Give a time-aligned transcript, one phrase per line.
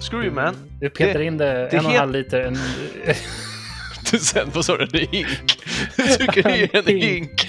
[0.00, 0.56] Screw you man.
[0.80, 2.40] Du petar Det- in det, det en och en halv liter.
[2.40, 2.58] En,
[4.10, 4.84] Du sen, vad sa du?
[4.84, 5.58] Är hink.
[5.96, 7.48] Du det är en Hink.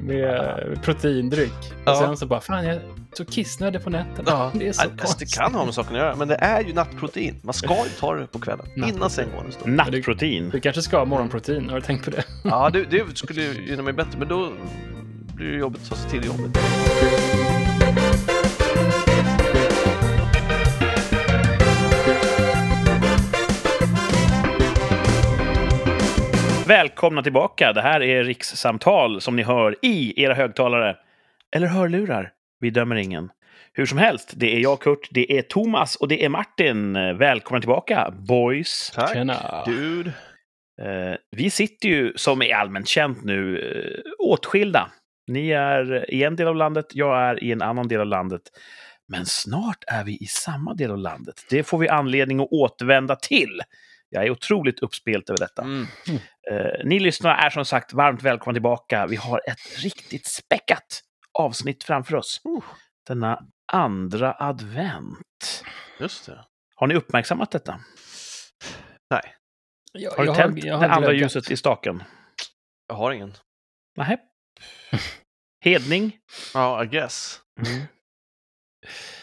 [0.00, 1.52] med proteindryck.
[1.84, 1.92] Ja.
[1.92, 2.80] Och sen så bara, fan jag är
[3.12, 4.22] så kissnödig på nätterna.
[4.30, 5.30] Ja, Det är så alltså, konstigt.
[5.30, 7.36] det kan ha med saken att göra, men det är ju nattprotein.
[7.42, 9.76] Man ska ju ta det på kvällen, innan sänggående stund.
[9.76, 10.50] Nattprotein.
[10.50, 12.24] Du kanske ska ha morgonprotein, har du tänkt på det?
[12.44, 14.52] Ja, det, det skulle ju gynna mig bättre, men då
[15.34, 16.58] blir det jobbigt att ta sig till jobbet.
[26.66, 27.72] Välkomna tillbaka.
[27.72, 30.96] Det här är rikssamtal som ni hör i era högtalare.
[31.56, 32.32] Eller hörlurar.
[32.60, 33.30] Vi dömer ingen.
[33.72, 36.92] Hur som helst, det är jag, Kurt, det är Thomas och det är Martin.
[37.18, 38.92] Välkomna tillbaka, boys.
[38.94, 39.12] Tack.
[39.12, 39.64] Tjena.
[39.66, 40.12] Dude.
[40.82, 44.90] Eh, vi sitter ju, som är allmänt känt nu, eh, åtskilda.
[45.26, 48.42] Ni är i en del av landet, jag är i en annan del av landet.
[49.08, 51.34] Men snart är vi i samma del av landet.
[51.50, 53.60] Det får vi anledning att återvända till.
[54.14, 55.62] Jag är otroligt uppspelt över detta.
[55.62, 55.86] Mm.
[56.50, 59.06] Eh, ni lyssnare är som sagt varmt välkomna tillbaka.
[59.06, 61.00] Vi har ett riktigt späckat
[61.38, 62.40] avsnitt framför oss.
[62.48, 62.64] Uh.
[63.06, 63.40] Denna
[63.72, 65.64] andra advent.
[66.00, 66.44] Just det.
[66.74, 67.80] Har ni uppmärksammat detta?
[69.10, 69.34] Nej,
[69.92, 72.02] Jag, Har du jag tänt jag det andra ljuset i staken?
[72.88, 73.34] jag har ingen.
[73.96, 74.18] Nej.
[75.64, 76.18] Hedning?
[76.54, 77.40] Ja, I guess.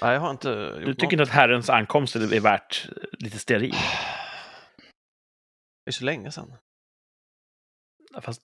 [0.01, 3.73] Nej, jag har inte gjort Du tycker inte att Herrens ankomst är värt lite stearin?
[5.91, 6.53] Är så länge sedan.
[8.21, 8.41] Fast,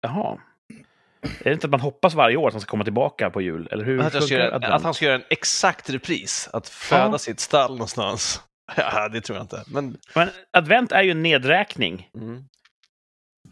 [0.00, 0.40] jaha.
[1.22, 3.68] Är det inte att man hoppas varje år att han ska komma tillbaka på jul?
[3.70, 6.48] Eller hur Att, göra, att han ska göra en exakt repris.
[6.52, 7.18] Att föda Ja.
[7.18, 8.42] sitt stall någonstans.
[8.76, 9.64] Ja, det tror jag inte.
[9.66, 12.44] Men, Men advent är ju en nedräkning mm.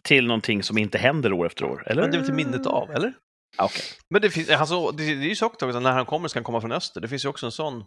[0.03, 1.85] till någonting som inte händer år efter år.
[1.87, 2.03] Eller?
[2.03, 3.13] men det är väl till minnet av, eller?
[3.57, 3.85] Ja, Okej.
[4.11, 6.39] Men det, finns, alltså, det, det är ju så också att när han kommer ska
[6.39, 7.01] han komma från öster.
[7.01, 7.85] Det finns ju också en sån.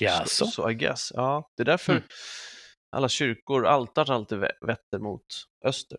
[0.00, 0.26] Jaså?
[0.26, 1.12] Så, så I guess.
[1.14, 2.04] Ja, det är därför Mm.
[2.94, 5.26] Alla kyrkor, altars alltid vetter mot
[5.64, 5.98] öster.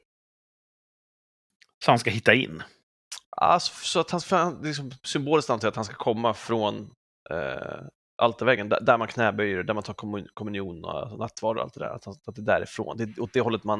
[1.85, 2.63] Så han ska hitta in?
[3.37, 6.91] Alltså, så att han, liksom symboliskt antar jag att han ska komma från
[7.29, 7.81] eh,
[8.17, 11.73] altarväggen, där, där man knäböjer, där man tar kommun, kommunion och alltså, nattvard och allt
[11.73, 11.89] det där.
[11.89, 13.79] Att, han, att det är därifrån, det är åt det hållet man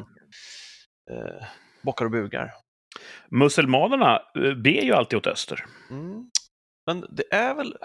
[1.11, 1.45] eh,
[1.81, 2.53] bockar och bugar.
[3.29, 5.66] Muselmanerna eh, ber ju alltid åt öster.
[5.90, 6.29] Mm.
[6.85, 7.78] Men det är väl,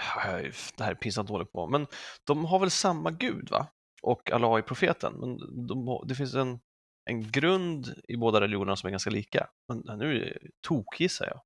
[0.77, 1.87] det här är pinsamt dåligt på, men
[2.25, 3.67] de har väl samma gud va?
[4.03, 6.61] Och Allah är profeten, men de, det finns en,
[7.05, 9.49] en grund i båda religionerna som är ganska lika.
[9.69, 10.39] Men nu är det
[10.69, 11.41] tokgissar jag.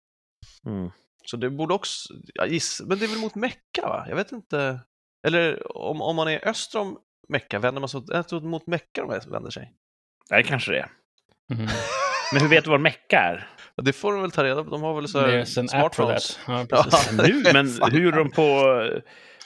[0.73, 0.91] Mm.
[1.27, 4.07] Så det borde också, jag giss, men det är väl mot Mecka va?
[4.09, 4.81] Jag vet inte.
[5.27, 6.99] Eller om, om man är öster om
[7.29, 8.01] Mecka, vänder man sig
[8.33, 9.73] åt, mot Mecka de vänder sig?
[10.31, 10.91] Nej, det kanske det är.
[11.55, 11.69] Mhm.
[12.33, 13.49] Men hur vet du vad Mecka är?
[13.75, 16.39] Ja, det får de väl ta reda på, de har väl så här smartphones.
[16.47, 16.67] Ja.
[16.71, 16.87] Ja.
[17.13, 18.43] Nu, men hur gjorde de på,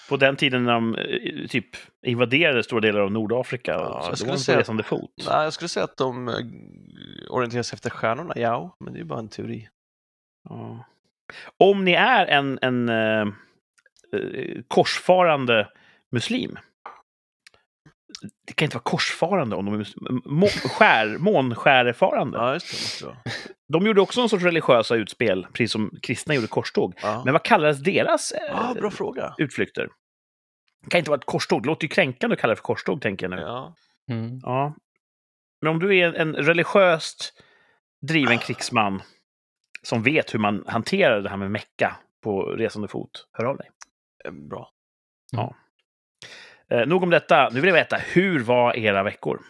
[0.08, 1.66] på den tiden när de eh, typ
[2.06, 3.72] invaderade stora delar av Nordafrika?
[3.72, 5.10] Ja, jag skulle säga- resande fot.
[5.28, 6.34] Nej, jag skulle säga att de eh,
[7.30, 9.68] orienterar sig efter stjärnorna, ja, men det är bara en teori.
[10.48, 10.84] Ja.
[11.58, 15.68] Om ni är en, en eh, eh, korsfarande
[16.10, 16.58] muslim.
[18.46, 19.86] Det kan inte vara korsfarande om de är
[20.28, 22.38] må, skär, månskärfarande.
[22.38, 23.16] Ja, just det.
[23.68, 26.94] De gjorde också någon sorts religiösa utspel, precis som kristna gjorde korståg.
[27.02, 27.22] Ja.
[27.24, 29.34] Men vad kallades deras eh, ah, bra fråga.
[29.38, 29.88] utflykter?
[30.84, 31.62] Det kan inte vara ett korståg.
[31.62, 33.42] Det låter ju kränkande att kalla det för korståg, tänker jag nu.
[33.42, 33.74] Ja.
[34.10, 34.38] Mm.
[34.42, 34.74] Ja.
[35.60, 37.42] Men om du är en, en religiöst
[38.06, 39.02] driven krigsman
[39.82, 43.70] som vet hur man hanterar det här med mecka på resande fot, hör av dig.
[44.24, 44.72] eh, Bra.
[46.72, 47.48] Eh, nog om detta.
[47.52, 49.40] Nu vill jag veta, hur var era veckor?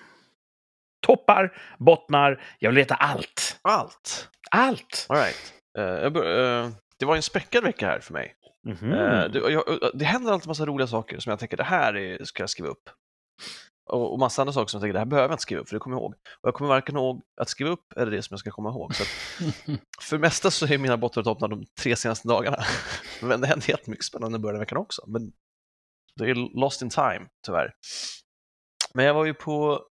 [1.07, 3.59] Toppar, bottnar, jag vill veta allt.
[3.63, 4.29] Allt.
[4.51, 5.07] Allt!
[5.09, 5.55] All right.
[6.13, 8.35] Bör, eh, det var en späckad vecka här för mig.
[8.67, 8.93] Mhm.
[8.93, 12.25] Eh, det, jag, det händer alltid massa roliga saker som jag tänker, det här är,
[12.25, 12.91] ska jag skriva upp.
[13.91, 15.69] Och, och massa andra saker som jag tänker, det här behöver jag inte skriva upp,
[15.69, 16.13] för det kommer jag ihåg.
[16.13, 18.95] Och jag kommer varken ihåg att skriva upp eller det som jag ska komma ihåg.
[18.95, 19.09] Så att,
[20.03, 22.59] för det mesta så är mina bottnar och toppar de tre senaste dagarna.
[23.23, 25.03] Men det händer jättemycket spännande i början av veckan också.
[25.07, 25.33] Men
[26.19, 27.75] det är lost in time, tyvärr.
[28.95, 29.85] Men jag var ju på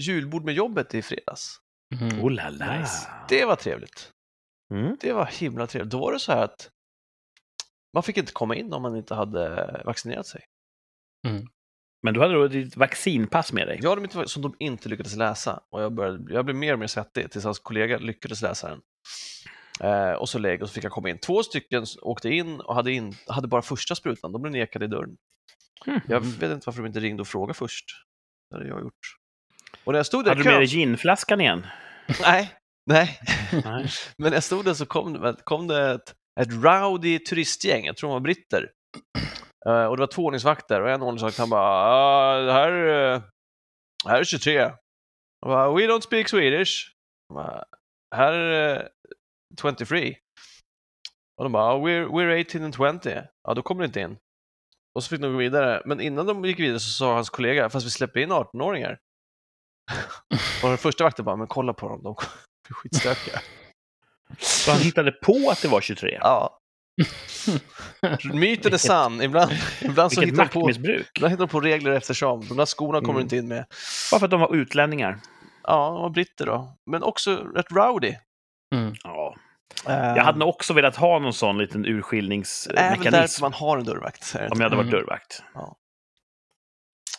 [0.00, 1.60] julbord med jobbet i fredags.
[1.94, 2.24] Mhm.
[2.24, 2.78] Oh la la.
[2.78, 3.08] Nice.
[3.28, 4.12] Det var trevligt.
[4.74, 4.96] Mm.
[5.00, 5.90] Det var himla trevligt.
[5.90, 6.70] Då var det så här att
[7.94, 10.44] man fick inte komma in om man inte hade vaccinerat sig.
[12.02, 13.80] Men du hade då ditt vaccinpass med dig?
[13.82, 17.30] Vaccin som de inte lyckades läsa och jag, började, jag blev mer och mer svettig
[17.30, 18.80] tills hans kollega lyckades läsa den.
[19.80, 21.18] Eh, och så lägg och så fick jag komma in.
[21.18, 24.32] Två stycken åkte in och hade, in, hade bara första sprutan.
[24.32, 25.16] De blev nekade i dörren.
[25.86, 26.00] Mhm.
[26.08, 27.84] Jag vet inte varför de inte ringde och frågade först.
[28.50, 29.16] Det hade jag gjort.
[29.84, 31.66] Och när jag stod där Hade du med dig ginflaskan igen?
[32.22, 32.52] Nej,
[32.86, 33.20] nej.
[33.52, 33.88] Nej.
[34.18, 37.96] Men när jag stod där så kom, det- kom det ett, ett rowdy turistgäng, jag
[37.96, 38.70] tror de var britter.
[39.66, 42.72] Eh, och det var två ordningsvakter och en ordningsvakt han bara ah, det här,
[43.14, 43.22] eh,
[44.06, 44.52] här är 23.
[44.54, 44.72] Jag
[45.40, 46.92] bara, We don't speak Swedish.
[47.28, 47.64] Jag bara,
[48.16, 48.86] här är eh,
[49.62, 50.16] 23.
[51.36, 53.24] Och de bara we're, we're 18 and 20.
[53.48, 54.16] Ja, då kommer det inte in.
[54.98, 55.82] Och så fick de gå vidare.
[55.84, 58.98] Men innan de gick vidare så sa hans kollega, fast vi släpper in 18-åringar.
[60.62, 62.16] och den första vakten bara, men kolla på dem, de
[62.70, 63.40] är skitstökiga.
[64.38, 66.18] Så han hittade på att det var 23.
[66.20, 66.58] Ja.
[68.32, 69.22] Myten är sann.
[69.22, 69.52] Ibland,
[69.82, 72.48] ibland så hittar de, på, ibland hittar de på regler eftersom.
[72.48, 73.22] De där skorna kommer Mm.
[73.22, 73.64] inte in med.
[74.10, 75.18] Bara för att de var utlänningar.
[75.62, 76.76] Ja, de var britter då.
[76.90, 78.14] Men också rätt rowdy.
[78.74, 78.94] Mm.
[79.04, 79.36] Ja.
[79.86, 83.10] Jag hade nog också velat ha någon sån liten urskiljningsmekanism.
[83.10, 84.34] därför man har en dörrvakt.
[84.34, 84.90] Om jag hade varit Mm.
[85.00, 85.32] dörrvakt.
[85.32, 85.76] Så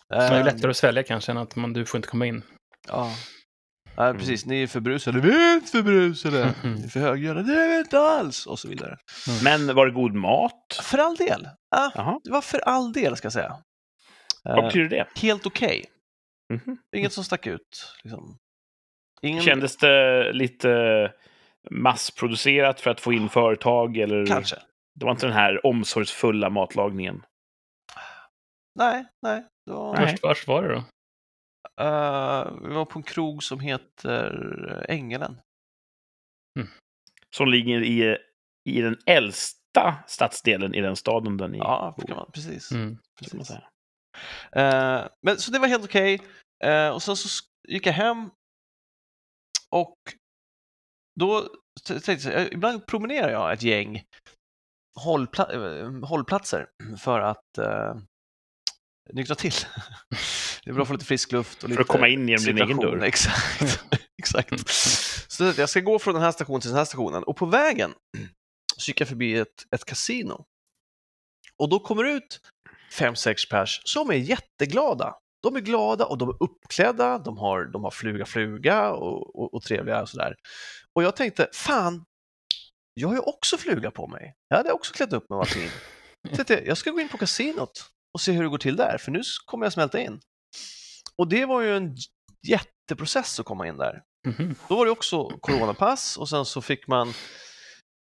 [0.09, 2.43] det är Eh, lättare att svälja kanske än att man, du får inte komma in.
[2.87, 3.11] Ja.
[3.95, 4.45] Ja, precis.
[4.45, 5.19] Ni är för brusade.
[5.19, 6.53] Vi är inte för brusade.
[6.63, 6.73] Mhm.
[6.75, 7.41] Ni är för högljudda.
[7.41, 8.45] Det är vi inte alls.
[8.45, 8.97] Och så vidare.
[9.43, 10.79] Men var det god mat?
[10.83, 11.49] För all del.
[11.71, 13.55] Ja, det var för all del, ska jag säga.
[14.43, 15.07] Vad Eh, betyder det?
[15.21, 15.85] helt okej.
[16.53, 16.77] Mhm.
[16.95, 17.93] Inget som stack ut.
[18.03, 18.37] Liksom.
[19.21, 19.43] Ingen...
[19.43, 20.69] Kändes det lite
[21.71, 23.97] massproducerat för att få in företag?
[23.97, 24.55] Eller Kanske.
[24.95, 27.25] Det var inte den här omsorgsfulla matlagningen?
[28.79, 29.45] Nej, nej.
[29.65, 29.93] Det var...
[29.93, 30.17] Nej.
[30.47, 30.83] Var det då?
[31.83, 35.39] Eh, vi var på en krog som heter Ängelen.
[37.35, 38.17] Som ligger i,
[38.69, 42.71] i den äldsta stadsdelen i den staden där ni Ja, man, precis.
[42.71, 42.97] Mm.
[43.19, 43.47] precis.
[43.47, 43.69] säga.
[44.51, 46.21] Eh, men, så det var helt okej.
[46.63, 48.29] Eh, och sen så gick jag hem
[49.69, 49.97] och
[51.19, 51.49] då
[51.85, 54.03] tänkte jag, här, ibland promenerar jag ett gäng
[55.05, 56.67] hållpla- eh, hållplatser
[56.99, 58.01] för att uh,
[59.13, 59.51] nyktra till.
[60.63, 61.53] det är bra att få lite frisk luft.
[61.53, 63.03] Och För att lite komma in genom din egen dörr.
[63.03, 63.83] Exakt.
[64.17, 64.69] Exakt.
[65.31, 67.93] Så jag ska gå från den här stationen till den här stationen och på vägen
[68.77, 70.45] så gick jag förbi ett, ett kasino.
[71.57, 72.41] Och då kommer det ut
[72.93, 75.15] fem, sex pers som är jätteglada.
[75.43, 79.53] De är glada och de är uppklädda, de har, de har fluga fluga och, och,
[79.53, 80.35] och trevliga och sådär.
[80.95, 82.05] Och jag tänkte, fan,
[82.93, 84.33] jag har ju också fluga på mig.
[84.47, 85.69] Jag hade också klätt upp mig och allting.
[86.35, 87.71] Tänkte jag, ska gå in på kasinot
[88.13, 90.19] och se hur det går till där, för nu kommer jag smälta in.
[91.17, 91.95] Och det var ju en
[92.47, 94.01] jätteprocess att komma in där.
[94.27, 94.55] Mhm.
[94.69, 97.13] Då var det också coronapass och sen så fick man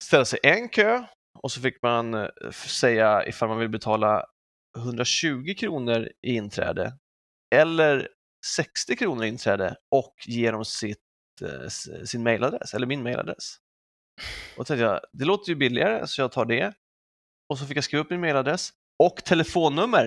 [0.05, 1.05] ställa sig en kö
[1.43, 4.25] och så fick man eh, säga ifall man vill betala
[4.79, 6.93] 120 kronor i inträde
[7.61, 8.09] eller
[8.47, 10.99] 60 kronor inträde och ge dem sitt,
[11.43, 11.69] eh,
[12.05, 13.57] sin mailadress, eller min mailadress.
[14.57, 16.75] Och då tänkte jag, det låter ju billigare så jag tar det.
[17.49, 20.05] Och så fick jag skriva upp min mailadress och telefonnummer.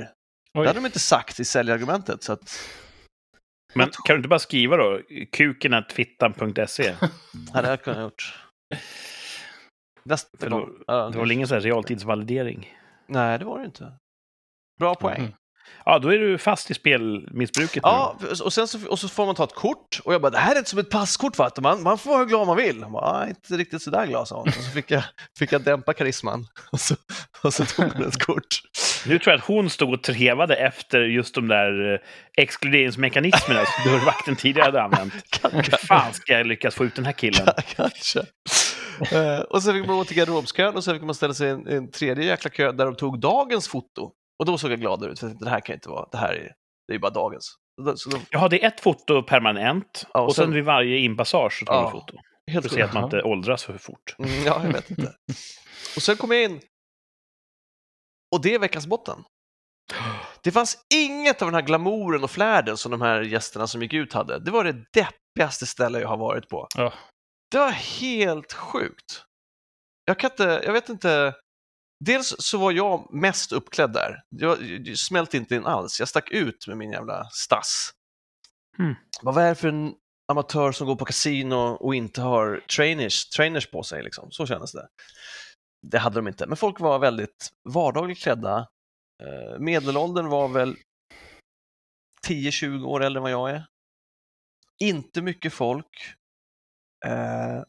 [0.53, 0.67] Det Oj.
[0.67, 2.23] hade de inte sagt i säljargumentet.
[2.23, 2.59] Så att,
[3.75, 5.01] Men kan du inte bara skriva då?
[5.31, 6.83] kukenatfittan.se?
[7.33, 8.33] det hade jag kunnat gjort.
[10.03, 10.69] Nästa gång.
[10.87, 12.77] Det var väl ingen realtidsvalidering?
[13.07, 13.93] Nej, det var det inte.
[14.79, 15.21] Bra poäng.
[15.21, 15.33] Mhm.
[15.85, 19.35] Ja, då är du fast i spelmissbruket Ja, och, sen så, och så får man
[19.35, 21.51] ta ett kort och jag bara, det här är inte som ett passkort va?
[21.61, 22.79] Man, man får vara hur glad man vill.
[22.79, 24.47] Jag bara, "Nej, inte riktigt sådär glad, sa hon.
[24.47, 25.03] Och så fick jag,
[25.39, 26.95] fick jag dämpa karisman och så,
[27.43, 28.61] och så tog hon ett kort.
[29.05, 29.13] nu.
[29.13, 31.99] Nu tror jag att hon stod och trevade efter just de där eh,
[32.43, 35.13] exkluderingsmekanismerna som dörrvakten tidigare hade använt.
[35.51, 37.47] Hur fan ska jag lyckas få ut den här killen?
[37.75, 38.19] Kanske.
[39.11, 41.51] Eh, och sen fick man gå till garderobskön och sen fick man ställa sig i
[41.51, 44.11] en, en tredje jäkla kö där de tog dagens foto.
[44.39, 46.17] Och då såg jag gladare ut, för jag tänkte, det här kan inte vara, det
[46.17, 46.53] här är,
[46.87, 47.55] det är bara dagens.
[47.95, 50.97] Så då, Jaha, det är ett foto permanent Ja, och och sen, sen- vid varje
[50.97, 52.17] inpassage så tar Ja, man foto.
[52.45, 54.15] För helt att se att man inte åldras för fort.
[54.19, 55.15] Mm, ja, jag vet inte.
[55.95, 56.61] Och sen kom jag in.
[58.35, 59.23] Och det är veckans botten.
[60.43, 63.93] Det fanns inget av den här glamouren och flärden som de här gästerna som gick
[63.93, 64.39] ut hade.
[64.39, 66.67] Det var det deppigaste ställe jag har varit på.
[66.77, 66.93] Ja.
[67.51, 69.23] Det var helt sjukt.
[70.05, 71.33] Jag kan inte, jag vet inte.
[71.99, 74.23] Dels så var jag mest uppklädd där.
[74.29, 75.99] Jag, jag smälte inte in alls.
[75.99, 77.91] Jag stack ut med min jävla stass.
[78.79, 78.95] Mm.
[79.21, 79.93] Vad är det för en
[80.31, 84.03] amatör som går på kasino och inte har trainers, trainers på sig?
[84.03, 84.31] Liksom?
[84.31, 84.87] Så kändes det.
[85.87, 86.47] Det hade de inte.
[86.47, 88.67] Men folk var väldigt vardagligt klädda.
[89.23, 90.77] Eh, Medelåldern var väl
[92.27, 93.65] 10-20 år äldre än vad jag är.
[94.79, 96.15] Inte mycket folk.
[97.05, 97.63] Eh,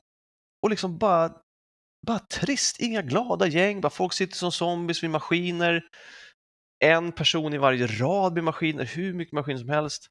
[0.62, 1.37] och liksom bara,
[2.07, 5.83] bara trist, inga glada gäng, bara folk sitter som zombies vid maskiner.
[6.85, 10.07] En person i varje rad vid maskiner, hur mycket maskiner som helst.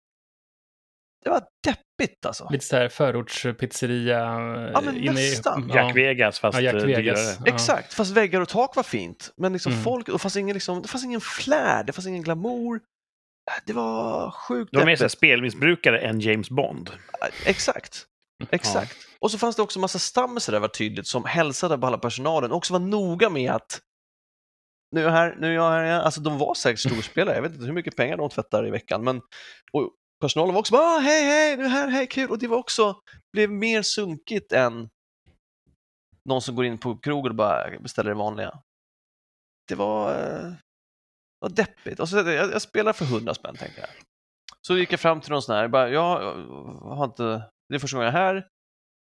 [1.23, 2.47] Det var deppigt alltså.
[2.51, 4.19] Lite så här förortspizzeria.
[4.73, 5.71] Ja, men inne i- nästan.
[5.73, 7.37] Jack Vegas fast Ja, Jack eh, Vegas.
[7.45, 7.53] Ja.
[7.53, 9.33] Exakt, fast väggar och tak var fint.
[9.37, 9.83] Men liksom Mm.
[9.83, 12.79] folk, och fanns ingen, liksom, det fanns ingen flär, det fanns ingen glamour.
[13.65, 16.89] Det var sjukt De är mer spelmissbrukare än James Bond.
[17.45, 18.05] Exakt.
[18.49, 18.97] Exakt.
[19.19, 22.51] Och så fanns det också massa stammisar där var tydligt som hälsade på alla personalen
[22.51, 23.81] och också var noga med att
[24.95, 25.83] nu är jag här, nu är jag här.
[25.83, 28.71] igen." Alltså de var säkert storspelare, jag vet inte hur mycket pengar de tvättar i
[28.71, 29.21] veckan, men
[29.71, 29.91] och
[30.21, 32.29] personalen var också bara "Ah, hej, hej, nu är jag här, hej, kul.
[32.29, 32.95] Och det var också,
[33.33, 34.89] blev mer sunkigt än
[36.29, 38.59] någon som går in på krogen och bara beställer det vanliga.
[39.67, 40.53] Det var, eh,
[41.39, 41.99] var deppigt.
[41.99, 43.89] Och så, jag, jag spelar för 100 spänn, tänkte jag.
[44.61, 46.35] Så gick jag fram till någon sån här, bara, jag
[46.81, 48.47] har inte, det är första gången jag är här.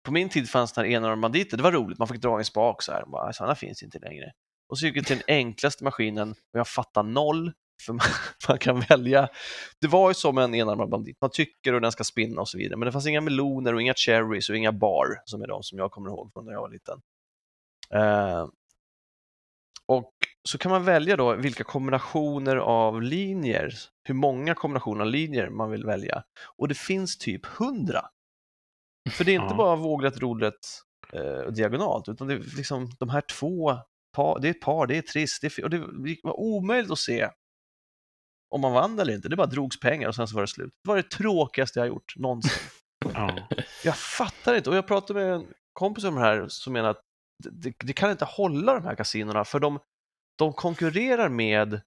[0.05, 2.41] På min tid fanns det här enarmade banditer, det var roligt, man fick dra i
[2.41, 3.05] en spak så här.
[3.07, 4.33] Bara, Sådana finns inte längre.
[4.69, 7.53] Och så gick jag till den enklaste maskinen och jag fattar noll,
[7.87, 8.07] för man,
[8.49, 9.29] man kan välja.
[9.81, 12.59] Det var ju som en enarmad bandit, man tycker och den ska spinna och så
[12.59, 15.63] vidare, men det fanns inga meloner och inga cherries och inga bar, som är de
[15.63, 17.01] som jag kommer ihåg från när jag var liten.
[17.95, 18.49] Uh,
[19.87, 20.13] och
[20.49, 23.73] så kan man välja då vilka kombinationer av linjer,
[24.03, 26.23] hur många kombinationer av linjer man vill välja.
[26.57, 28.01] Och det finns typ hundra.
[29.11, 29.57] För det är inte Ja.
[29.57, 30.67] bara vågrätt, rodrätt
[31.13, 33.77] eh, och diagonalt, utan det är liksom de här två,
[34.17, 35.79] par, det är ett par, det är trist, det är, och det
[36.23, 37.31] var omöjligt att se
[38.55, 39.29] om man vann eller inte.
[39.29, 40.71] Det bara drogs pengar och sen så var det slut.
[40.85, 42.53] Det var det tråkigaste jag har gjort någonsin.
[43.15, 43.49] Ja.
[43.85, 44.71] Jag fattar inte.
[44.71, 47.01] Och jag pratade med en kompis om det här som menar att
[47.45, 49.79] det, det, kan inte hålla de här kasinorna för de,
[50.39, 51.81] de konkurrerar med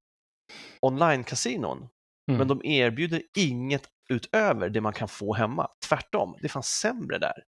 [0.81, 1.88] online-kasinon
[2.29, 2.38] Mm.
[2.38, 5.67] men de erbjuder inget utöver det man kan få hemma.
[5.89, 7.43] Tvärtom, det fanns sämre där.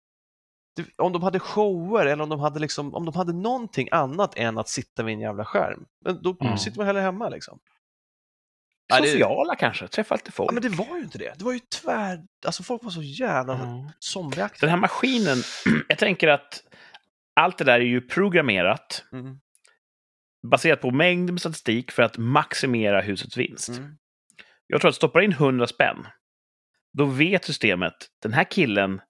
[0.98, 4.58] Om de hade shower eller om de hade, liksom, om de hade någonting annat än
[4.58, 5.84] att sitta vid en jävla skärm,
[6.22, 6.58] då Mm.
[6.58, 7.28] sitter man hellre hemma.
[7.28, 7.58] Liksom.
[8.88, 10.50] Ja, det- Sociala kanske, träffa lite folk.
[10.50, 11.34] Ja, men det var ju inte det.
[11.38, 12.20] Det var ju tvär...
[12.46, 13.92] Alltså folk var så jävla Ja.
[13.98, 14.60] zombieaktiga.
[14.60, 15.36] Den här maskinen,
[15.88, 16.62] jag tänker att
[17.40, 19.40] allt det där är ju programmerat Mm,
[20.50, 23.68] baserat på mängd med statistik för att maximera husets vinst.
[23.68, 23.96] mm,
[24.66, 26.06] Jag tror att stoppar in 100 spänn,
[26.92, 29.00] då vet systemet, den här killen,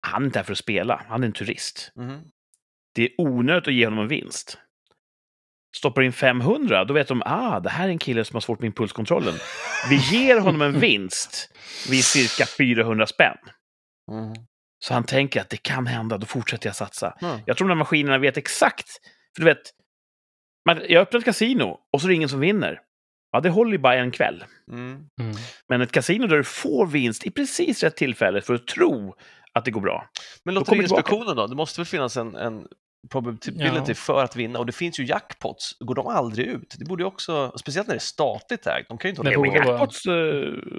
[0.00, 1.92] han är inte här för att spela, han är en turist.
[1.96, 2.20] mm.
[2.94, 4.58] Det är onödigt att ge honom en vinst.
[5.76, 8.60] Stoppar in 500, då vet de, ah, det här är en kille som har svårt
[8.60, 9.34] med impulskontrollen.
[9.90, 11.54] Vi ger honom en vinst
[11.90, 13.36] vid cirka 400 spänn.
[14.10, 14.32] Mm.
[14.78, 17.18] Så han tänker att det kan hända, då fortsätter jag satsa.
[17.20, 17.40] Mm.
[17.46, 18.88] Jag tror de här maskinerna vet exakt.
[19.36, 19.62] För du vet,
[20.66, 22.80] man, jag öppnar ett kasino och så är det ingen som vinner.
[23.32, 24.44] Ja, det håller ju bara en kväll.
[24.72, 24.90] Mm.
[25.20, 25.34] Mm.
[25.68, 29.14] Men ett kasino där du får vinst i precis rätt tillfälle för att tro
[29.52, 30.08] att det går bra.
[30.44, 30.54] Men.
[30.54, 31.46] Lotteriinspektionen då?
[31.46, 32.66] Det måste väl finnas en, en
[33.10, 33.52] probability
[33.88, 33.94] Ja.
[33.94, 35.76] för att vinna och det finns ju jackpots.
[35.80, 36.74] Går de aldrig ut?
[36.78, 39.50] Det borde ju också, speciellt när det är statligt ägt, de kan ju inte hålla
[39.52, 39.68] på.
[39.68, 40.14] jackpots, eh,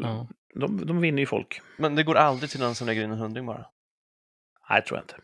[0.01, 0.27] Ja.
[0.59, 1.61] de, de vinner ju folk.
[1.77, 3.65] Men det går aldrig till någon som lägger in en hundring bara.
[4.69, 5.15] Nej, tror jag inte.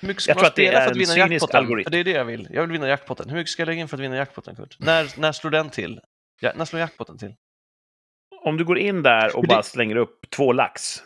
[0.00, 1.56] Hur mycket ska Jag man tror att det spela är för att vinna cynisk jackpoten?
[1.58, 1.88] algoritm.
[1.90, 2.48] Det är det jag vill.
[2.50, 3.28] Jag vill vinna jackpoten.
[3.30, 4.76] Hur mycket ska jag lägga in för att vinna jackpoten, Kurt?
[4.78, 6.00] När, när slår den till?
[6.40, 7.34] Ja, när slår jackpoten till?
[8.44, 11.02] Om du går in där och det- bara slänger upp två lax,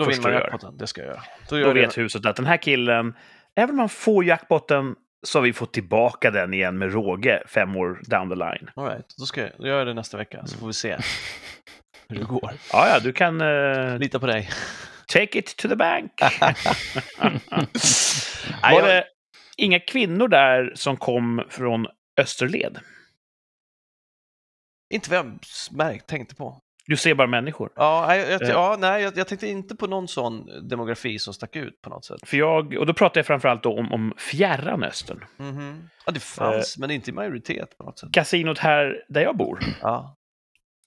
[0.00, 0.76] Då vinner man jackpoten.
[0.76, 1.22] Det ska jag göra.
[1.48, 2.00] Då gör då vet det.
[2.00, 3.14] huset att den här killen,
[3.56, 4.94] även om han får jackpotten,
[5.26, 8.70] så har vi fått tillbaka den igen med råge fem år down the line.
[8.76, 9.14] All right.
[9.18, 10.98] Då ska jag, då gör jag det nästa vecka, så får vi se
[12.08, 12.50] hur det går.
[12.72, 14.50] Ja, ja, du kan eh, Lita på dig.
[15.12, 16.12] Take it to the bank.
[18.62, 19.04] Var jag- det
[19.56, 21.86] inga kvinnor där som kom från
[22.20, 22.78] Österled?
[24.94, 25.38] Inte vad jag
[25.72, 26.60] märkt, tänkte på.
[26.86, 27.72] Du ser bara människor.
[27.76, 28.48] Ja, nej, jag, Eh.
[28.48, 32.04] ja, nej jag, jag tänkte inte på någon sån demografi som stack ut på något
[32.04, 32.20] sätt.
[32.28, 35.24] För jag, och då pratar jag framförallt då om, om fjärran östern.
[35.36, 35.88] Mhm.
[36.06, 38.12] Ja, det fanns, men inte i majoritet på något sätt.
[38.12, 40.16] Kasinot här där jag bor, Ja.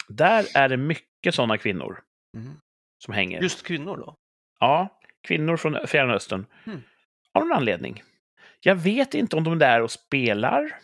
[0.10, 2.00] där är det mycket sådana kvinnor
[2.38, 2.60] Mhm.
[3.04, 3.42] Som hänger.
[3.42, 4.18] Just kvinnor då?
[4.60, 6.46] Ja, kvinnor från Fjärran Östern.
[6.64, 6.84] Hmm.
[7.34, 8.04] Av någon anledning.
[8.60, 10.80] Jag vet inte om de är där och spelar.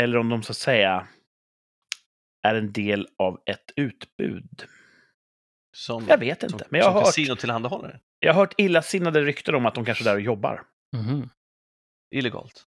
[0.00, 1.08] Eller om de så att säga
[2.42, 4.64] är en del av ett utbud.
[5.76, 6.66] Som, Jag vet som, inte.
[6.70, 8.00] Men jag som har, hört, kasinotillhandahållare?
[8.18, 10.64] jag har hört illasinnade rykten om att de kanske är där och jobbar.
[10.96, 11.30] Mhm.
[12.10, 12.64] Illegalt?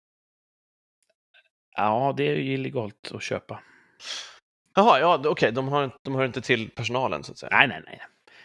[1.77, 3.63] Ja, det är ju illegalt att köpa.
[4.75, 7.51] Jaha, ja, okej, de, har, de hör inte till personalen så att säga.
[7.57, 8.01] Nej, nej, nej.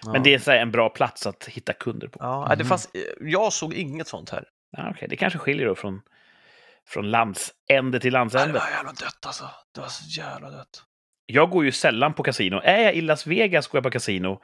[0.05, 0.11] Ja.
[0.11, 2.17] Men det är så en bra plats att hitta kunder på.
[2.21, 2.69] Ja, nej, det Mhm.
[2.69, 2.89] fanns,
[3.19, 4.45] jag såg inget sånt här.
[4.77, 5.07] Ja, okej.
[5.07, 6.01] Det kanske skiljer då från,
[6.87, 8.53] från landsände till Nej, det landsände.
[8.59, 9.49] var jävla dött alltså.
[9.75, 10.83] Det var så jävla dött.
[11.25, 12.61] Jag går ju sällan på kasino.
[12.63, 14.41] Är jag i Las Vegas går jag på kasino.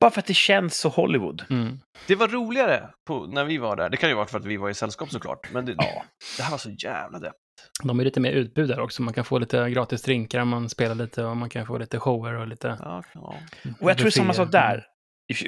[0.00, 1.44] Bara för att det känns så Hollywood.
[1.50, 1.78] Mm.
[2.06, 3.90] Det var roligare på, när vi var där.
[3.90, 5.52] Det kan ju vara för att vi var i sällskap såklart.
[5.52, 6.04] Men det, Ja.
[6.36, 7.34] det här var så jävla dött.
[7.82, 9.02] De är lite mer utbud där också.
[9.02, 12.00] Man kan få lite gratis drinkar om man spelar lite och man kan få lite
[12.00, 12.76] shower och lite...
[12.80, 13.34] Ja, ja.
[13.80, 14.86] Och jag tror det är samma sak där.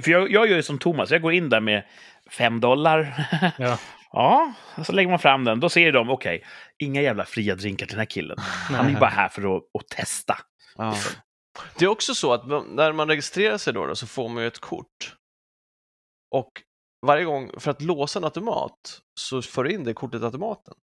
[0.03, 1.85] För jag, jag gör ju som Thomas, jag går in där med
[2.31, 3.27] fem dollar.
[3.59, 3.79] Ja.
[4.13, 5.61] ja, och så lägger man fram den.
[5.61, 6.45] Då ser de, okej,
[6.79, 8.37] inga jävla fria drinkar till den här killen.
[8.41, 10.37] Han är ju bara här för att, att testa.
[10.81, 10.97] Ja.
[11.79, 14.47] Det är också så att när man registrerar sig då, då så får man ju
[14.47, 15.17] ett kort.
[16.35, 16.51] Och
[17.07, 20.75] varje gång, för att låsa en automat, så för du in det kortet i automaten.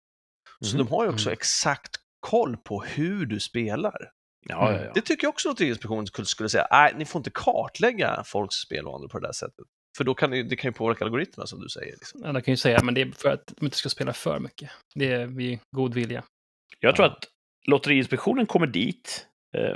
[0.61, 0.87] Så Mhm.
[0.87, 1.33] de har ju också Mm.
[1.33, 4.11] exakt koll på hur du spelar.
[4.49, 4.93] Ja, ja, ja.
[4.95, 6.67] Det tycker jag också att Inspektionen skulle- säga.
[6.71, 9.65] Nej, ni får inte kartlägga folks spelvanor på det där sättet.
[9.97, 11.93] För då kan det, det kan ju påverka algoritmerna som du säger.
[11.93, 12.21] Liksom.
[12.25, 14.39] Ja, det kan ju säga, men det är för att de inte ska spela för
[14.39, 14.71] mycket.
[14.95, 16.25] Det är vid god vilja.
[16.81, 17.13] Jag tror Ja.
[17.13, 17.25] att
[17.69, 19.27] Lotteriinspektionen kommer dit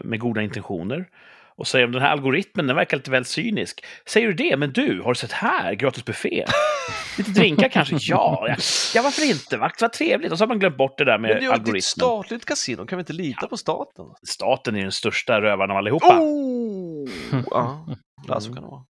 [0.05, 1.09] med goda intentioner
[1.57, 3.85] och säger om den här algoritmen den verkar lite väl cynisk.
[4.07, 4.57] Säger du det?
[4.57, 5.75] Men du, har du sett här?
[5.75, 6.45] Gratis buffé.
[7.19, 7.97] Lite drinkar kanske?
[8.01, 8.57] Ja, ja,
[8.95, 9.57] ja varför inte?
[9.57, 10.33] Vad vad trevligt.
[10.33, 11.83] Och så har man glömt bort det där Men med det är ett algoritmen.
[11.83, 14.05] statligt kasino, kan vi inte lita på staten?
[14.27, 16.19] Staten är den största rövaren av allihopa.
[16.21, 17.09] Oh!
[17.51, 17.87] Ja,
[18.29, 18.85] ja, så kan det vara.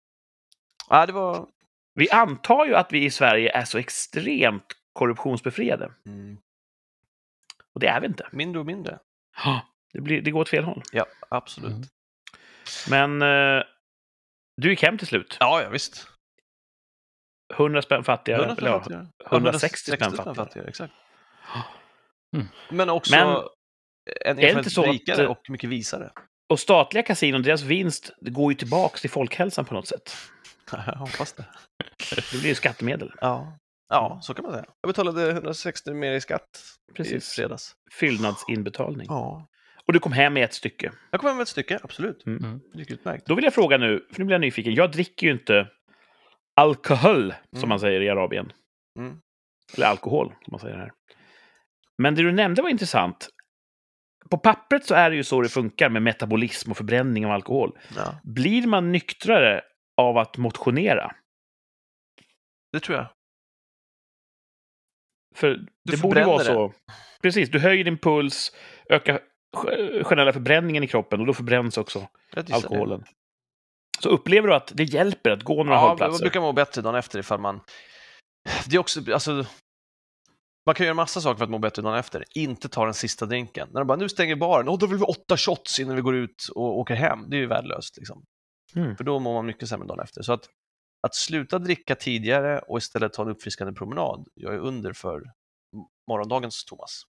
[0.90, 1.48] Ja, det var...
[1.96, 5.92] Vi antar ju att vi i Sverige är så extremt korruptionsbefriade.
[6.06, 6.38] Mm,
[7.74, 8.28] Och det är vi inte.
[8.32, 9.00] mindre och mindre.
[9.94, 10.84] Det, blir, det går åt fel håll.
[10.92, 11.72] Ja, absolut.
[11.72, 11.88] Mm.
[12.90, 13.22] Men
[13.58, 13.64] eh,
[14.62, 15.38] du gick hem till slut.
[15.40, 16.08] Ja, ja, visst.
[17.54, 18.46] 100 spänn fattigare.
[18.46, 19.08] 100 eller ja, fattigare.
[19.32, 20.68] 160 spänn fattigare.
[20.70, 20.94] exakt.
[22.36, 22.48] Mm.
[22.72, 23.28] Men också Men-
[24.26, 26.12] en erfarenhet så att- rikare och mycket visare.
[26.50, 30.16] Och statliga kasinon, deras vinst det går ju tillbaka till folkhälsan på något sätt.
[30.72, 31.46] Jag hoppas det.
[32.16, 33.14] Det blir ju skattemedel.
[33.22, 33.58] Ja.
[33.90, 34.66] ja, så kan man säga.
[34.82, 36.44] Jag betalade 160 mer i skatt
[36.92, 37.30] i Precis.
[37.34, 37.72] fredags.
[37.94, 39.08] Fyllnadsinbetalning.
[39.10, 39.48] Ja.
[39.90, 40.92] Och du kom hem med ett stycke.
[41.12, 42.26] Jag kom hem med ett stycke, absolut.
[42.26, 42.60] Mm.
[42.74, 43.26] Det gick utmärkt.
[43.26, 44.74] Då vill jag fråga nu, för nu blir jag nyfiken.
[44.74, 45.68] Jag dricker ju inte
[46.56, 47.70] alkohol, som Mm.
[47.70, 48.52] man säger i Arabien.
[49.00, 49.22] Mm.
[49.78, 50.92] Eller alkohol, som man säger här.
[51.98, 53.30] Men det du nämnde var intressant.
[54.30, 57.78] På pappret så är det ju så det funkar med metabolism och förbränning av alkohol.
[57.96, 59.62] Ja, Blir man nyktrare
[59.98, 61.16] av att motionera?
[62.72, 63.08] det tror jag.
[65.36, 66.74] För det borde vara så.
[67.22, 68.52] Precis, du höjer din puls,
[68.90, 69.20] ökar
[70.04, 72.56] generella förbränningen i kroppen och då förbränns också gissar det.
[72.56, 73.04] alkoholen.
[74.00, 76.24] Så upplever du att det hjälper att gå några Ja, man hållplatser?
[76.24, 77.62] brukar må bättre dagen efter ifall man...
[78.70, 79.46] Det är också, alltså...
[80.66, 82.26] Man kan göra massa saker för att må bättre dagen efter.
[82.36, 83.70] Inte ta den sista drinken.
[83.72, 86.16] När de bara, nu stänger baren, och då vill vi åtta shots innan vi går
[86.16, 87.30] ut och åker hem.
[87.30, 87.98] Det är ju värdelöst.
[87.98, 88.24] Liksom.
[88.76, 88.98] Mm.
[88.98, 90.22] För då mår man mycket sämre dagen efter.
[90.22, 90.50] Så att,
[91.08, 95.22] att sluta dricka tidigare och istället ta en uppfriskande promenad, jag är under för
[96.10, 97.02] morgondagens Thomas.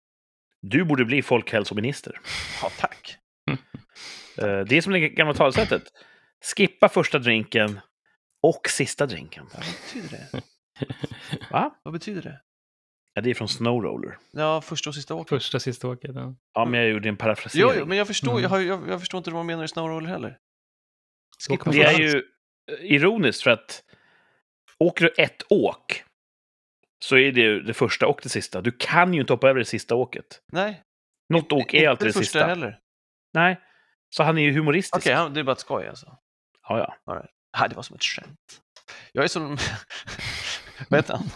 [0.62, 2.20] Du borde bli folkhälsominister.
[2.62, 3.16] Ja, tack.
[4.38, 5.83] Eh, Det är som det gamla talesättet.
[6.57, 7.81] Skippa första drinken
[8.42, 9.46] och sista drinken.
[9.53, 10.42] Ja, vad betyder det?
[11.51, 11.75] Va?
[11.83, 12.40] Vad betyder det?
[13.14, 14.18] Ja, det är från Snowroller.
[14.33, 15.29] Ja, första och sista åket.
[15.29, 16.11] Första, sista åket.
[16.14, 16.35] Ja.
[16.55, 17.68] Ja, men jag gjorde en parafrasering.
[17.68, 18.42] Jo, jo, men jag förstår, Mm.
[18.42, 20.38] jag, har, jag, jag förstår inte vad man menar i Snowroller heller.
[21.49, 22.16] Skippa Det är ju
[22.73, 23.83] eh, ironiskt för att
[24.79, 26.05] åker du ett åk
[27.04, 28.60] så är det ju det första och det sista.
[28.60, 30.40] Du kan ju inte hoppa över det sista åket.
[30.52, 30.82] Nej,
[31.28, 32.46] Något åk är alltid det första sista.
[32.46, 32.78] heller.
[33.34, 33.60] Nej,
[34.10, 34.96] så han är ju humoristisk.
[34.96, 36.16] Okej, han- det är bara ett skoj alltså.
[36.68, 37.22] Ja, ja.
[37.58, 38.60] Nej, det var som ett skämt.
[39.12, 39.58] Jag är som...
[40.90, 41.30] heter han?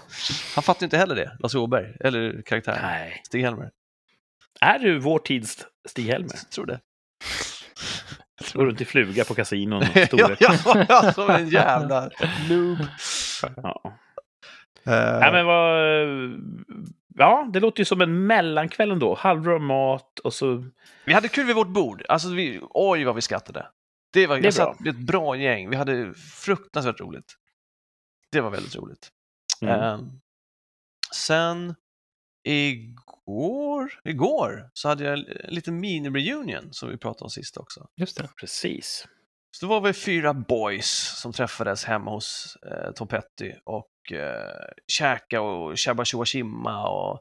[0.55, 2.79] Han fattar inte heller det, Lasse Åberg, eller karaktären.
[2.83, 3.23] Nej.
[3.29, 3.71] Stig-Helmer.
[4.61, 6.35] Är du vår tids Stig-Helmer?
[6.35, 6.81] Jag tror det.
[8.53, 10.07] Går runt i fluga på kasinon ja,
[10.39, 12.11] ja, ja, som en jävla
[12.49, 12.79] noob.
[13.57, 13.99] ja.
[14.87, 15.79] Eh, Nej, men vad...
[17.17, 19.15] Ja, det låter ju som en mellankväll ändå.
[19.15, 20.65] Halvrå mat och så...
[21.05, 22.03] Vi hade kul vid vårt bord.
[22.09, 23.67] Alltså, vi, oj vad vi skrattade.
[24.13, 24.77] Det var Det är bra.
[24.91, 25.71] ett bra gäng.
[25.71, 27.35] Vi hade fruktansvärt roligt.
[28.33, 29.09] Det var väldigt roligt.
[29.63, 29.81] Mm.
[29.81, 29.99] Eh,
[31.15, 31.75] sen
[32.45, 37.87] igår, igår så hade jag en liten mini-reunion som vi pratade om sist också.
[37.97, 38.29] Just det.
[38.41, 39.07] Precis.
[39.61, 44.67] Så då var vi fyra boys som träffades hemma hos eh, Tom Petty och eh,
[44.93, 46.25] käka och tjabba tjoa
[46.89, 47.21] och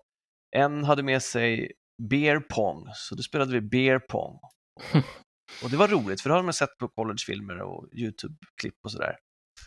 [0.56, 1.72] en hade med sig
[2.10, 4.40] beer pong, så då spelade vi beer pong.
[5.64, 9.16] Och det var roligt, för det har man sett på collegefilmer och YouTube-klipp och sådär.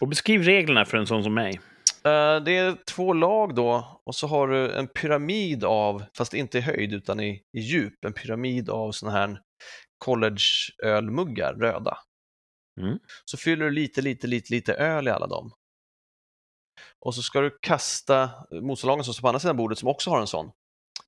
[0.00, 1.60] Och beskriv reglerna för en sån som mig.
[2.04, 6.58] Eh, Det är två lag då och så har du en pyramid av, fast inte
[6.58, 9.40] i höjd utan i, i djup, en pyramid av sådana här
[10.04, 11.98] college-ölmuggar, röda.
[12.80, 12.98] Mm.
[13.24, 15.52] Så fyller du lite, lite, lite, lite öl i alla dem.
[16.98, 20.20] Och så ska du kasta, motståndarlagen som står på andra sidan bordet som också har
[20.20, 20.50] en sån,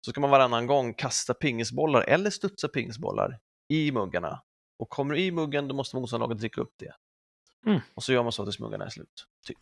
[0.01, 4.43] så ska man varannan gång kasta pingisbollar eller studsa pingisbollar i muggarna.
[4.79, 6.95] Och kommer du i muggen då måste motståndarlaget dricka upp det.
[7.67, 7.81] Mm.
[7.95, 9.27] Och så gör man så tills muggarna är slut.
[9.47, 9.59] Typ.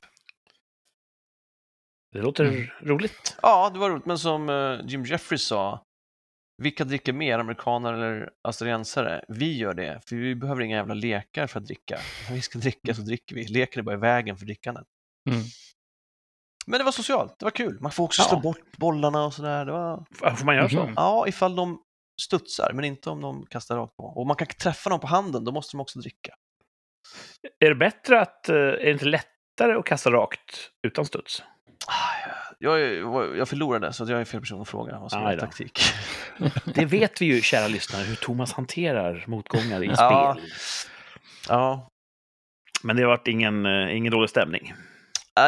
[2.13, 2.67] Det låter Mm.
[2.81, 3.37] roligt.
[3.43, 5.85] Ja, det var roligt, men som eh, Jim Jeffries sa,
[6.63, 9.25] vilka dricker mer, amerikaner eller australiensare?
[9.29, 11.99] Vi gör det, för vi behöver inga jävla lekar för att dricka.
[12.29, 13.45] När vi ska dricka så dricker vi.
[13.49, 14.87] Leken är bara i vägen för drickandet.
[15.31, 15.43] Mm.
[16.67, 17.79] Men det var socialt, det var kul.
[17.81, 18.29] Man får också Ja.
[18.29, 19.65] slå bort bollarna och sådär.
[19.65, 20.05] Det var...
[20.37, 20.93] Får man göra så?
[20.97, 21.83] Ja, ifall de
[22.21, 24.05] studsar, men inte om de kastar rakt på.
[24.05, 26.35] Och man kan träffa dem på handen, då måste de också dricka.
[27.61, 28.49] Är det bättre att...
[28.49, 31.43] eh, Är det inte lättare att kasta rakt utan studs?
[32.59, 32.81] Jag,
[33.39, 35.81] jag förlorade, så jag är fel person att fråga vad som är taktik.
[36.65, 40.37] Det vet vi ju, kära lyssnare, hur Thomas hanterar motgångar i Ja.
[40.37, 40.51] spel.
[41.49, 41.89] Ja,
[42.83, 44.75] Men det har varit ingen, eh, ingen dålig stämning.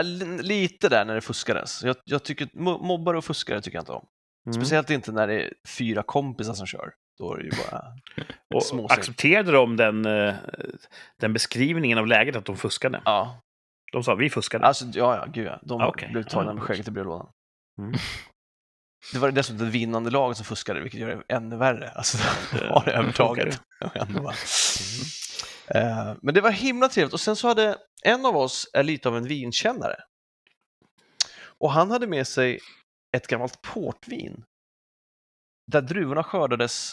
[0.03, 1.85] Li- lite där när det fuskades.
[1.85, 4.07] Jag, jag tycker, mo- mobbare och fuskare tycker jag inte om.
[4.47, 4.55] Mm.
[4.61, 6.93] Speciellt inte när det är fyra kompisar som kör.
[7.19, 7.83] Då är det ju bara
[8.55, 10.35] Och accepterade de den, eh,
[11.21, 13.03] den beskrivningen av läget att de fuskade?
[13.05, 13.41] Ja,
[13.93, 14.67] De sa vi fuskade.
[14.67, 15.61] alltså ja, ja, gud ja.
[15.63, 16.09] De Ah, okej.
[16.13, 17.31] blev tagna med skägget i brevlådan.
[17.79, 17.93] Mm.
[19.13, 21.91] Det var dessutom det vinnande laget som fuskade, vilket gör det ännu värre.
[21.91, 22.19] Alltså,
[22.53, 23.61] de Det har det övertaget.
[24.09, 24.35] Bara.
[25.67, 27.13] Eh, Men det var himla trevligt.
[27.13, 29.97] Och sen så hade en av oss är lite av en vinkännare.
[31.61, 32.61] Och han hade med sig
[33.17, 34.45] ett gammalt portvin
[35.73, 36.93] där druvorna skördades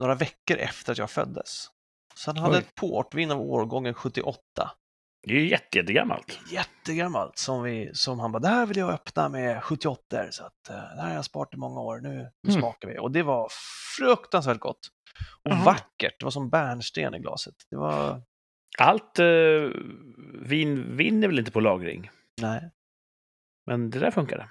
[0.00, 1.66] några veckor efter att jag föddes.
[2.14, 2.60] Så han hade Oj.
[2.62, 4.70] ett portvin av årgången 78
[5.22, 6.40] Det är ju jätte, jättegammalt.
[6.50, 10.68] jättegammalt som, vi, som han bara, det här vill jag öppna med 78 så att
[10.70, 12.08] eh, det här har jag sparat i många år, nu,
[12.42, 12.60] nu Mm.
[12.60, 12.98] smakar vi.
[12.98, 13.48] Och det var
[13.98, 14.78] fruktansvärt gott.
[15.44, 15.64] Och Jaha.
[15.64, 17.54] vackert, det var som bärnsten i glaset.
[17.70, 18.22] Det var,
[18.78, 19.26] Allt eh,
[20.42, 22.10] vin vinner väl inte på lagring?
[22.40, 22.70] nej.
[23.66, 24.48] Men det där funkade.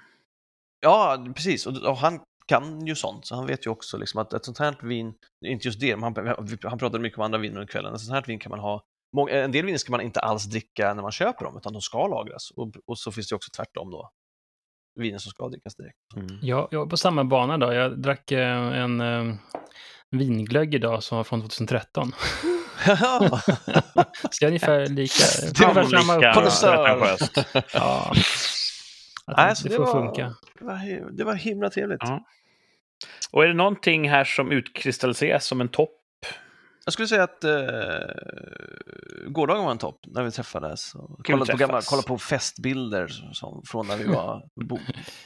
[0.80, 1.66] Ja, precis.
[1.66, 4.58] Och, och han kan ju sånt, så han vet ju också liksom att ett sånt
[4.58, 7.94] här vin, inte just det, men han, han pratade mycket om andra viner under kvällen,
[7.94, 8.82] ett sånt här vin kan man ha
[9.30, 12.06] En del viner ska man inte alls dricka när man köper dem, utan de ska
[12.06, 12.50] lagras.
[12.56, 14.10] Och, och så finns det också tvärtom då.
[14.94, 15.98] Viner som ska drickas direkt.
[16.16, 16.38] Mm.
[16.42, 17.72] Jag, jag på samma bana då.
[17.72, 19.34] Jag drack eh, en eh,
[20.10, 22.12] vinglögg idag som var från 2013.
[24.30, 25.24] Så jag är ungefär lika.
[25.58, 26.86] Det var ungefär samma konnässör.
[27.74, 28.12] Ja.
[29.26, 30.34] Att Nej, det, så det får var- funka.
[30.58, 32.00] Det var, det var himla trevligt.
[32.02, 32.24] Ja.
[33.32, 35.96] Och är det någonting här som utkristalliseras som en topp?
[36.84, 37.60] Jag skulle säga att eh,
[39.28, 40.92] gårdagen var en topp när vi träffades.
[41.24, 44.78] Kollade, på gamla, kollade på festbilder som, som, från när vi, var, bo,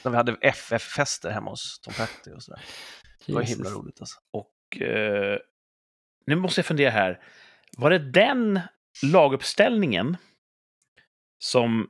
[0.03, 2.61] när vi hade FF-fester hemma hos Tom Petty och sådär.
[3.25, 4.19] Det var himla roligt alltså.
[4.33, 5.37] Och eh,
[6.25, 7.19] nu måste jag fundera här.
[7.77, 8.59] Var det den
[9.03, 10.17] laguppställningen
[11.43, 11.87] som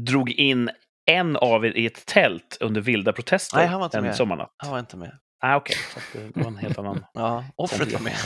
[0.00, 0.70] drog in
[1.10, 4.16] en av er i ett tält under vilda protester Nej, han var inte en med.
[4.16, 4.54] sommarnatt?
[4.56, 5.18] Han var inte med.
[5.40, 5.76] Ah, Okej,
[6.12, 7.04] det det var en helt annan.
[7.14, 8.16] Ja, offret var med.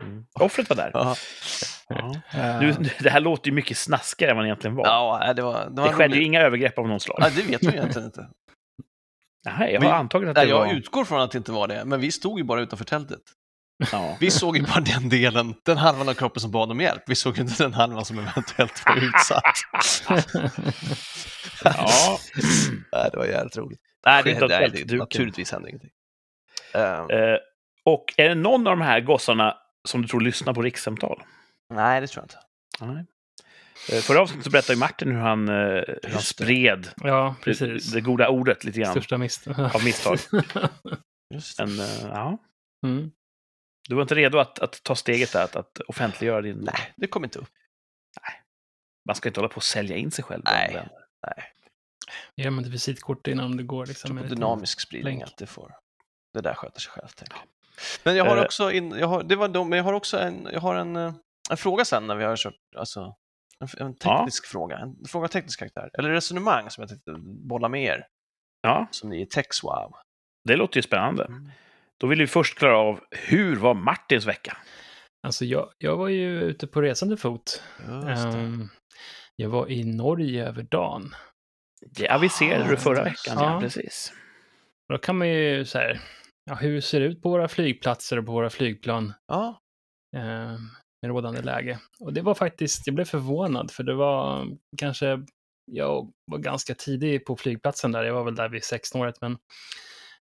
[0.00, 0.24] Mm.
[0.40, 0.90] Offret var där.
[0.94, 1.16] Ja,
[1.88, 2.60] Ja.
[2.60, 4.86] Nu, det här låter ju mycket snaskigare än vad det egentligen var.
[4.86, 5.70] ja nej, det var...
[5.70, 7.18] Det, var det skedde ju inga övergrepp av någon slag.
[7.20, 8.28] Nej, det vet man ju egentligen inte.
[9.44, 10.72] Nej, jag har antagit att Nej, det jag var...
[10.74, 13.20] utgår från att det inte var det, men vi stod ju bara utanför tältet.
[13.92, 14.16] Ja.
[14.20, 17.02] Vi såg ju bara den delen, den halvan av kroppen som bad om hjälp.
[17.06, 19.42] Vi såg ju inte den halvan som eventuellt var utsatt.
[21.64, 22.18] ja.
[22.92, 23.80] Nej, det var jävligt roligt.
[24.06, 25.90] Nej, det är inte Nej, det, naturligtvis hände ingenting.
[26.74, 27.36] Eh, Eh,
[27.84, 29.56] och är det någon av de här gossarna
[29.88, 31.22] som du tror lyssnar på rikssamtal?
[31.74, 32.94] nej, det tror jag inte.
[32.94, 33.06] Nej.
[33.92, 35.54] Eh, Förra avsnittet så berättade Martin hur han, eh,
[36.02, 37.92] hur han spred ja, det, precis.
[37.92, 39.60] det goda ordet lite grann Största misstag.
[39.74, 40.18] av misstag.
[41.58, 42.38] Men, eh, ja.
[42.86, 43.10] Mm.
[43.88, 46.58] Du var inte redo att, att ta steget där, att, att offentliggöra din...
[46.58, 47.48] Nej, det kom inte upp.
[49.06, 50.42] Man ska inte hålla på och sälja in sig själv.
[50.44, 50.74] Nej.
[50.74, 50.90] vänner.
[52.36, 54.16] Ger man ett visitkort innan det går liksom.
[54.16, 55.30] Jag tror på dynamisk spridning, länk.
[55.30, 55.74] att det får...
[56.32, 57.22] Det där sköter sig självt.
[57.30, 57.38] jag.
[58.04, 58.42] Men jag har Eh.
[58.42, 60.96] också, in, jag har, det var de, men jag har också en, jag har en,
[60.96, 61.12] eh,
[61.50, 63.14] en fråga sen när vi har kört, alltså
[63.60, 67.12] en, en teknisk fråga, en fråga av teknisk karaktär, eller resonemang som jag tänkte
[67.48, 68.06] bolla med er,
[68.62, 69.92] Ja, som ni är TextWow.
[70.44, 71.24] det låter ju spännande.
[71.24, 71.50] Mm.
[72.00, 74.56] Då vill vi först klara av, hur var Martins vecka?
[75.26, 77.62] Alltså jag, jag var ju ute på resande fot.
[77.88, 78.68] Ehm,
[79.36, 81.14] jag var i Norge över dagen.
[81.86, 83.52] Det aviserade du förra Ah, veckan, ja.
[83.54, 83.60] ja.
[83.60, 84.12] Precis.
[84.88, 86.00] Då kan man ju så här,
[86.50, 89.60] ja, hur ser det ut på våra flygplatser och på våra flygplan Ja,
[90.16, 90.58] eh,
[91.02, 91.78] med rådande läge?
[92.00, 95.26] Och det var faktiskt, jag blev förvånad för det var kanske,
[95.64, 99.38] jag var ganska tidig på flygplatsen där, jag var väl där vid 16-året, men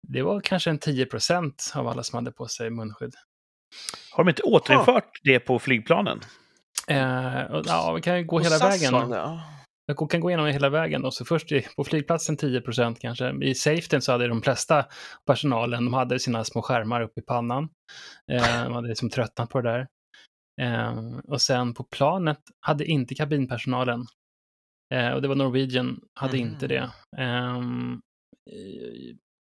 [0.08, 3.16] det var kanske en 10 procent av alla som hade på sig munskydd.
[4.12, 6.20] Har de inte återinfört det på flygplanen?
[6.88, 9.12] Eh, och, ja, vi kan ju gå och hela SAS vägen.
[9.12, 9.44] ja.
[9.89, 11.06] Jag kan gå igenom hela vägen.
[11.06, 13.34] Och så först på flygplatsen 10% kanske.
[13.45, 14.86] I safetyn så hade de flesta
[15.28, 17.69] personalen, de hade sina små skärmar uppe i pannan.
[18.32, 19.88] Eh, de hade liksom tröttnat på det där.
[20.62, 24.06] Eh, och sen på planet hade inte kabinpersonalen.
[24.93, 26.47] Eh, och det var Norwegian, hade Mhm.
[26.47, 26.89] inte det.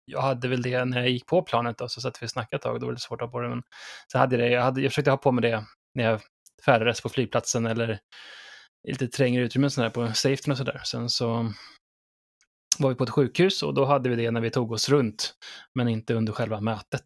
[0.06, 2.56] Jag hade väl det när jag gick på planet då, så satt vi och snackade
[2.56, 3.48] ett tag, då var det svårt att ha på det.
[3.48, 3.62] Men
[4.12, 6.20] så hade jag det, jag, hade, jag försökte ha på mig det när jag
[6.64, 7.98] färdades på flygplatsen eller
[8.84, 10.80] lite trängre utrymmen sådär på safetyn och sådär.
[10.84, 11.52] Sen så
[12.78, 15.34] var vi på ett sjukhus och då hade vi det när vi tog oss runt,
[15.74, 17.04] men inte under själva mötet.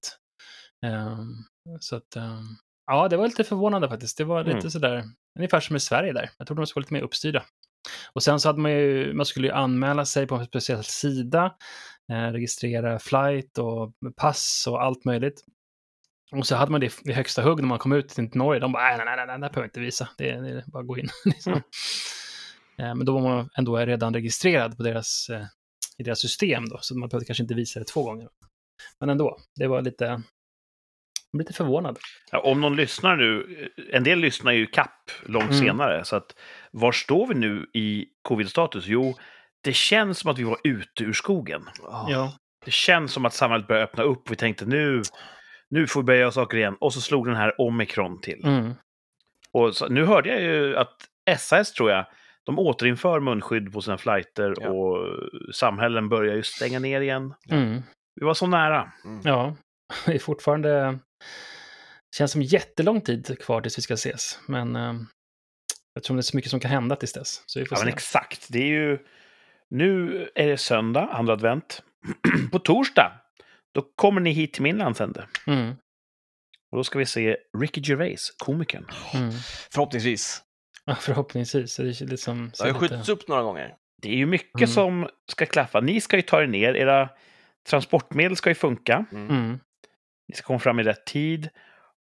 [0.87, 1.35] Ehm,
[1.81, 2.47] så att, ehm,
[2.87, 4.19] ja, det var lite förvånande faktiskt.
[4.19, 4.71] Det var lite Mm.
[4.71, 5.05] sådär,
[5.39, 6.31] ungefär som i Sverige där.
[6.39, 7.45] Jag trodde de skulle vara lite mer uppstyrda.
[8.13, 11.55] Och sen så hade man ju, man skulle ju anmäla sig på en speciell sida,
[12.13, 15.45] eh, registrera flight och pass och allt möjligt.
[16.33, 18.61] Och så hade man det i högsta hugg när man kom ut till Norge.
[18.61, 20.09] De bara, nej, nej, nej, nej, det behöver jag inte visa.
[20.19, 21.09] Det är, det är bara att gå in.
[21.25, 21.53] liksom.
[21.53, 21.63] Mm.
[22.79, 25.45] Eh, Men då var man ändå redan registrerad på deras, eh,
[25.99, 28.29] i deras system då, så man behövde kanske inte visa det två gånger.
[29.01, 30.23] Men ändå, det var lite, jag
[31.33, 31.99] blev lite förvånad.
[32.33, 35.59] Ja, om någon lyssnar nu, en del lyssnar ju kapp långt Mm.
[35.59, 36.35] senare, så att
[36.71, 38.85] var står vi nu i covid-status?
[38.87, 39.15] Jo,
[39.61, 41.63] det känns som att vi var ute ur skogen.
[41.83, 42.33] Ja,
[42.65, 45.03] Det känns som att samhället börjar öppna upp vi tänkte nu,
[45.71, 46.77] nu får vi börja göra saker igen.
[46.81, 48.45] Och så slog den här omikron till.
[48.45, 48.73] mm.
[49.53, 52.07] Och så, nu hörde jag ju att SAS, tror jag,
[52.47, 54.69] de återinför munskydd på sina flighter Ja.
[54.69, 55.07] och
[55.55, 57.35] samhällen börjar ju stänga ner igen.
[57.51, 57.83] Mm.
[58.21, 58.93] Vi var så nära.
[59.25, 59.57] ja.
[60.07, 60.99] det är fortfarande,
[62.17, 64.39] känns som jättelång tid kvar tills vi ska ses.
[64.49, 64.95] Men eh,
[65.95, 67.43] jag tror det är så mycket som kan hända tills dess.
[67.47, 67.95] Så vi får Ja, men se.
[67.97, 68.47] exakt.
[68.51, 68.99] Det är ju...
[69.71, 71.83] Nu är det söndag, andra advent.
[72.53, 73.13] på torsdag,
[73.75, 75.29] då kommer ni hit till min landsände.
[75.47, 75.71] Mm.
[76.71, 78.87] Och då ska vi se Ricky Gervais, komikern.
[79.15, 79.31] Mm.
[79.73, 80.43] Förhoppningsvis.
[80.85, 81.77] Ja, förhoppningsvis.
[81.77, 83.75] Det är liksom, Det har ju skjutits upp några gånger.
[84.03, 84.69] Det är ju mycket Mm.
[84.69, 85.81] som ska klaffa.
[85.81, 87.11] Ni ska ju ta er ner, era
[87.69, 89.05] transportmedel ska ju funka.
[89.13, 89.59] Mm.
[90.29, 91.49] Ni ska komma fram i rätt tid.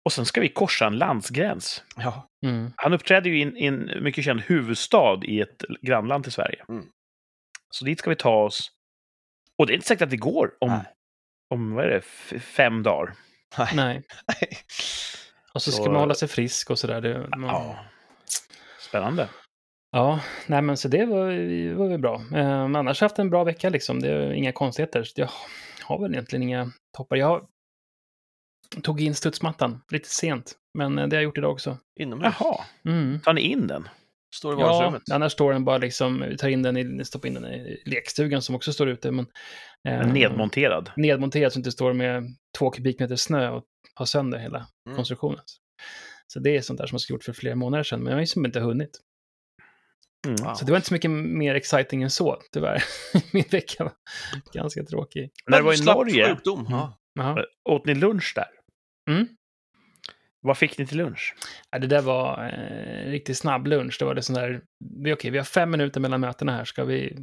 [0.04, 1.84] Och sen ska vi korsa en landsgräns.
[1.96, 2.28] Ja.
[2.46, 2.72] Mm.
[2.76, 6.64] Han uppträder ju i en, i en mycket känd huvudstad i ett grannland till Sverige.
[6.68, 6.86] Mm.
[7.70, 8.70] Så dit ska vi ta oss.
[9.58, 10.84] Och det är inte säkert att det går om, Nej.
[11.50, 12.00] Om vad är det,
[12.40, 13.14] fem dagar.
[13.58, 14.02] Nej.
[14.28, 14.48] Nej.
[15.54, 17.26] Och så ska Så- man hålla sig frisk och sådär.
[17.36, 17.76] Man, Ja.
[18.80, 19.28] Spännande.
[19.90, 21.24] Ja, nej men så det var,
[21.74, 22.14] var väl bra.
[22.14, 22.22] Eh,
[22.68, 24.00] men annars har jag haft en bra vecka liksom.
[24.00, 25.04] Det är inga konstigheter.
[25.04, 25.30] Så jag
[25.82, 27.16] har väl egentligen inga toppar.
[27.16, 27.46] Jag
[28.82, 31.78] tog in studsmattan lite sent, men eh, det har jag gjort idag också.
[32.00, 32.34] Inomhus.
[32.40, 33.20] Jaha, Mm.
[33.20, 33.88] tar ni in den?
[34.34, 35.02] Står i Ja, vardagsrummet.
[35.12, 38.42] annars står den bara liksom, vi tar in den i, stoppar in den i lekstugan
[38.42, 39.10] som också står ute.
[39.10, 39.26] Men,
[39.88, 40.90] eh, Nedmonterad.
[40.96, 42.24] Nedmonterad så att det inte står med
[42.58, 43.64] två kubikmeter snö och
[43.94, 44.96] har sönder hela Mm.
[44.96, 45.40] konstruktionen.
[46.26, 48.16] Så det är sånt där som jag skulle gjort för flera månader sedan, men jag
[48.16, 48.90] har ju som inte hunnit.
[50.26, 50.36] Mm.
[50.44, 50.54] Wow.
[50.54, 52.82] Så det var inte så mycket mer exciting än så, tyvärr.
[53.32, 53.92] Min vecka var
[54.52, 55.30] ganska tråkig.
[55.46, 56.66] När du var i Slapp Norge, Sjukdom.
[56.70, 56.98] Ja.
[57.14, 57.44] Jaha.
[57.68, 58.46] åt ni lunch där?
[59.10, 59.28] Mm.
[60.48, 61.34] Vad fick ni till lunch?
[61.70, 63.96] Ja, det där var eh, riktigt snabb lunch.
[63.98, 64.60] Det var det sån där,
[65.04, 67.16] vi, okej, vi har fem minuter mellan mötena här, ska vi,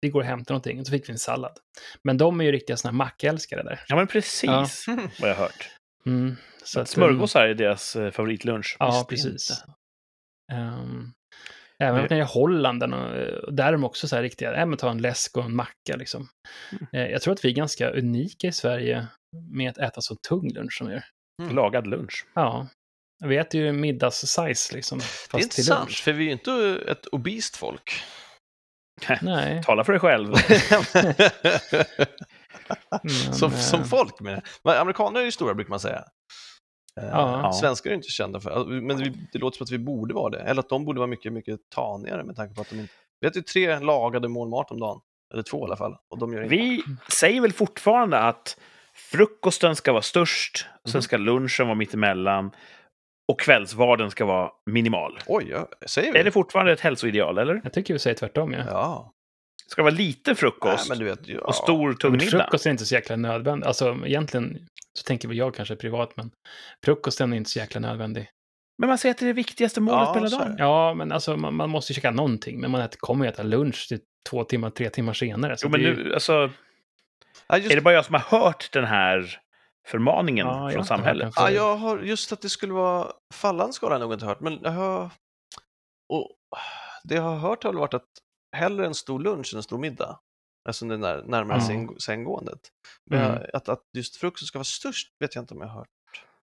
[0.00, 0.80] vi går och hämtar någonting.
[0.80, 1.58] Och så fick vi en sallad.
[2.04, 3.80] Men de är ju riktiga såna här mackälskare där.
[3.88, 4.86] Ja, men precis
[5.20, 5.70] vad jag har hört.
[6.06, 8.76] Mm, så att, Smörgåsar är deras eh, favoritlunch.
[8.78, 9.64] Ja, precis.
[10.52, 11.12] Um,
[11.78, 14.66] även Men- när jag i Holland, och, där är de också så här riktiga, ja,
[14.66, 16.28] men ta en läsk och en macka liksom.
[16.72, 16.86] Mm.
[16.92, 19.06] Eh, jag tror att vi är ganska unika i Sverige
[19.50, 21.04] med att äta så tung lunch som vi gör.
[21.38, 22.26] Lagad lunch.
[22.34, 22.66] Ja,
[23.24, 24.98] vi äter ju middags-size liksom.
[24.98, 26.02] Det är intressant, lunch.
[26.02, 27.92] för vi är ju inte ett obist folk.
[29.22, 29.62] Nej.
[29.66, 30.34] Tala för dig själv.
[33.02, 36.04] Men, som, eh, som folk med Men Amerikaner är ju stora brukar man säga.
[37.00, 37.52] Eh, Ja.
[37.52, 40.30] Svenskar är inte kända för alltså, men det, det låter som att vi borde vara
[40.30, 40.40] det.
[40.40, 42.92] Eller att de borde vara mycket, mycket tanigare med tanke på att de inte...
[43.20, 45.00] Vi äter ju tre lagade mål mat om dagen.
[45.32, 45.96] Eller två i alla fall.
[46.10, 46.56] Och de gör inte.
[46.56, 48.56] Vi säger väl fortfarande att
[48.96, 51.02] frukosten ska vara störst, sen Mhm.
[51.02, 52.50] ska lunchen vara mittemellan
[53.32, 55.18] och kvällsvarden ska vara minimal.
[55.26, 56.18] Oj, ja, säger vi?
[56.18, 57.60] Är det fortfarande ett hälsoideal, eller?
[57.64, 58.64] Jag tycker vi säger tvärtom, ja.
[58.66, 59.12] Ja.
[59.66, 61.40] Ska det vara lite Nej, frukost men du vet, ja.
[61.40, 62.26] och stor tung middag?
[62.30, 63.66] frukost är inte så jäkla nödvändig.
[63.66, 64.58] Alltså egentligen
[64.98, 66.30] så tänker väl jag kanske privat, men
[66.84, 68.28] frukosten är inte så jäkla nödvändig.
[68.78, 70.56] Men man säger att det är det viktigaste målet Ja, på hela dagen.
[70.58, 73.42] Ja, men alltså man, man måste ju käka någonting, men man äter, kommer ju äta
[73.42, 74.00] lunch till
[74.30, 75.56] två timmar, tre timmar senare.
[75.56, 76.50] Så Jo, men det är ju- nu, alltså,
[77.58, 79.38] just, är det bara jag som har hört den här
[79.88, 81.32] förmaningen Ja, från samhället?
[81.36, 84.40] ja, jag har just att det skulle vara fallande skala har jag nog inte hört,
[84.40, 85.10] men jag har...
[86.08, 86.28] Och
[87.04, 88.08] det jag har hört har varit att
[88.56, 90.18] hellre en stor lunch än en stor middag.
[90.68, 91.66] Eftersom det är när, närmare Ja.
[91.66, 92.60] säng, sänggåendet.
[93.10, 93.42] Men Mm.
[93.52, 95.88] att, att just frukosten ska vara störst vet jag inte om jag har hört.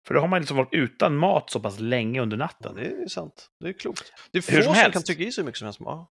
[0.06, 2.74] För då har man liksom varit utan mat så pass länge under Ja, natten.
[2.74, 3.48] det är sant.
[3.60, 4.12] Det är klokt.
[4.30, 4.92] Det är få Hur som som, helst.
[4.92, 5.80] kan trycka i hur mycket som helst.
[5.80, 6.10] Ja.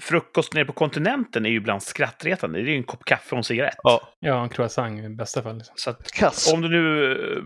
[0.00, 2.58] Frukost nere på kontinenten är ju ibland skrattretande.
[2.58, 3.76] Det är ju en kopp kaffe och en cigarett.
[4.18, 5.56] Ja, en croissant i bästa fall.
[5.56, 5.74] Liksom.
[5.76, 6.52] Så att Kass.
[6.52, 7.12] om du nu...
[7.36, 7.42] eh,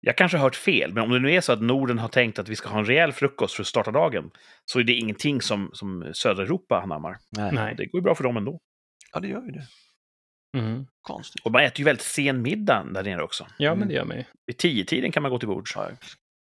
[0.00, 2.38] Jag kanske har hört fel, men om det nu är så att Norden har tänkt
[2.38, 4.30] att vi ska ha en rejäl frukost för att starta dagen,
[4.64, 7.18] så är det ingenting som, som södra Europa anammar.
[7.30, 7.52] Nej.
[7.52, 7.74] Nej.
[7.76, 8.60] Det går ju bra för dem ändå.
[9.12, 9.66] Ja, det gör ju det.
[10.58, 10.86] Mm.
[11.02, 11.44] Konstigt.
[11.44, 13.46] Och man äter ju väldigt sen middag där nere också.
[13.58, 13.78] Ja, Mm.
[13.78, 14.24] men det gör man ju.
[14.46, 15.72] Vid tio-tiden kan man gå till bords.
[15.76, 15.90] Ja,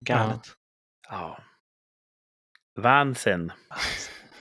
[0.05, 0.41] galet.
[1.09, 1.39] Ja.
[2.79, 3.51] Vansen.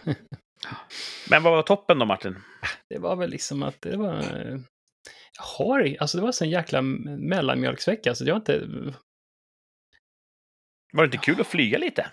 [1.30, 2.36] Men vad var toppen då, Martin?
[2.88, 4.22] Det var väl liksom att det var...
[5.38, 8.66] Jag har alltså det var så en jäkla mellanmjölksvecka, så jag har inte...
[10.92, 12.10] Var det inte kul att flyga lite?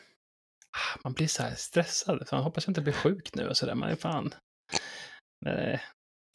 [1.03, 2.27] man blir så här stressad.
[2.27, 3.75] Så man hoppas jag inte blir sjuk nu och sådär.
[3.75, 4.33] Man är fan...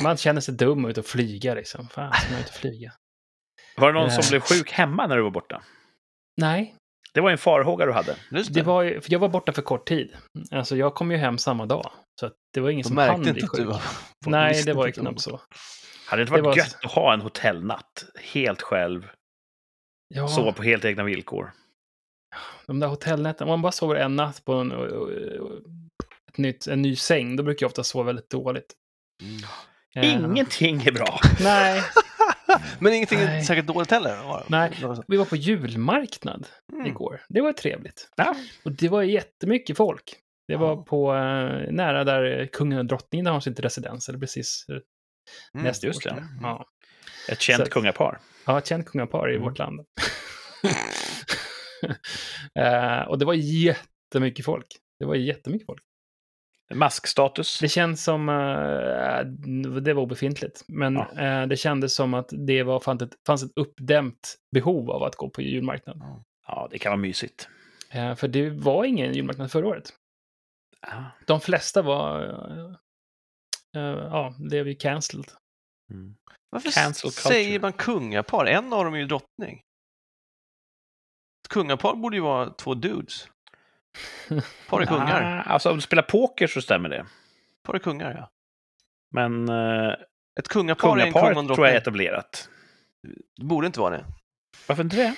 [0.02, 1.88] Man känner sig dum ut och flyga liksom.
[1.88, 2.92] Fan, man ut och flyga?
[3.76, 4.28] Var det någon som Eh.
[4.30, 5.62] blev sjuk hemma när du var borta?
[6.36, 6.76] Nej,
[7.14, 8.16] Det var en farhåga du hade.
[8.30, 10.16] Just det var för jag var borta för kort tid.
[10.50, 11.90] Alltså jag kom ju hem samma dag.
[12.20, 13.72] Så att det var ingen De som hann märkte bli inte att du sjuk.
[13.74, 14.30] var...
[14.30, 15.40] Nej, det var ju knappt så.
[16.06, 19.08] Hade det inte Det varit var- gött att ha en hotellnatt helt själv,
[20.14, 21.52] Ja, sova på helt egna villkor?
[22.66, 24.72] de där hotellnätterna, om man bara sover en natt på en,
[26.28, 28.72] ett nytt, en ny säng, då brukar jag ofta sova väldigt dåligt.
[29.22, 29.42] Mm.
[29.96, 31.20] Eh, Ingenting är bra.
[31.40, 31.82] Nej,
[32.80, 33.44] Men ingenting Nej.
[33.44, 34.22] säkert dåligt heller.
[34.22, 34.44] var?
[34.48, 34.72] Nej.
[35.08, 36.86] Vi var på julmarknad Mm.
[36.86, 37.20] igår.
[37.28, 38.08] Det var trevligt.
[38.16, 38.34] Ja.
[38.64, 40.14] Och det var jättemycket folk.
[40.48, 40.84] Det var Ja.
[40.84, 44.76] på eh, nära där kungen och drottningen har sitt residens, eller precis eh,
[45.54, 46.10] Mm, nästa just det.
[46.10, 46.24] Mm.
[46.42, 46.66] Ja.
[47.28, 48.18] Ett känt Så- kungapar.
[48.46, 49.44] Ja, ett känt kungapar i Mm.
[49.48, 49.80] vårt land.
[52.54, 54.66] Eh, och det var jättemycket folk.
[54.98, 55.82] Det var jättemycket folk.
[56.74, 57.58] Maskstatus.
[57.60, 58.28] Det känns som...
[58.28, 59.24] eh,
[59.80, 60.64] det var obefintligt.
[60.68, 61.20] Men Ja.
[61.20, 65.16] eh, det kändes som att det var, fanns, ett, fanns ett uppdämt behov av att
[65.16, 66.02] gå på julmarknad.
[66.46, 67.48] Ja, det kan vara mysigt.
[67.90, 69.92] Eh, för det var ingen julmarknad förra året.
[70.80, 71.04] Ja.
[71.26, 72.20] De flesta var...
[73.72, 75.30] ja, blev ju cancelled.
[75.90, 76.14] Mm.
[76.50, 78.46] Varför säger man kungapar?
[78.46, 79.62] En av dem är ju drottning.
[81.44, 83.28] Ett kungapar borde ju vara två dudes.
[84.68, 85.44] Par kungar.
[85.46, 87.06] Ah, alltså, om du spelar poker så stämmer det.
[87.64, 88.30] Par kungar, ja.
[89.10, 89.94] Men uh,
[90.38, 92.48] Ett kungapar är en kung tror jag är etablerat.
[93.36, 94.04] Det borde inte vara det.
[94.66, 95.14] Varför inte det?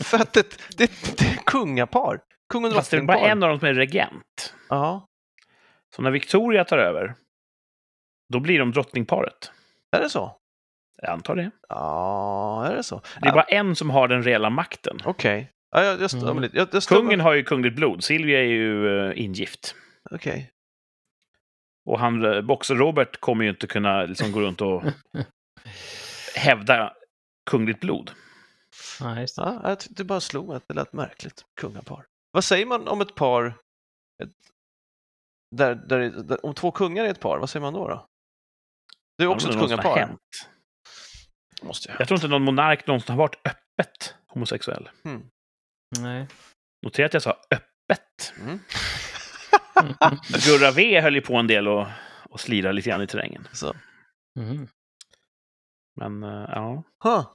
[0.04, 2.20] För att det, det, det är kungapar.
[2.52, 4.54] Kung och Fast det är bara en av dem som är regent.
[4.68, 5.06] Ja,
[5.96, 7.14] Så när Victoria tar över,
[8.32, 9.52] då blir de drottningparet.
[9.96, 10.36] är det så?
[11.02, 11.50] Jag antar det.
[11.68, 13.02] Ja, är det så?
[13.20, 14.98] Det är bara en som har den reella makten.
[15.04, 15.52] Okej.
[15.70, 16.50] Ja, jag, jag, Mm.
[16.52, 18.04] jag, jag, Kungen har ju kungligt blod.
[18.04, 19.74] Silvia är ju uh, ingift.
[20.10, 20.50] Okej.
[21.86, 24.82] Och han, eh, Boxer-Robert kommer ju inte kunna liksom, gå runt och
[26.36, 26.92] hävda
[27.50, 28.10] kungligt blod.
[29.00, 29.60] Ja, just det.
[29.62, 31.44] Ja, det bara slog mig att det lät märkligt.
[31.60, 32.06] Kungapar.
[32.30, 33.46] Vad säger man om ett par...
[34.22, 34.30] Ett,
[35.56, 37.88] där, där, där, om två kungar är ett par, vad säger man då?
[37.88, 38.06] då?
[39.18, 39.96] Det är också Ja, ett kungapar.
[39.98, 40.20] hänt.
[41.62, 42.00] Måste jag.
[42.00, 44.88] Jag tror inte någon monark någonsin har varit öppet homosexuell.
[45.98, 46.26] Nej.
[46.82, 48.34] Notera att jag sa öppet.
[48.40, 48.58] Mm.
[50.46, 51.86] Gurra V höll ju på en del och,
[52.30, 53.48] och slira lite grann i terrängen.
[53.52, 53.74] Så.
[54.38, 54.68] Mhm.
[56.00, 56.82] Men eh, ja.
[57.04, 57.26] Huh.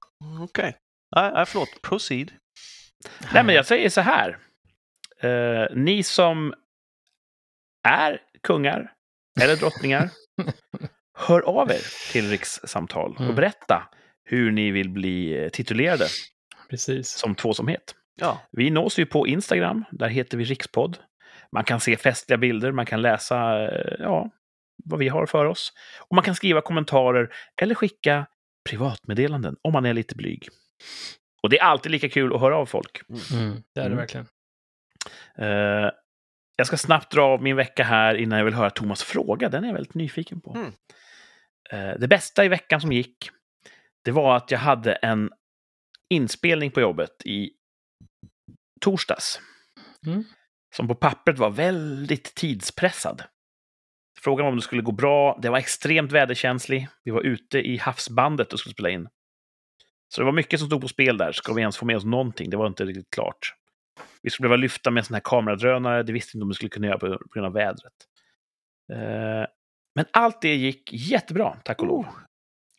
[0.44, 0.78] Okej.
[1.16, 1.82] Nej, nej, förlåt.
[1.82, 2.32] Proceed.
[3.34, 4.38] Nej, men jag säger så här.
[5.20, 6.54] Eh, ni som
[7.88, 8.94] är kungar
[9.42, 10.10] eller drottningar,
[11.18, 13.36] hör av er till rikssamtal och Mm.
[13.36, 13.90] berätta
[14.24, 16.08] hur ni vill bli eh, titulerade
[16.70, 17.10] Precis.
[17.10, 17.96] som tvåsomhet.
[18.16, 18.42] Ja.
[18.52, 20.98] Vi nås ju på Instagram, där heter vi Rikspodd.
[21.52, 24.30] Man kan se festliga bilder, man kan läsa eh, ja,
[24.86, 25.74] vad vi har för oss.
[26.00, 28.26] Och man kan skriva kommentarer eller skicka
[28.70, 30.48] privatmeddelanden om man är lite blyg.
[31.44, 33.02] Och det är alltid lika kul att höra av folk.
[33.10, 33.98] Mm, det är det Mm.
[33.98, 34.28] verkligen.
[35.38, 35.92] Eh,
[36.56, 39.50] jag ska snabbt dra av min vecka här innan jag vill höra Thomas fråga.
[39.50, 40.56] Den är jag väldigt nyfiken på.
[40.56, 40.72] Mm.
[41.72, 43.30] Eh, det bästa i veckan som gick,
[44.04, 45.30] det var att jag hade en
[46.10, 47.50] inspelning på jobbet i
[48.82, 49.40] torsdags.
[50.08, 50.24] Mm.
[50.76, 53.24] Som på pappret var väldigt tidspressad.
[54.20, 55.40] Frågan var om det skulle gå bra.
[55.42, 56.88] Det var extremt väderkänslig.
[57.04, 59.10] Vi var ute i havsbandet och skulle spela in.
[60.16, 61.32] Så det var mycket som stod på spel där.
[61.32, 62.50] Ska vi ens få med oss någonting?
[62.50, 63.54] Det var inte riktigt klart.
[64.22, 66.04] Vi skulle behöva lyfta med en sån här kameradrönare.
[66.04, 67.94] Det visste vi inte om vi skulle kunna göra på grund av vädret.
[68.94, 69.48] Eh,
[69.96, 72.06] Men allt det gick jättebra, tack och lov.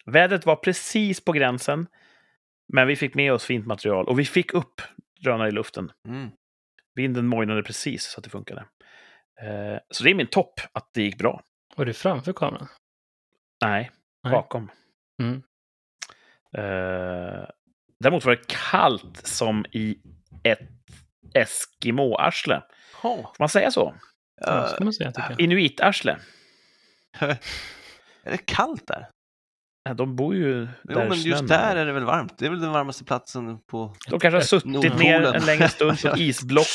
[0.07, 1.87] Vädret var precis på gränsen.
[2.73, 4.81] Men vi fick med oss fint material och vi fick upp
[5.25, 5.93] drönare i luften.
[6.09, 6.31] Mm.
[6.95, 8.65] Vinden mojnade precis så att det funkade.
[9.43, 11.43] Eh, Så det är min topp, att det gick bra.
[11.77, 12.69] Var du framför kameran?
[13.65, 13.91] Nej,
[14.25, 14.33] Nej.
[14.33, 14.71] bakom.
[15.23, 15.43] Mm.
[16.57, 17.45] Eh,
[18.01, 19.99] däremot var det kallt som i
[20.45, 20.69] ett
[21.35, 22.63] Eskimo-arsle.
[23.03, 23.17] Oh.
[23.23, 23.95] Får man säga så?
[24.41, 25.13] Ja, Uh, ska man säga.
[25.39, 26.17] Inuit-arsle.
[27.21, 27.37] är
[28.31, 29.11] det kallt där?
[29.97, 32.39] De bor ju Jo, där men just där är det väl varmt.
[32.39, 33.95] Det är väl den varmaste platsen på...
[34.11, 34.99] De kanske har suttit Nordpolen.
[34.99, 36.67] ner en längre stund på ett isblock.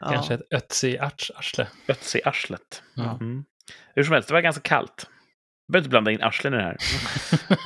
[0.00, 0.12] Ja.
[0.12, 1.66] Kanske ett Ötzi-arsle.
[1.88, 2.82] Ötzi-arslet.
[2.94, 3.16] Ja.
[3.20, 3.44] Mm.
[3.94, 5.06] Hur som helst, det var ganska kallt.
[5.66, 6.76] Jag behöver inte blanda in arslen i det här.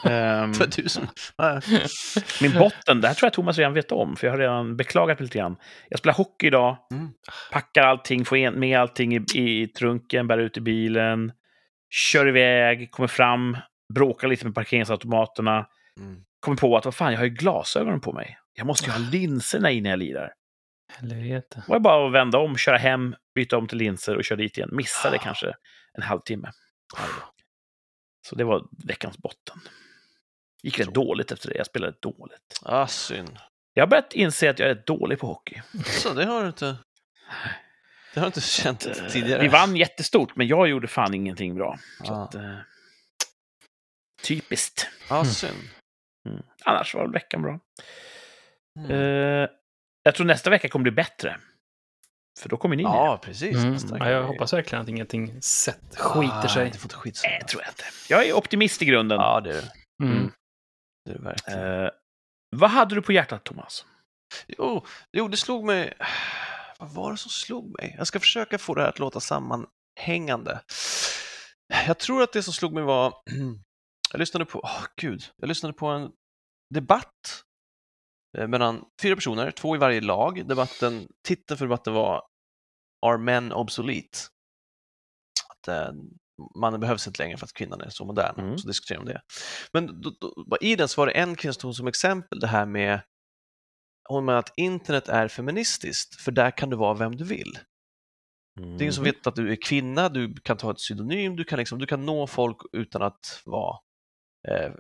[0.53, 1.07] Det var du som...
[1.37, 1.61] Ja.
[2.43, 5.19] min botten, det här tror jag Thomas redan vet om, för jag har redan beklagat
[5.19, 5.57] mig lite grann.
[5.89, 7.09] Jag spelar hockey idag, Mm.
[7.53, 11.33] packar allting, får med allting i, i trunken, bär ut i bilen,
[11.91, 13.57] kör iväg, kommer fram,
[13.95, 15.67] bråkar lite med parkeringsautomaterna,
[16.01, 16.25] Mm.
[16.41, 18.39] kommer på att vad fan, jag har ju glasögon på mig.
[18.55, 20.33] Jag måste ju ha linserna i när jag lirar.
[20.93, 21.63] Helvete.
[21.67, 24.59] Det var bara att vända om, köra hem, byta om till linser och köra dit
[24.59, 24.69] igen.
[24.73, 25.55] Missade kanske
[25.93, 26.51] en halvtimme.
[28.29, 29.61] Så det var veckans botten.
[30.63, 31.57] Gick rätt dåligt efter det.
[31.57, 32.61] Jag spelade dåligt.
[32.63, 33.39] Ah, synd.
[33.75, 35.63] Jag har börjat inse att jag är rätt dålig på hockey.
[35.85, 36.77] Så det har du inte...
[38.15, 39.43] Det har du inte känt Eh, tidigare?
[39.43, 41.79] Vi vann jättestort, men jag gjorde fan ingenting bra.
[42.05, 42.25] Så Ah.
[42.25, 42.57] att, eh,
[44.25, 44.89] typiskt.
[45.09, 45.69] Ja, synd.
[46.29, 46.43] Mm.
[46.65, 47.59] Annars var väl veckan bra.
[48.79, 48.91] Mm.
[48.91, 49.49] Eh,
[50.03, 51.37] jag tror nästa vecka kommer bli bättre.
[52.41, 52.91] För då kommer ni ner.
[52.91, 53.57] Ja, precis.
[53.57, 53.77] Mm.
[53.91, 56.71] Ja, jag hoppas verkligen att ingenting sett skiter Ah, sig.
[56.71, 57.85] Det får inte skita Nej, tror jag inte.
[58.09, 59.19] Jag är optimist i grunden.
[59.19, 59.73] Ja, det är det.
[60.05, 60.17] Mm.
[60.19, 60.33] Mm.
[61.05, 61.85] Det är verkligen.
[61.85, 61.91] Eh,
[62.57, 63.87] vad hade du på hjärtat, Thomas?
[64.47, 65.93] Jo, jo, det slog mig...
[66.79, 67.95] Vad var det som slog mig?
[67.99, 70.61] Jag ska försöka få det här att låta sammanhängande.
[71.87, 73.15] Jag tror att det som slog mig var...
[74.15, 74.61] Jag lyssnade på...
[74.65, 75.23] Åh, gud.
[75.37, 76.11] Jag lyssnade på en
[76.75, 77.45] debatt
[78.39, 80.49] eh, mellan fyra personer, två i varje lag.
[80.49, 82.23] Debatten, titeln för debatten var
[83.07, 84.19] Are men obsolete?
[85.51, 85.93] Att eh,
[86.61, 88.41] mannen behövs inte längre för att kvinnan är så modern.
[88.41, 88.59] Mm.
[88.59, 89.23] Så diskuterar de det.
[89.73, 92.67] Men då, då, i den så var det en kvinna som som exempel det här
[92.67, 93.01] med
[94.09, 97.59] hon menar att internet är feministiskt, för där kan du vara vem du vill.
[98.57, 101.45] Det är ingen som vet att du är kvinna, du kan ta ett pseudonym, du
[101.45, 103.79] kan, liksom, du kan nå folk utan att vara
[104.49, 104.73] eh,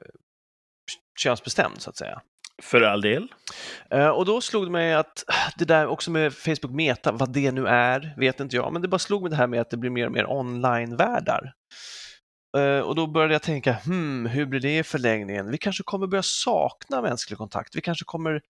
[1.18, 2.20] könsbestämd så att säga.
[2.62, 3.28] För all del.
[3.90, 5.24] Eh, och då slog det mig att
[5.58, 8.88] det där också med Facebook Meta, vad det nu är, vet inte jag, men det
[8.88, 11.52] bara slog mig det här med att det blir mer och mer online-världar.
[12.56, 15.50] Eh, och då började jag tänka, hmm, hur blir det i förlängningen?
[15.50, 17.76] Vi kanske kommer börja sakna mänsklig kontakt.
[17.76, 18.40] Vi kanske kommer...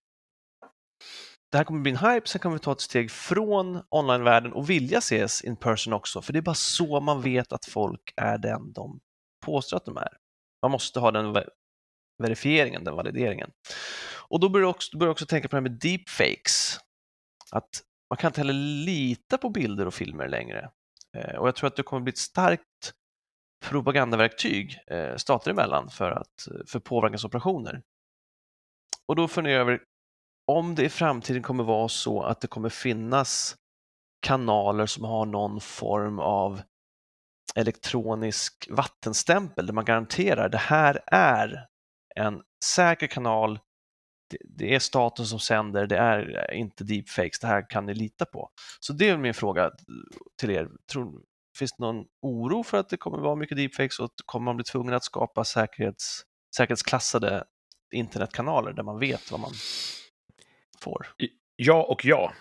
[1.53, 4.71] Det här kommer bli en hype, sen kan vi ta ett steg från online-världen och
[4.71, 8.39] vilja ses in person också, för det är bara så man vet att folk är
[8.39, 9.01] den de
[9.45, 10.17] påstår att de är.
[10.65, 11.45] Man måste ha den
[12.23, 13.51] verifieringen, den valideringen.
[14.29, 16.79] Och då börjar jag också, börjar jag också tänka på det här med deepfakes.
[17.51, 20.71] Att man kan inte heller lita på bilder och filmer längre.
[21.17, 22.95] Eh, och jag tror att det kommer bli ett starkt
[23.65, 27.83] propagandaverktyg eh, stater emellan för, att, för påverkansoperationer.
[29.09, 29.81] Och då funderar jag över
[30.47, 33.57] om det i framtiden kommer vara så att det kommer finnas
[34.21, 36.63] kanaler som har någon form av
[37.59, 41.67] elektronisk vattenstämpel där man garanterar det här är
[42.17, 43.59] en säker kanal,
[44.31, 48.25] det, det är staten som sänder, det är inte deepfakes, det här kan ni lita
[48.25, 48.51] på.
[48.81, 49.71] Så det är min fråga
[50.41, 50.69] till er.
[50.93, 51.23] Tror,
[51.59, 54.65] finns det någon oro för att det kommer vara mycket deepfakes och kommer man bli
[54.65, 56.23] tvungen att skapa säkerhets,
[56.57, 57.45] säkerhetsklassade
[57.95, 59.53] internetkanaler där man vet vad man
[60.81, 61.07] får?
[61.57, 62.33] Ja och ja.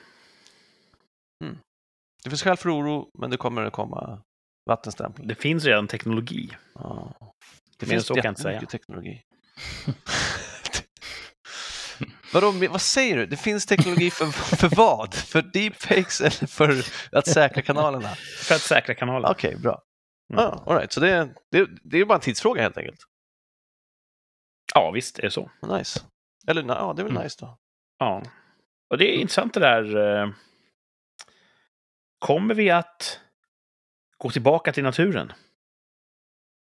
[2.24, 4.24] Det finns skäl för oro, men det kommer att komma
[4.66, 5.28] vattenstämpel.
[5.28, 6.50] Det finns redan teknologi.
[6.76, 7.16] Ja.
[7.78, 9.22] Det finns så kan jag inte jättemycket teknologi.
[12.34, 13.26] Vadå, vad säger du?
[13.26, 15.14] Det finns teknologi för, för vad?
[15.14, 16.84] För deepfakes eller för
[17.18, 18.10] att säkra kanalerna?
[18.38, 19.32] För att säkra kanalen.
[19.32, 19.82] Okej, bra.
[20.34, 20.46] Mm.
[20.46, 20.92] Ah, all right.
[20.92, 23.00] Så det, det, det är bara en tidsfråga helt enkelt.
[24.76, 25.52] Ja, visst är det så.
[25.78, 26.00] Nice.
[26.48, 27.24] Eller ja, det är väl Mm.
[27.24, 27.58] nice då.
[28.00, 28.24] Ja.
[28.90, 29.98] Och det är intressant det där.
[30.24, 30.30] eh,
[32.20, 33.20] Kommer vi att
[34.24, 35.32] gå tillbaka till naturen?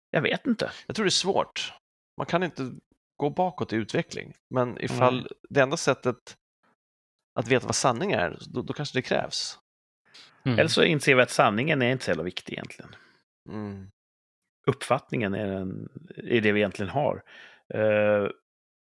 [0.10, 0.72] Jag vet inte.
[0.88, 1.74] Jag tror det är svårt.
[2.18, 2.72] Man kan inte
[3.18, 5.32] gå bakåt i utveckling, men ifall Mm.
[5.49, 6.38] det enda sättet
[7.34, 9.60] att veta vad sanning är, då, då kanske det krävs.
[10.43, 10.60] Mm.
[10.60, 12.95] Eller så inser vi att sanningen är inte så jävla viktig egentligen.
[13.49, 13.91] Mm.
[14.68, 17.24] Uppfattningen är, den, är det vi egentligen har.
[17.74, 18.30] Eh,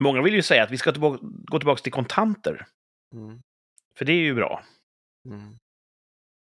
[0.04, 2.66] många vill ju säga att vi ska tillbaka, gå tillbaka till kontanter.
[3.14, 3.42] Mm.
[3.98, 4.64] För det är ju bra.
[5.26, 5.60] Mm.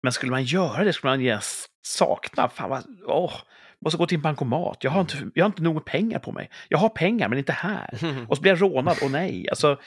[0.05, 1.39] Men skulle man göra det skulle man ju
[1.81, 3.33] sakna, fan vad, åh,
[3.81, 4.83] måste gå till en bankomat.
[4.83, 6.49] Jag har, inte, jag har inte nog med pengar på mig.
[6.69, 7.89] Jag har pengar, men inte här.
[8.29, 9.49] Och så blir jag rånad, och nej.
[9.49, 9.79] Alltså,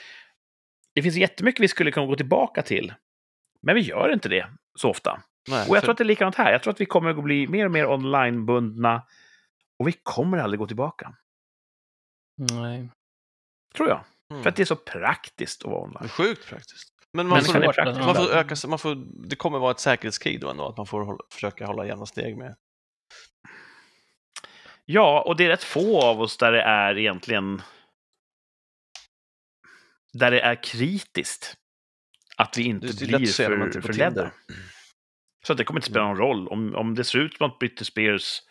[0.94, 2.94] det finns jättemycket vi skulle kunna gå tillbaka till.
[3.62, 4.46] Men vi gör inte det
[4.78, 5.22] så ofta.
[5.48, 6.52] Nej, Och jag för- tror att det är likadant här.
[6.52, 9.02] Jag tror att vi kommer att bli mer och mer onlinebundna.
[9.78, 11.14] Och vi kommer aldrig gå tillbaka.
[12.36, 12.90] Nej.
[13.76, 14.04] Tror jag.
[14.30, 14.42] Mm.
[14.42, 16.08] För att det är så praktiskt att vara online.
[16.08, 16.92] sjukt praktiskt.
[17.18, 18.94] Men man Men får, man får öka, man får,
[19.28, 22.36] det kommer vara ett säkerhetskrig då ändå, att man får hålla, försöka hålla jämna steg
[22.36, 22.56] med.
[24.84, 27.62] Ja, och det är rätt få av oss där det är egentligen...
[30.12, 31.56] Där det är kritiskt
[32.36, 34.10] att vi inte Det blir för, förledda.
[34.10, 34.32] Tinder.
[35.46, 36.48] Så att det kommer inte spela någon roll.
[36.48, 38.42] Om, om det ser ut som att Britney Spears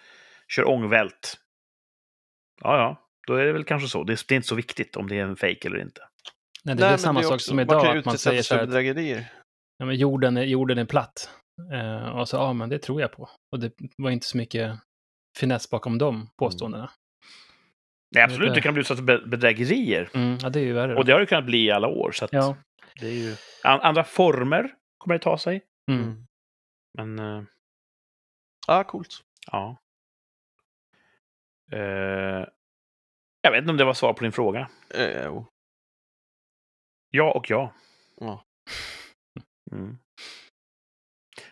[0.47, 1.37] kör ångvält,
[2.61, 4.03] ja, ja, då är det väl kanske så.
[4.03, 6.01] Det är, det är inte så viktigt om det är en fake eller inte.
[6.67, 8.41] Nej, det är Nej, samma är sak också- som Man idag, kan att man säger
[8.41, 9.31] så här att bedrägerier.
[9.77, 11.29] ja, men jorden, är, jorden är platt.
[11.73, 13.29] Eh, och så, ja men det tror jag på.
[13.51, 14.79] Och det var inte så mycket
[15.39, 16.89] finess bakom de påståendena.
[18.15, 20.09] Nej, absolut, Det- du kan bli utsatt för be- bedrägerier.
[20.13, 20.91] Mm, ja, det är ju värre.
[20.93, 20.99] då.
[20.99, 22.11] Och det har det kunnat bli i alla år.
[22.11, 22.57] Så att, Ja.
[22.99, 23.35] Det är ju...
[23.63, 25.61] An andra former kommer det ta sig.
[25.91, 26.03] Mm.
[26.03, 26.25] Mm.
[26.97, 27.43] Men eh,
[28.67, 29.09] Ja, coolt.
[29.51, 29.77] ja.
[31.71, 32.45] Eh,
[33.41, 34.69] jag vet inte om det var svar på din fråga.
[34.93, 35.45] Eh, jo.
[37.17, 37.73] Ja och ja.
[38.19, 38.45] Ja.
[39.71, 39.97] Mm.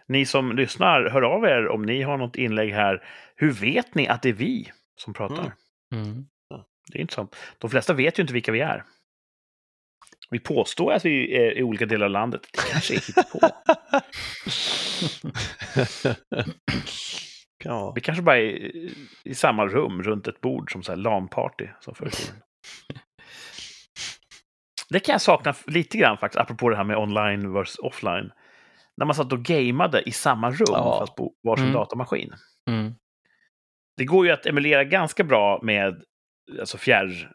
[0.07, 3.07] Ni som lyssnar, hör av er om ni har något inlägg här.
[3.35, 5.53] Hur vet ni att det är vi som pratar?
[5.93, 6.07] Mm.
[6.07, 6.25] Mm.
[6.91, 7.35] Det är intressant.
[7.57, 8.83] De flesta vet ju inte vilka vi är.
[10.29, 12.41] Vi påstår att vi är i olika delar av landet.
[12.53, 13.39] Det kanske är hittepå.
[17.63, 17.91] ja.
[17.95, 18.41] Vi kanske bara är
[19.23, 21.67] i, samma rum runt ett bord som så här LAN-party.
[21.79, 22.11] Som förr.
[24.89, 28.31] Det kan jag sakna lite grann faktiskt, apropå det här med online versus offline.
[28.97, 30.99] När man satt och gameade i samma rum, Ja.
[30.99, 31.73] fast på varsin Mm.
[31.75, 32.33] datamaskin.
[32.69, 32.93] Mm.
[33.97, 36.03] Det går ju att emulera ganska bra med
[36.59, 37.31] alltså fjärrsamtal.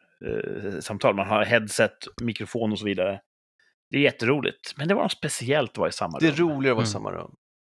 [0.75, 1.15] Eh, samtal.
[1.15, 3.21] man har headset, mikrofon och så vidare.
[3.91, 4.75] Det är jätteroligt.
[4.77, 6.49] Men det var något speciellt att vara i samma Det är rum.
[6.51, 6.93] roligare att vara i Mm.
[6.93, 7.35] samma rum.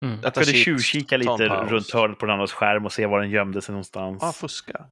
[0.06, 0.20] Mm.
[0.20, 3.62] Äta Kunde tjuvkika lite runt hörnet på den andras skärm och se var den gömde
[3.62, 4.18] sig någonstans.
[4.22, 4.86] Ja, fuska.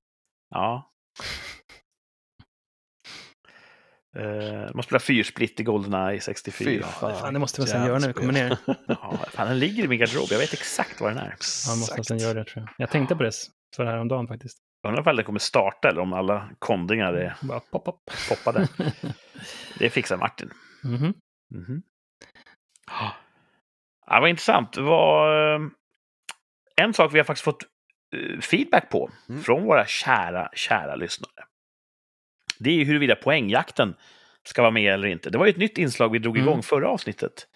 [0.49, 0.91] Ja.
[4.17, 6.67] Uh, man spelar fyrsplit i Goldeneye 64.
[6.67, 8.57] Fy Fan, det måste vi sen göra när vi kommer ner.
[8.87, 10.27] Ja, fan, den ligger i min garderob.
[10.31, 11.35] Jag vet exakt var den är.
[11.67, 12.73] Ja, måste sen göra det tror jag.
[12.77, 13.31] Jag tänkte på det
[13.75, 14.57] för häromdagen faktiskt.
[14.81, 18.01] Jag undrar ifall den kommer starta eller om alla kondingar är Bara pop, pop.
[18.29, 18.67] poppade.
[19.79, 20.51] Det fixar Martin.
[20.83, 21.13] Mhm.
[21.55, 21.81] Mhm.
[24.07, 24.77] Ja, vad intressant.
[24.77, 25.61] Var eh,
[26.81, 27.63] en sak vi har faktiskt fått
[28.15, 29.41] eh, feedback på Mm.
[29.43, 31.31] från våra kära, kära lyssnare.
[32.59, 33.95] Det är ju huruvida poängjakten
[34.43, 35.29] ska vara med eller inte.
[35.29, 36.47] Det var ju ett nytt inslag vi drog Mm.
[36.49, 37.47] igång förra avsnittet.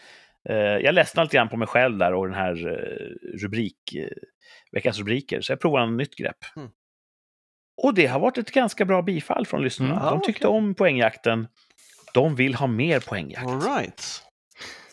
[0.49, 4.07] Eh, Jag ledsnade lite grann på mig själv där och den här eh, rubrik, eh,
[4.71, 6.37] veckans rubriker, så jag provade en nytt grepp.
[6.55, 6.69] Mm.
[7.81, 10.01] Och det har varit ett ganska bra bifall från lyssnarna.
[10.01, 10.05] Mm.
[10.05, 10.57] De tyckte okej.
[10.57, 11.47] om poängjakten.
[12.13, 13.47] De vill ha mer poängjakt.
[13.47, 14.21] All right.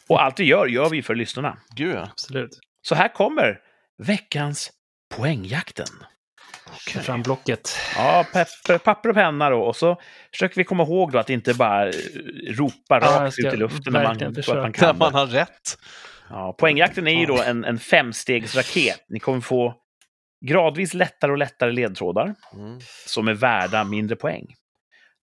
[0.08, 1.58] Och allt vi gör, gör vi för lyssnarna.
[1.76, 1.96] Gud.
[1.96, 2.58] Absolut.
[2.82, 3.60] Så här kommer
[3.98, 4.70] veckans
[5.16, 5.86] poängjakten.
[6.94, 7.76] Ta fram blocket.
[7.96, 8.24] Ja,
[8.84, 9.60] papper och penna då.
[9.60, 10.00] Och så
[10.30, 11.92] försöker vi komma ihåg då att inte bara eh,
[12.48, 14.62] ropa rakt ut i luften när man tror att man.
[14.62, 14.98] När kan.
[14.98, 15.78] man har rätt.
[16.30, 19.04] Ja, poängjakten är ju då en, en femstegsraket.
[19.08, 19.74] Ni kommer få
[20.46, 22.78] gradvis lättare och lättare ledtrådar Mm.
[23.06, 24.46] som är värda mindre poäng.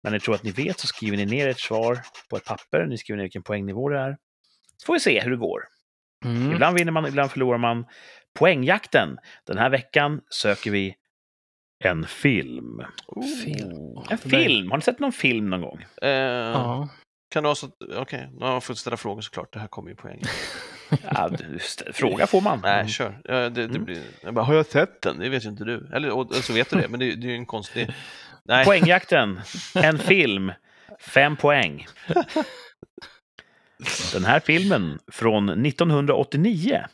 [0.03, 2.85] När ni tror att ni vet så skriver ni ner ert svar på ett papper.
[2.85, 4.17] Ni skriver ner vilken poängnivå det är.
[4.77, 5.61] Så får vi se hur det går.
[6.25, 6.51] Mm.
[6.51, 7.85] Ibland vinner man, ibland förlorar man.
[8.39, 9.17] Poängjakten.
[9.47, 10.95] Den här veckan söker vi
[11.87, 12.81] en film.
[13.45, 13.97] Film.
[14.09, 14.69] En film!
[14.71, 15.85] Har ni sett någon film någon gång?
[16.01, 16.89] Eh, Ja.
[17.31, 19.53] Kan det vara så okej, nu har jag fått ställa frågor såklart.
[19.53, 20.21] Det här kommer ju poäng.
[21.11, 22.59] Ja, du, st- fråga får man.
[22.63, 23.19] Nej, kör.
[23.23, 23.83] Ja, det, det Mm.
[23.85, 25.19] blir, jag bara, har jag sett den?
[25.19, 25.89] Det vet ju inte du.
[25.93, 27.89] Eller och, så vet du det, men det, det är ju en konstig...
[28.45, 28.65] Nej.
[28.65, 29.39] Poängjakten.
[29.75, 30.51] En film.
[30.99, 31.85] Fem poäng.
[34.13, 36.85] Den här filmen från 1989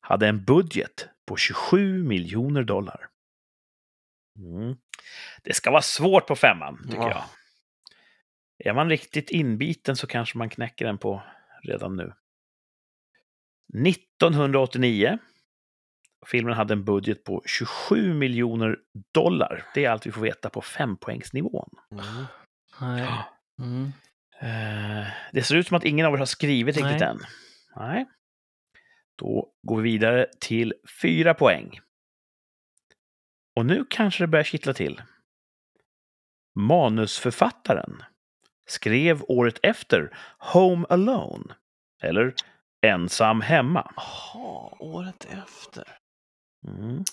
[0.00, 3.06] hade en budget på 27 miljoner dollar.
[4.40, 4.76] Mm.
[5.42, 7.10] Det ska vara svårt på femman, tycker Ja.
[7.10, 7.24] jag.
[8.70, 11.22] Är man riktigt inbiten så kanske man knäcker den på
[11.62, 12.12] redan nu.
[13.86, 15.18] 1989.
[16.26, 18.76] Filmen hade en budget på 27 miljoner
[19.14, 19.64] dollar.
[19.74, 21.70] Det är allt vi får veta på fempoängsnivån.
[21.92, 22.24] Mm.
[22.80, 23.08] Nej.
[23.62, 23.84] Mm.
[24.40, 27.08] Eh, Det ser ut som att ingen av er har skrivit riktigt Nej.
[27.08, 27.20] än.
[27.76, 28.06] Nej.
[29.18, 31.80] Då går vi vidare till fyra poäng.
[33.56, 35.02] Och nu kanske det börjar kittla till.
[36.54, 38.02] Manusförfattaren
[38.68, 41.54] skrev året efter Home Alone,
[42.02, 42.34] eller
[42.86, 43.92] Ensam hemma.
[43.96, 45.84] Jaha, året efter.
[46.68, 47.04] Mm.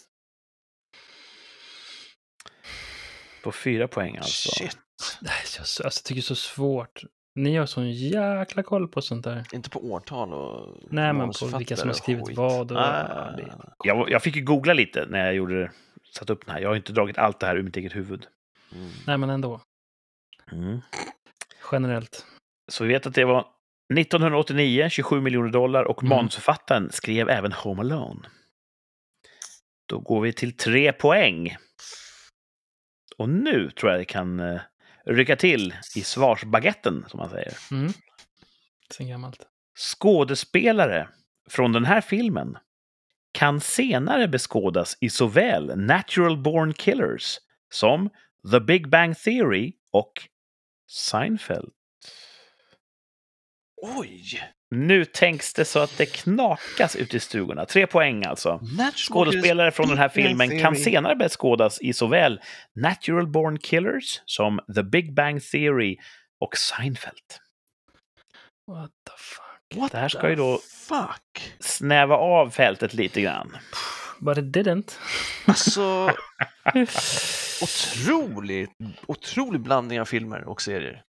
[3.43, 4.49] På fyra poäng alltså.
[4.49, 4.77] Shit.
[5.21, 7.01] Nej, jag, alltså, jag tycker det är så svårt.
[7.35, 9.43] Ni har sån jäkla koll på sånt där.
[9.53, 13.33] Inte på årtal och Nej, men på vilka som har och skrivit vad och- ja,
[13.37, 13.53] det-.
[13.83, 15.71] Jag, jag fick ju googla lite när jag gjorde,
[16.13, 16.61] satt upp den här.
[16.61, 18.27] Jag har inte dragit allt det här ur mitt eget huvud.
[18.75, 18.89] Mm.
[19.07, 19.61] Nej, men ändå.
[20.51, 20.81] Mm.
[21.71, 22.25] Generellt.
[22.71, 23.47] Så vi vet att det var
[23.93, 26.09] 1989, 27 miljoner dollar och Mm.
[26.17, 28.29] manusförfattaren skrev även Home Alone.
[29.85, 31.55] Då går vi till tre poäng.
[33.17, 34.61] Och nu tror jag det kan uh,
[35.05, 37.57] rycka till i svarsbagetten, som man säger.
[37.71, 37.93] Mm.
[38.91, 39.47] Sen gammalt.
[39.77, 41.09] Skådespelare
[41.49, 42.57] från den här filmen
[43.31, 47.37] kan senare beskådas i såväl Natural Born Killers
[47.73, 48.09] som
[48.51, 50.13] The Big Bang Theory och
[50.91, 51.71] Seinfeld.
[53.81, 54.43] Oj!
[54.69, 57.65] Nu tänks det så att det knakas ute i stugorna.
[57.65, 58.59] Tre poäng alltså.
[58.95, 62.39] Skådespelare från den här filmen kan senare beskådas i såväl
[62.73, 65.97] Natural Born Killers som The Big Bang Theory
[66.39, 67.15] och Seinfeld.
[68.67, 69.46] What the fuck?
[69.75, 71.53] What Det här ska ju då fuck?
[71.59, 73.57] snäva av fältet lite grann.
[74.19, 74.97] But it didn't.
[75.45, 76.11] Alltså,
[77.61, 78.67] otrolig,
[79.07, 81.03] otrolig blandning av filmer och serier.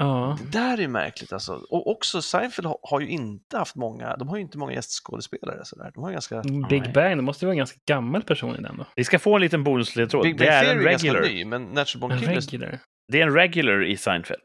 [0.00, 0.38] Ja.
[0.42, 1.52] Det där är märkligt alltså.
[1.70, 5.64] Och också Seinfeld har, har ju inte haft många, de har ju inte många gästskådespelare
[5.64, 5.90] sådär.
[5.94, 6.42] De har ganska...
[6.42, 6.92] Big Nej.
[6.92, 8.86] Bang, det måste ju vara en ganska gammal person i den då.
[8.96, 10.22] Vi ska få en liten bonusledtråd.
[10.22, 11.28] Big Det Bang är Theory en är ganska regular.
[11.28, 12.46] ny, men Natural Born Killers...
[12.52, 12.78] regular.
[13.12, 14.40] Det är en regular i Seinfeld.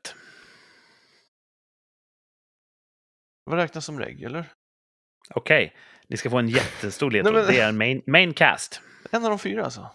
[3.44, 4.46] Vad räknas som regular?
[5.30, 5.76] Okej,
[6.08, 7.34] ni ska få en jättestor ledtråd.
[7.34, 8.82] Nej, men- Det är en main, main cast.
[9.12, 9.92] En av de fyra alltså?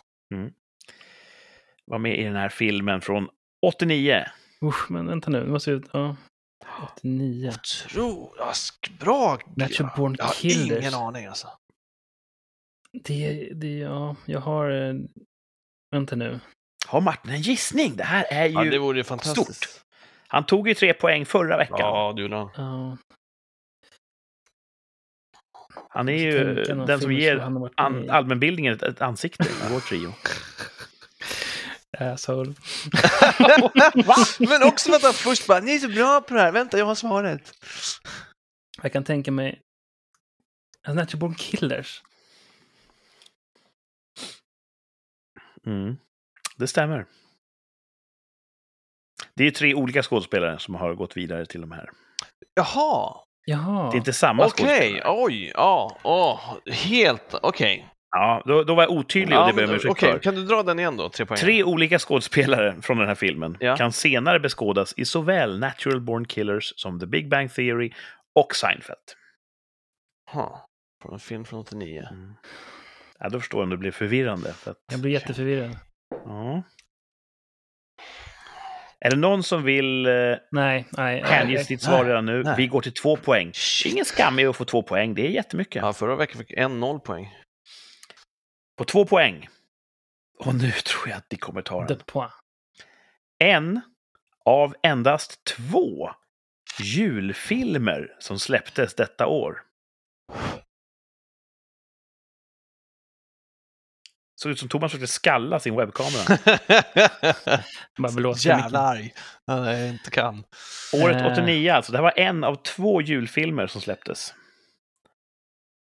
[1.86, 3.28] Var med i den här filmen från
[3.66, 4.24] 89.
[4.62, 5.40] Usch, men vänta nu.
[5.44, 5.82] Det måste ju...
[5.92, 6.16] Ja.
[6.94, 7.52] 89.
[7.88, 9.38] Tro, ja, sk- bra!
[9.56, 10.78] Natural Born Jag har Killers.
[10.80, 11.48] ingen aning alltså.
[12.92, 14.70] Det, det, ja, jag har...
[14.70, 14.94] eh,
[15.90, 16.40] Vänta nu.
[16.86, 17.96] Har Martin en gissning?
[17.96, 18.52] Det här är ju...
[18.52, 19.64] Ja, det vore ju fantastiskt.
[19.64, 19.84] stort.
[20.28, 21.78] Han tog ju tre poäng förra veckan.
[21.78, 22.50] Ja, du då.
[22.56, 22.96] Ja,
[25.88, 29.80] Han är ju den som ger han med an, allmänbildningen ett, ett ansikte i vår
[29.80, 30.12] trio.
[31.98, 32.54] Asshole.
[34.48, 36.94] Men också vänta, först bara, ni är så bra på det här, vänta, jag har
[36.94, 37.52] svaret.
[38.82, 39.60] Jag kan tänka mig...
[40.82, 42.02] Alltså, Natural Born Killers.
[45.66, 45.96] Mm.
[46.56, 47.06] Det stämmer.
[49.34, 51.90] Det är tre olika skådespelare som har gått vidare till de här.
[52.54, 53.20] Jaha,
[53.50, 53.90] Jaha.
[53.90, 55.02] Det är inte samma okej, skådespelare.
[55.24, 56.40] oj, ja, åh,
[56.72, 57.86] helt, okej.
[58.10, 60.18] Ja, då, då var jag otydlig och det ber jag om ursäkt Okej, för.
[60.18, 61.38] kan du dra den igen då, tre poäng?
[61.38, 63.76] Tre olika skådespelare från den här filmen Ja.
[63.76, 67.92] kan senare beskådas i såväl Natural Born Killers som The Big Bang Theory
[68.34, 68.98] och Seinfeld.
[70.32, 70.60] Jaha,
[71.02, 72.06] från en film från 89.
[72.10, 72.34] Mm.
[73.18, 74.52] Ja, då förstår jag om det blir förvirrande.
[74.52, 75.76] För att, Jag blir jätteförvirrad.
[76.24, 76.62] ja.
[79.00, 80.12] Är det någon som vill eh,
[80.50, 81.22] Nej, nej.
[81.24, 81.64] hänge nej.
[81.64, 82.42] sitt svar redan nu?
[82.42, 82.54] nej.
[82.56, 83.52] Vi går till två poäng.
[83.84, 85.82] Ingen skam i att få två poäng, det är jättemycket.
[85.82, 87.34] Ja, förra veckan fick en noll poäng.
[88.78, 89.48] På två poäng.
[90.38, 92.30] Och nu tror jag att ni kommer ta De den.
[93.38, 93.80] En
[94.44, 96.10] av endast två
[96.80, 99.62] julfilmer som släpptes detta år.
[104.40, 106.38] Såg ut som Thomas försökte skalla sin webbkamera.
[108.36, 109.14] Jävla arg.
[109.44, 110.44] Ja, jag inte kan.
[111.02, 111.32] Året Eh.
[111.32, 111.92] 89 alltså.
[111.92, 114.34] Det här var en av två julfilmer som släpptes.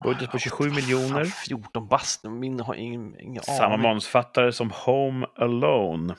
[0.04, 1.26] Budget på 27 miljoner.
[1.26, 6.16] Fan, 14 bast, min har ingen, ingen Samma manusförfattare som Home Alone.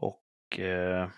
[0.00, 0.60] Och...
[0.60, 1.08] Eh,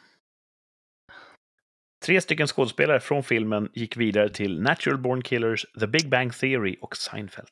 [2.07, 6.77] tre stycken skådespelare från filmen gick vidare till Natural Born Killers, The Big Bang Theory
[6.81, 7.49] och Seinfeld.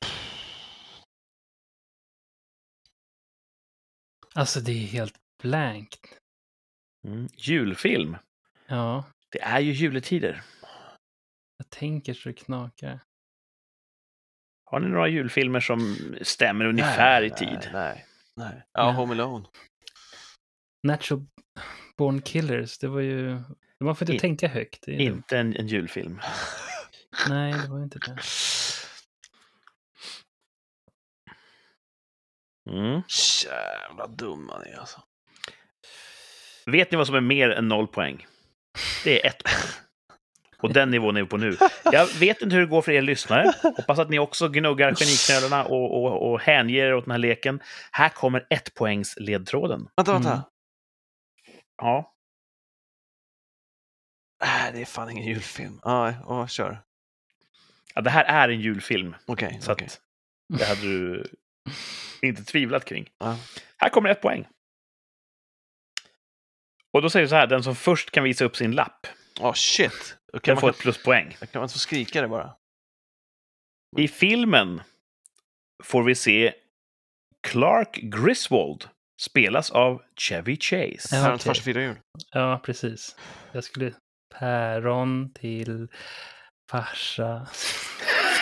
[4.37, 6.18] Alltså, det är helt blankt.
[7.07, 7.28] Mm.
[7.37, 8.16] Julfilm.
[8.66, 10.43] Ja, Det är ju juletider.
[11.57, 13.01] jag tänker så det knakar.
[14.70, 17.70] Har ni några julfilmer som stämmer ungefär nej, i tid?
[17.72, 18.05] Nej, nej.
[18.37, 18.62] nej.
[18.72, 18.91] Ja.
[18.93, 19.47] Home Alone.
[20.87, 21.26] Natural
[21.97, 23.43] Born Killers, det var ju...
[23.84, 24.89] Man får inte In- tänka högt.
[24.89, 26.20] Inte en, en julfilm.
[27.28, 28.18] Nej, det var inte det.
[32.67, 33.03] Mm.
[33.45, 35.03] Jävla dum man är alltså.
[36.67, 38.27] Vet ni vad som är mer än noll poäng?
[39.05, 39.55] Det är ett poäng.
[40.59, 41.57] Och den nivån är vi på nu.
[41.85, 43.53] Jag vet inte hur det går för er lyssnare.
[43.62, 47.61] Hoppas att ni också gnuggar geniknölarna och, och, och hänger er åt den här leken.
[47.91, 49.89] Här kommer ett poängs ledtråden.
[49.97, 50.31] Vänta, vänta.
[50.33, 50.43] Mm.
[51.83, 52.12] Ja,
[54.43, 55.81] Äh, det är fan ingen julfilm.
[55.85, 56.83] Ja, ja, kör.
[57.95, 59.17] ja det här är en julfilm.
[59.27, 59.87] Okej, Så okej.
[59.87, 60.01] att
[60.59, 61.25] det hade du
[62.23, 63.09] inte tvivlat kring.
[63.19, 63.39] Ja.
[63.77, 64.49] Här kommer ett poäng.
[66.93, 69.07] Och då säger vi så här, den som först kan visa upp sin lapp
[69.41, 70.17] Åh, shit.
[70.33, 71.31] kan Kan få man, ett pluspoäng.
[71.41, 72.57] kan man inte få skrika det bara?
[73.99, 74.83] I filmen
[75.85, 76.55] får vi se
[77.49, 78.89] Clark Griswold
[79.23, 81.17] spelas av Chevy Chase.
[81.17, 81.23] Ja.
[81.25, 81.49] Pärons okej.
[81.51, 81.97] farsa firar jul.
[82.31, 83.17] Ja, precis.
[83.53, 83.95] Jag skulle...
[84.39, 85.89] Päron till
[86.71, 87.47] farsa.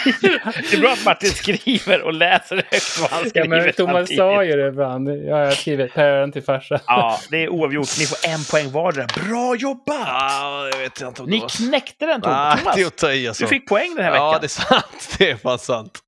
[0.04, 4.16] Det är bra att Martin skriver och läser högt vad han Ja, skriver men Thomas
[4.16, 5.08] sa ju det ibland.
[5.08, 6.80] Ja, jag skriver päron till farsa.
[6.86, 7.88] Ja, det är oavgjort.
[7.98, 9.06] Ni får en poäng vardera.
[9.06, 10.08] Bra jobbat!
[10.08, 11.48] Ah, jag vet inte om Ni var...
[11.48, 12.60] knäckte den, Thomas.
[12.74, 13.44] det är att ta i alltså.
[13.44, 14.40] Du fick poäng den här Ja, veckan.
[14.40, 15.14] det är sant.
[15.18, 15.98] Det är fan sant.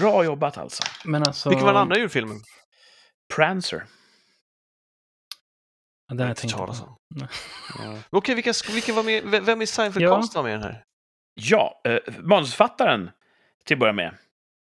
[0.00, 0.82] Bra jobbat alltså.
[1.04, 1.48] Men alltså...
[1.48, 2.40] Vilken var den andra julfilmen?
[3.34, 3.84] Prancer.
[6.08, 6.74] Ja, den har jag inte tänkt på.
[7.14, 7.28] Nej.
[7.84, 7.94] Ja.
[8.10, 9.44] Okej, vilka, vilka var med?
[9.44, 10.22] Vem- i Seinfeld Ja.
[10.34, 10.82] Var med i den här?
[11.40, 13.10] Ja, eh, manusförfattaren
[13.64, 14.14] till att börja med,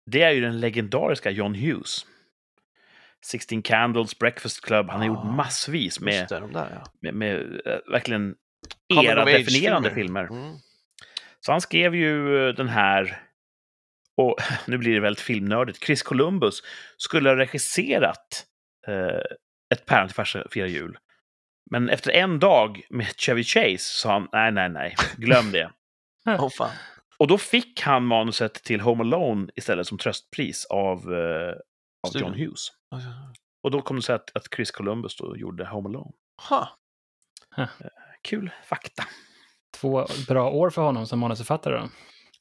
[0.06, 2.06] det är ju den legendariska John Hughes.
[3.26, 6.92] 16 Candles, Breakfast Club, han har gjort Ah, massvis med, Just det, de där ja.
[7.02, 8.36] med, med eh, verkligen
[8.88, 10.24] era-definierande filmer.
[10.24, 10.56] Mm.
[11.40, 13.22] Så han skrev ju den här,
[14.18, 14.36] och
[14.68, 16.64] nu blir det väldigt filmnördigt, Chris Columbus
[16.98, 18.46] skulle ha regisserat
[18.88, 19.22] eh,
[19.74, 20.98] Ett päron till firar jul.
[21.72, 25.72] Men efter en dag med Chevy Chase sa han, nej, nej, nej, glöm det.
[26.28, 26.72] Åh fan.
[27.18, 31.54] Och då fick han manuset till Home Alone istället som tröstpris av, eh,
[32.08, 32.22] av.
[32.22, 32.68] John Hughes.
[33.64, 36.12] Och då kom det sig att, att Chris Columbus då gjorde Home Alone.
[36.50, 36.70] Ha.
[38.22, 39.04] Kul fakta.
[39.78, 41.90] Två bra år för honom som manusförfattare då.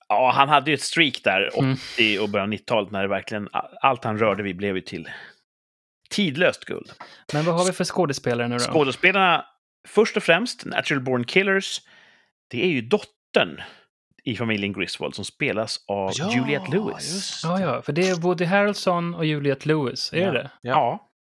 [0.09, 1.59] Ja, han hade ju ett streak där, 80
[1.99, 2.23] Mm.
[2.23, 3.49] och början av 90-talet, när det verkligen,
[3.81, 5.09] allt han rörde vid blev ju till
[6.11, 6.93] tidlöst guld.
[7.33, 8.65] Men vad har vi för skådespelare nu då?
[8.65, 9.45] Skådespelarna,
[9.89, 11.81] först och främst, Natural Born Killers,
[12.49, 13.13] det är ju dottern
[14.25, 17.41] i familjen Griswold som spelas av Juliette Lewis.
[17.45, 20.33] Ja, ja, för det är Woody Harrelson och Juliette Lewis, är Ja.
[20.33, 20.51] det?
[20.63, 21.11] Ja.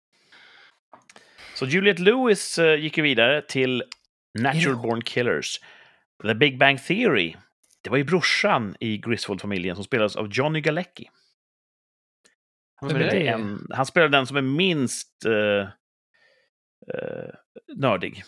[1.55, 3.85] Så Juliette Lewis eh, gick ju vidare till
[4.39, 4.83] Natural Ja.
[4.83, 5.61] Born Killers.
[6.23, 7.35] The Big Bang Theory.
[7.83, 11.09] Det var ju brorsan i Griswold-familjen som spelades av Johnny Galecki.
[12.81, 12.99] Det?
[12.99, 13.29] det?
[13.29, 15.69] En, han spelar den som är minst eh,
[16.95, 17.31] eh,
[17.77, 18.25] nördig.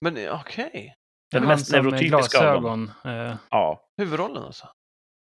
[0.00, 0.94] Men okej.
[1.34, 2.92] Den Han mest neurotypiska av dem.
[3.02, 3.28] glasögon.
[3.30, 4.68] Eh, Ja, Huvudrollen alltså?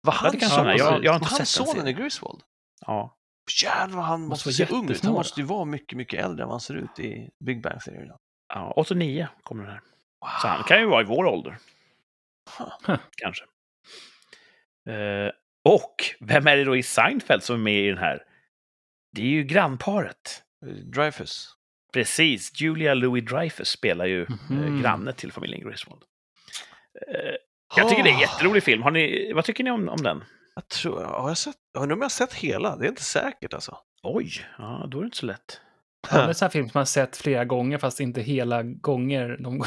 [0.03, 0.41] Var Ja, han är.
[0.41, 0.77] sonen?
[0.77, 1.93] Jag- jag har inte han sett sonen i.
[1.93, 2.43] Griswold?
[2.87, 3.17] ja.
[3.63, 5.05] Jävlar, han Måste måste vara se ung ut.
[5.05, 7.81] Han måste ju vara mycket, mycket äldre än vad han ser ut i Big Bang
[7.81, 8.07] Theory.
[8.07, 8.19] Då.
[8.55, 9.81] ja 89 kommer den här.
[10.21, 10.29] Wow.
[10.43, 11.59] Så han kan ju vara i vår ålder,
[12.87, 12.97] Huh.
[13.17, 13.45] kanske.
[14.89, 15.31] Eh,
[15.65, 18.25] och vem är det då i Seinfeld som är med i den här?
[19.13, 20.43] Det är ju grannparet.
[20.85, 21.55] Dreyfus.
[21.93, 26.03] Precis, Julia Louis-Dreyfus spelar ju eh, granne till familjen Griswold.
[27.09, 27.35] Eh,
[27.77, 28.83] jag tycker det är en Ah, jätterolig film.
[28.83, 30.25] Har ni, vad tycker ni om, om den?
[30.55, 32.77] Jag tror, har jag sett, jag undrar om jag har sett hela?
[32.77, 33.79] Det är inte säkert alltså.
[34.03, 35.61] Oj, ja, då är det inte så lätt.
[36.11, 38.21] Ja, det är en sån här film som man har sett flera gånger, fast inte
[38.21, 39.37] hela gånger.
[39.41, 39.59] De...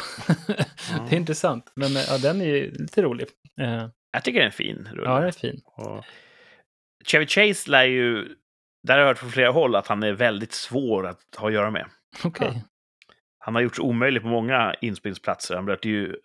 [1.09, 1.71] det är intressant.
[1.75, 3.27] Men eh, ja, den är lite rolig.
[3.61, 5.09] Eh, Jag tycker det är en fin rulle.
[5.09, 5.61] ja, den är fin.
[5.65, 6.03] Och
[7.05, 8.35] Chevy Chase lär ju,
[8.83, 11.53] där har jag hört från flera håll att han är väldigt svår att ha att
[11.53, 11.85] göra med.
[12.23, 12.63] Okej.
[13.39, 15.55] Han har gjorts omöjlig på många inspelningsplatser.
[15.55, 16.15] Han blev ju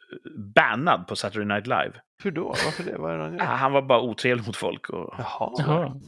[0.54, 1.92] bannad på Saturday Night Live.
[2.22, 2.48] Hur då?
[2.48, 2.98] Varför det?
[2.98, 3.44] Vad är det han gör?
[3.44, 5.52] han var bara otrevlig mot folk och Jaha.
[5.58, 6.00] Jaha.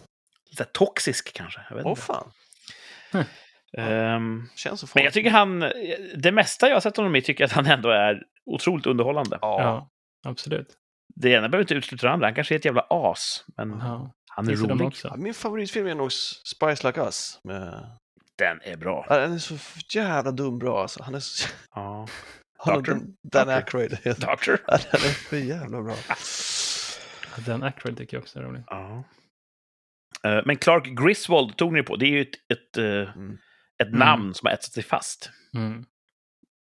[0.50, 1.60] lite toxisk kanske.
[1.68, 2.02] Jag vet Åh inte.
[2.02, 2.30] fan.
[4.56, 5.60] Känns så men jag tycker han,
[6.16, 9.38] det mesta jag har sett honom i tycker jag att han ändå är otroligt underhållande.
[9.42, 9.60] Ja.
[9.62, 9.88] Ja,
[10.30, 10.76] absolut.
[11.14, 12.26] Det ena behöver inte utesluta det andra.
[12.26, 14.12] Han kanske är ett jävla as, men Ja.
[14.30, 14.86] han är Finns rolig.
[14.86, 15.14] också?
[15.16, 17.40] Min favoritfilm är nog Spice Like Us.
[17.44, 17.90] Med...
[18.40, 19.06] Den är bra.
[19.08, 19.56] Ja, Den är så
[19.94, 21.02] jävla dum bra alltså.
[21.02, 21.48] Han är så...
[21.74, 22.06] Ja.
[22.66, 22.92] Doctor?
[22.94, 23.48] Dan, Dan?
[23.48, 23.98] Aykroyd.
[24.04, 24.58] Doctor.
[24.66, 25.94] Ja, Den är för jävla bra.
[27.46, 28.62] Den Aykroyd tycker jag också är rolig.
[28.66, 29.04] Ja.
[30.24, 31.96] Eh, Men Clark Griswold tog ni på.
[31.96, 32.84] Det är ju ett, ett, eh,
[33.16, 33.38] Mm.
[33.82, 33.98] ett Mm.
[33.98, 35.30] namn som har etsat sig fast.
[35.54, 35.84] Mm.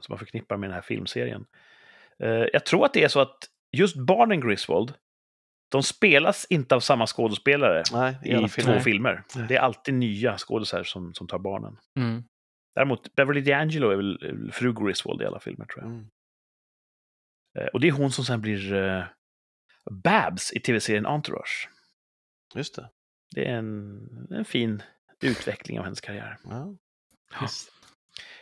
[0.03, 1.45] Som man förknippar med den här filmserien.
[2.23, 3.37] Eh, Jag tror att det är så att
[3.73, 4.95] just barnen Griswold,
[5.69, 9.25] de spelas inte av samma skådespelare Nej, i i alla två filmer.
[9.37, 9.47] Nej.
[9.49, 11.77] Det är alltid nya skådespelare som, som tar barnen.
[11.97, 12.25] Mm.
[12.75, 15.91] Däremot, Beverly D'Angelo är väl är väl fru Griswold i alla filmer, tror jag.
[15.93, 16.07] Mm.
[17.59, 19.05] Eh, Och det är hon som sen blir eh,
[19.91, 21.69] Babs i tv-serien Entourage.
[22.55, 22.89] Just det.
[23.35, 23.99] Det är en,
[24.31, 24.83] en fin
[25.23, 26.37] utveckling av hennes karriär.
[26.45, 26.75] Ja,
[27.43, 27.73] Just.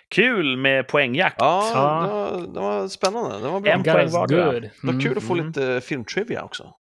[0.09, 1.37] Kul med poängjakt.
[1.39, 2.03] ja Ja.
[2.03, 2.09] det,
[2.41, 3.39] var, det var spännande.
[3.39, 3.73] Det var bra.
[3.73, 4.53] En Det poäng Guys, vardera.
[4.53, 4.71] good.
[4.83, 5.01] var Mm.
[5.05, 5.47] kul att få Mm.
[5.47, 6.75] lite filmtrivia också.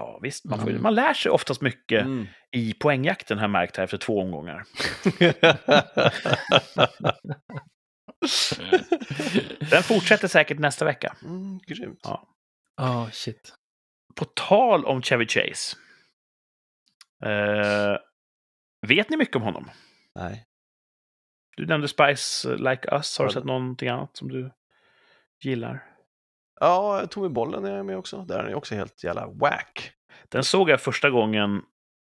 [0.00, 0.44] Ja, visst.
[0.44, 0.82] Man, får, Mm.
[0.82, 2.26] man lär sig oftast mycket Mm.
[2.56, 4.64] i poängjakten, har jag märkt här efter två omgångar.
[9.70, 11.16] Den fortsätter säkert nästa vecka.
[11.22, 12.00] mm, grymt.
[12.02, 12.28] Ja.
[12.80, 13.54] Oh, shit.
[14.16, 15.76] På tal om Chevy Chase.
[17.24, 17.96] Eh,
[18.86, 19.70] vet ni mycket om honom?
[20.14, 20.44] Nej.
[21.56, 23.18] Du nämnde Spice Like Us.
[23.18, 24.50] Har du sett någonting annat som du
[25.44, 25.89] gillar?
[26.60, 28.16] Ja, Tommy Bollen är med också.
[28.24, 29.92] Där är han också helt jävla whack.
[30.28, 31.62] Den såg jag första gången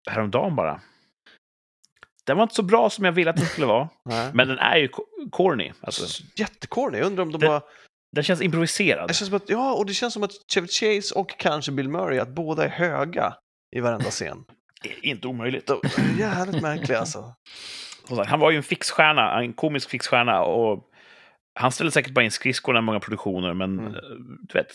[0.10, 0.82] häromdagen bara.
[2.26, 3.90] Den var inte så bra som jag ville att den skulle vara.
[4.34, 5.72] Men den är ju co- corny.
[5.82, 6.98] Alltså, Jättecorny.
[6.98, 7.62] Jag undrar om de Det- bara...
[8.16, 9.08] den känns improviserad.
[9.08, 12.20] Det känns att, ja, och det känns som att Chevy Chase och kanske Bill Murray,
[12.20, 13.34] att båda är höga
[13.76, 14.46] i varenda scen.
[15.02, 15.72] Inte omöjligt.
[16.20, 17.34] Jävligt märkliga alltså.
[18.28, 20.42] Han var ju en fixstjärna, en komisk fixstjärna.
[20.42, 20.84] Och
[21.60, 23.96] han ställde säkert bara in skridskorna i många produktioner, men Mm.
[23.96, 24.02] eh,
[24.48, 24.68] du vet,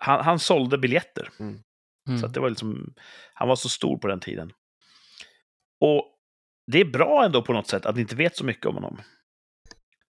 [0.00, 1.28] han, han sålde biljetter.
[1.40, 1.62] Mm.
[2.20, 2.94] Så att det var liksom,
[3.34, 4.52] han var så stor på den tiden.
[5.80, 6.08] Och
[6.72, 9.00] det är bra ändå på något sätt att ni inte vet så mycket om honom.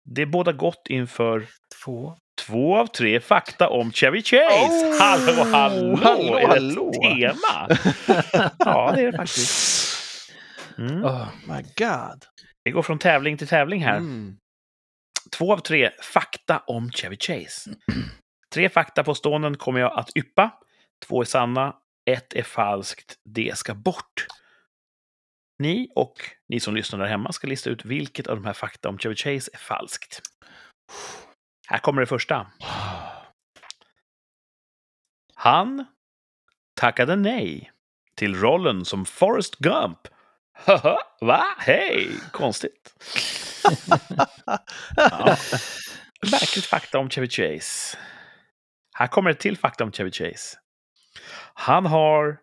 [0.05, 1.47] Det är båda gott inför
[1.85, 2.17] Två.
[2.47, 4.87] två av tre fakta om Chevy Chase.
[4.87, 4.99] Oh!
[5.01, 5.97] hallå, hallå!
[6.03, 6.91] Hallå, är det hallå!
[6.95, 7.77] ett tema?
[8.59, 9.93] ja, det är det faktiskt.
[10.79, 11.05] Mm.
[11.05, 12.25] Oh, My God.
[12.65, 13.97] Vi går från tävling till tävling här.
[13.97, 14.37] Mm.
[15.39, 17.71] Två av tre fakta om Chevy Chase.
[18.55, 20.51] Tre faktapåståenden kommer jag att yppa.
[21.07, 21.77] Två är sanna,
[22.11, 23.15] ett är falskt.
[23.25, 24.27] Det ska bort.
[25.59, 26.15] Ni och
[26.49, 29.17] ni som lyssnar där hemma ska lista ut vilket av de här fakta om Chevy
[29.17, 30.21] Chase är falskt.
[31.69, 32.47] Här kommer det första.
[35.35, 35.85] Han
[36.81, 37.73] tackade nej
[38.15, 39.99] till rollen som Forrest Gump.
[40.53, 41.45] Haha, va?
[41.59, 42.11] Hej!
[42.33, 42.95] Konstigt.
[44.97, 45.37] Ja.
[46.31, 47.99] Märkligt fakta om Chevy Chase.
[48.95, 50.59] Här kommer ett till fakta om Chevy Chase.
[51.55, 52.39] Han har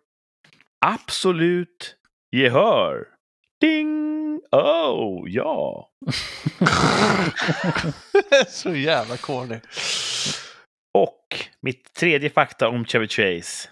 [0.86, 1.96] absolut
[2.32, 3.06] gehör.
[3.60, 4.40] Ding!
[4.52, 5.90] Oh, ja.
[8.48, 9.60] Så jävla corny.
[10.94, 13.68] Och mitt tredje fakta om Chevy Chase.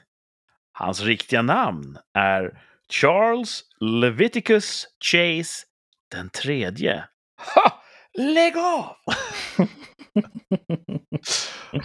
[0.72, 5.66] Hans riktiga namn är Charles Leviticus Chase
[6.10, 7.04] den tredje.
[7.38, 7.82] Ha!
[8.18, 8.96] Lägg av!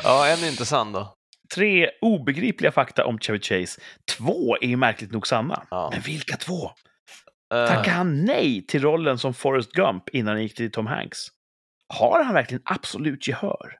[0.04, 1.14] Ja, en är inte sann då.
[1.56, 3.82] Tre obegripliga fakta om Chevy Chase.
[4.18, 5.68] Två är ju märkligt nog sanna.
[5.70, 5.90] Ja.
[5.94, 6.72] Men vilka två?
[7.54, 11.20] Eh, Tackade han nej till rollen som Forrest Gump innan han gick till Tom Hanks?
[11.88, 13.78] Har han verkligen absolut gehör?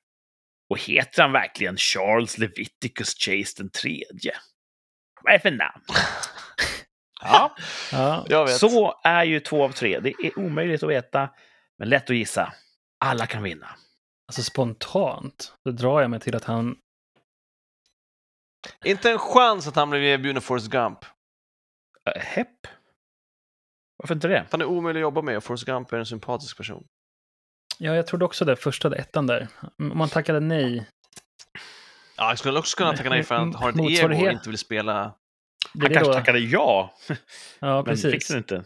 [0.70, 4.34] Och heter han verkligen Charles Leviticus Chase den tredje?
[5.22, 5.84] Vad är det för namn?
[7.22, 7.56] Ja,
[8.30, 10.00] Ja, så är ju två av tre.
[10.00, 11.30] Det är omöjligt att veta,
[11.80, 12.54] men lätt att gissa.
[13.06, 13.68] Alla kan vinna.
[14.28, 16.78] alltså spontant så drar jag mig till att han...
[18.86, 21.06] Inte en chans att han blev erbjuden Forrest Gump.
[22.16, 22.68] Äh, Hepp?
[23.98, 24.46] Varför inte det?
[24.52, 26.88] Han är omöjlig att jobba med och Forrest Gump är en sympatisk person.
[27.78, 29.48] Ja, jag trodde också det, första det, ettan där.
[29.78, 30.90] Om man tackade nej.
[32.18, 34.50] Ja, jag skulle också kunna tacka nej för att han har ett ego och inte
[34.50, 34.94] vill spela.
[34.94, 35.14] Han
[35.74, 36.94] det kanske då, tackade ja,
[37.60, 38.28] ja, men fick precis.
[38.28, 38.64] den inte.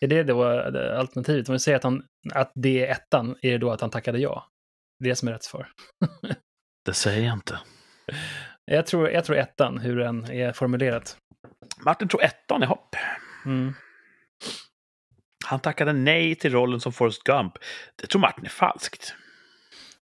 [0.00, 1.48] Är det då det alternativet?
[1.48, 2.02] Om vi säger att, han,
[2.34, 4.46] att det är ettan, är det då att han tackade ja?
[4.98, 5.68] Det är det som är rätt svar.
[6.84, 7.58] Det säger jag inte.
[8.64, 11.16] Jag tror, jag tror ettan, hur den är formulerat.
[11.84, 12.96] Martin tror ettan i hopp.
[13.46, 13.74] Mm.
[15.46, 17.52] Han tackade nej till rollen som Forrest Gump.
[17.96, 19.14] Det tror Martin är falskt.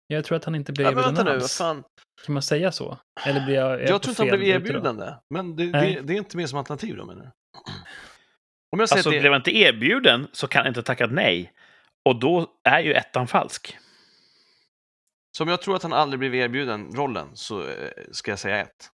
[0.07, 1.57] Jag tror att han inte blev Ja, erbjuden nu, alls.
[1.57, 1.83] fan.
[2.25, 2.97] Kan man säga så?
[3.25, 5.19] Eller blir jag, Jag tror inte han blev erbjuden det.
[5.33, 7.31] Men det, det, det är inte med som alternativ då menar du?
[8.75, 11.07] Om jag säger Alltså, att det, blev han inte erbjuden så kan han inte tacka
[11.07, 11.53] nej.
[12.05, 13.77] Och då är ju ettan falsk.
[15.37, 18.57] så om jag tror att han aldrig blev erbjuden rollen så eh, ska jag säga
[18.61, 18.89] ett.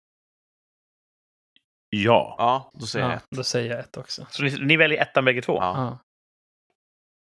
[1.91, 2.35] Ja.
[2.39, 3.27] Ja, då säger jag Ja, ett.
[3.31, 4.27] då säger jag ett också.
[4.31, 5.57] Så ni, ni väljer ettan bägge två?
[5.57, 5.75] Ja.
[5.77, 5.99] Ja.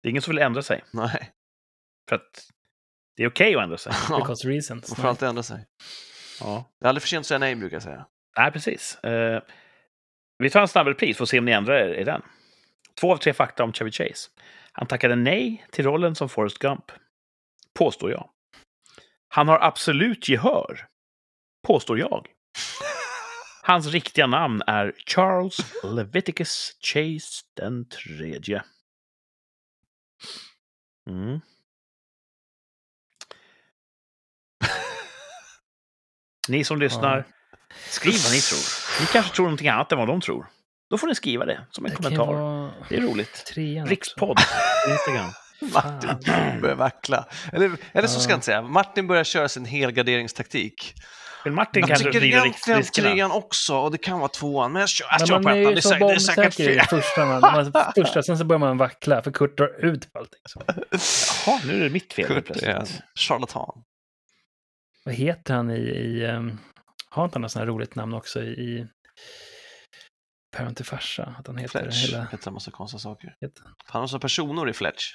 [0.02, 0.84] Det är ingen som vill ändra sig.
[0.90, 1.30] Nej,
[2.08, 2.48] För att
[3.16, 3.92] det är okej att ändra sig.
[4.08, 4.18] ja.
[4.18, 4.90] Because reasons.
[4.90, 5.66] man får alltid ändra sig.
[6.40, 6.64] Ja.
[6.80, 8.06] Det är aldrig för sent att säga nej brukar jag säga.
[8.36, 8.96] Nej, precis.
[9.04, 9.42] Eh,
[10.38, 12.22] vi tar en snabb repris för att se om ni ändrar er i den.
[13.00, 14.30] Två av tre fakta om Chevy Chase.
[14.72, 16.92] Han tackade nej till rollen som Forrest Gump.
[17.74, 18.30] Påstår jag.
[19.28, 20.86] Han har absolut gehör.
[21.66, 22.26] Påstår jag.
[23.62, 28.64] Hans riktiga namn är Charles Leviticus Chase den tredje.
[31.10, 31.40] Mm.
[36.48, 37.24] Ni som lyssnar,
[37.90, 39.00] skriv vad ni tror.
[39.00, 40.46] Ni kanske tror någonting annat än vad de tror.
[40.90, 42.26] Då får ni skriva det som en Det kommentar.
[42.26, 43.52] vara Det är roligt.
[43.86, 44.38] Rikspodd
[44.88, 45.30] Instagram.
[45.60, 46.10] Martin
[46.60, 47.26] börjar vackla.
[47.52, 48.32] Eller, eller så ska Ja.
[48.32, 48.62] jag inte säga.
[48.62, 50.94] Martin börjar köra sin helgarderingstaktik.
[51.44, 54.72] Men Martin Jag kanske tycker egentligen trean också och det kan vara tvåan.
[54.72, 55.52] Men jag kör, jag kör på ettan.
[55.52, 56.80] Det är, det är säkert fel.
[56.80, 57.24] första.
[57.24, 60.40] Man, man, första, sen så börjar man vackla, för Kurt drar ut på allting.
[60.48, 60.62] Så.
[61.46, 62.84] Jaha, nu är det mitt fel Kurt är
[63.14, 63.82] charlatan.
[65.04, 65.74] Vad heter han i...
[65.78, 66.58] i um,
[67.10, 68.46] har inte han något sånt här roligt namn också i...
[68.50, 68.86] i
[70.56, 71.34] Päron till farsa?
[71.38, 72.24] Att han heter Fletch hela...
[72.24, 73.36] heter en massa konstiga saker.
[73.40, 75.14] Heter- Han har så personer i Fletch.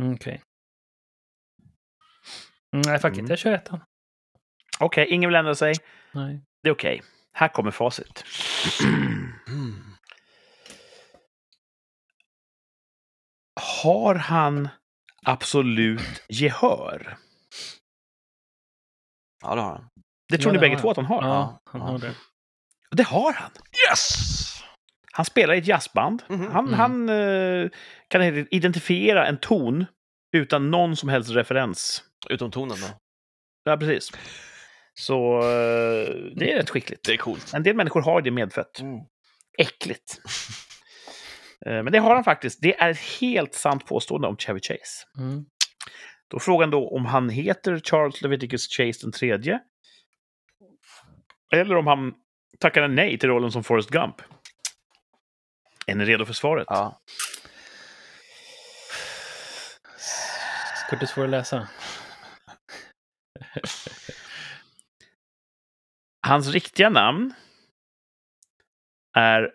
[0.00, 0.42] Mm, Okej.
[2.74, 3.24] Mm, nej, fuck Mm.
[3.24, 3.28] it.
[3.30, 3.80] Jag kör ettan.
[4.80, 5.74] Okej, ingen vill ändra sig.
[6.12, 6.40] Nej.
[6.62, 7.02] Det är okej.
[7.32, 8.24] Här kommer facit.
[8.84, 9.32] Mm.
[13.82, 14.68] Har han
[15.26, 17.18] absolut gehör?
[19.42, 19.88] Ja, det har han.
[20.28, 21.22] Det tror Ja, ni det bägge två att han har?
[21.22, 22.14] Ja, han har det.
[22.96, 23.50] Det har han!
[23.90, 24.14] Yes!
[25.12, 26.22] Han spelar i ett jazzband.
[26.28, 26.52] Mhm.
[26.52, 26.74] Han, Mm.
[26.80, 27.68] han eh,
[28.08, 29.84] kan identifiera en ton
[30.32, 32.04] utan någon som helst referens.
[32.30, 32.86] Utom tonen då.
[33.64, 34.12] Ja, precis.
[34.94, 37.04] Så eh, det är rätt skickligt.
[37.06, 37.54] Det är coolt.
[37.54, 38.80] En del människor har det medfött.
[38.80, 39.00] Mm.
[39.58, 40.20] Äckligt.
[41.66, 42.58] Eh, Men det har han faktiskt.
[42.62, 45.06] Det är ett helt sant påstående om Chevy Chase.
[45.18, 45.44] Mm.
[46.30, 49.60] Då frågan då om han heter Charles Leviticus Chase den tredje.
[51.52, 52.14] Eller om han
[52.58, 54.22] tackade nej till rollen som Forrest Gump.
[55.86, 56.66] Är ni redo för svaret?
[56.70, 57.00] Ja.
[60.90, 61.68] Kurt är svår att läsa.
[66.26, 67.34] Hans riktiga namn
[69.16, 69.52] är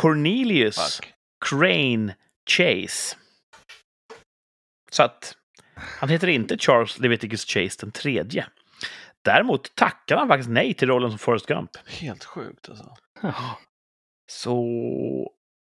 [0.00, 1.14] Cornelius Fuck.
[1.44, 2.16] Crane
[2.50, 3.16] Chase.
[4.90, 5.36] Så att
[5.74, 8.46] han heter inte Charles Leviticus Chase den tredje.
[9.24, 11.70] Däremot tackar han faktiskt nej till rollen som Forrest Gump.
[12.00, 12.94] Helt sjukt alltså.
[14.30, 14.64] Så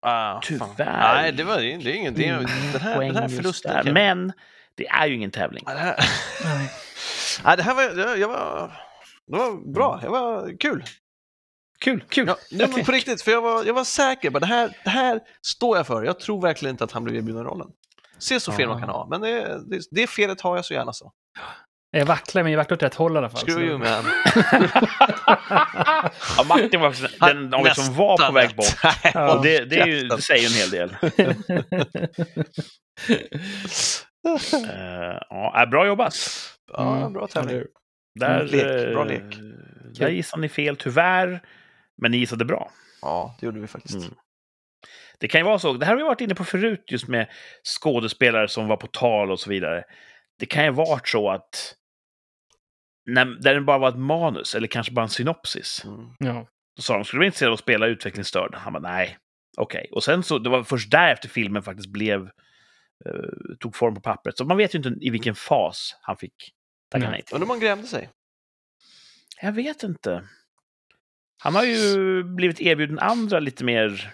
[0.05, 0.65] Ah, Tyvärr.
[0.65, 0.75] fan.
[1.15, 2.13] Nej, det, var, det är ingen...
[2.13, 2.33] Det är,
[2.71, 3.73] den här, den här förlusten...
[3.73, 3.83] där.
[3.83, 4.33] kan- Men
[4.75, 5.63] det är ju ingen tävling.
[5.67, 5.95] Ja, det här,
[6.43, 6.71] Nej.
[7.45, 7.83] Nej, det här var...
[7.83, 8.71] Jag, jag var...
[9.27, 9.99] Det var bra.
[10.01, 10.83] Det var kul.
[11.79, 12.27] Kul, kul.
[12.27, 12.85] Ja, nej, men Okej.
[12.85, 15.87] på riktigt, för jag var, jag var säker på det här, det här står jag
[15.87, 16.03] för.
[16.03, 17.67] Jag tror verkligen inte att han blev erbjuden rollen.
[18.17, 20.93] Se så fel man kan ha, men det, det, det felet har jag så gärna
[20.93, 21.11] så.
[21.93, 23.41] Jag vacklar, men jag vacklar åt rätt håll i alla fall.
[23.41, 23.87] Screw you man.
[26.37, 26.95] Ja, Martin var
[27.31, 28.65] den av som var på väg bort.
[29.13, 29.35] Ja.
[29.35, 30.95] Och det, det, är ju, det säger ju en hel del.
[34.53, 36.15] Eh, ja, äh, bra jobbat.
[36.73, 37.13] Ja, Mm.
[37.13, 37.61] bra tävling.
[38.19, 39.39] Där, Lek, bra eh, lek.
[39.99, 41.41] Där gissade ni fel, tyvärr.
[42.01, 42.71] Men ni gissade bra.
[43.01, 43.95] Ja, det gjorde vi faktiskt.
[43.95, 44.13] Mm.
[45.19, 47.27] Det kan ju vara så, det här har vi varit inne på förut, just med
[47.63, 49.83] skådespelare som var på tal och så vidare.
[50.39, 51.75] Det kan ju vara så att
[53.05, 56.09] när, där det bara var ett manus, eller kanske bara en synopsis, Mm.
[56.19, 56.47] Ja.
[56.75, 58.55] då sa de, skulle du vara intresserad av att spela utvecklingsstörd?
[58.55, 59.17] Han bara, nej.
[59.57, 59.87] Okej.
[59.91, 62.21] Och sen så, det var först därefter filmen faktiskt blev,
[63.05, 64.37] eh, tog form på pappret.
[64.37, 66.53] Så man vet ju inte i vilken fas han fick
[66.89, 67.21] tacka Nej.
[67.23, 67.35] till.
[67.35, 68.09] Undrar om man grämde sig.
[69.41, 70.23] Jag vet inte.
[71.43, 74.13] Han har ju blivit erbjuden andra lite mer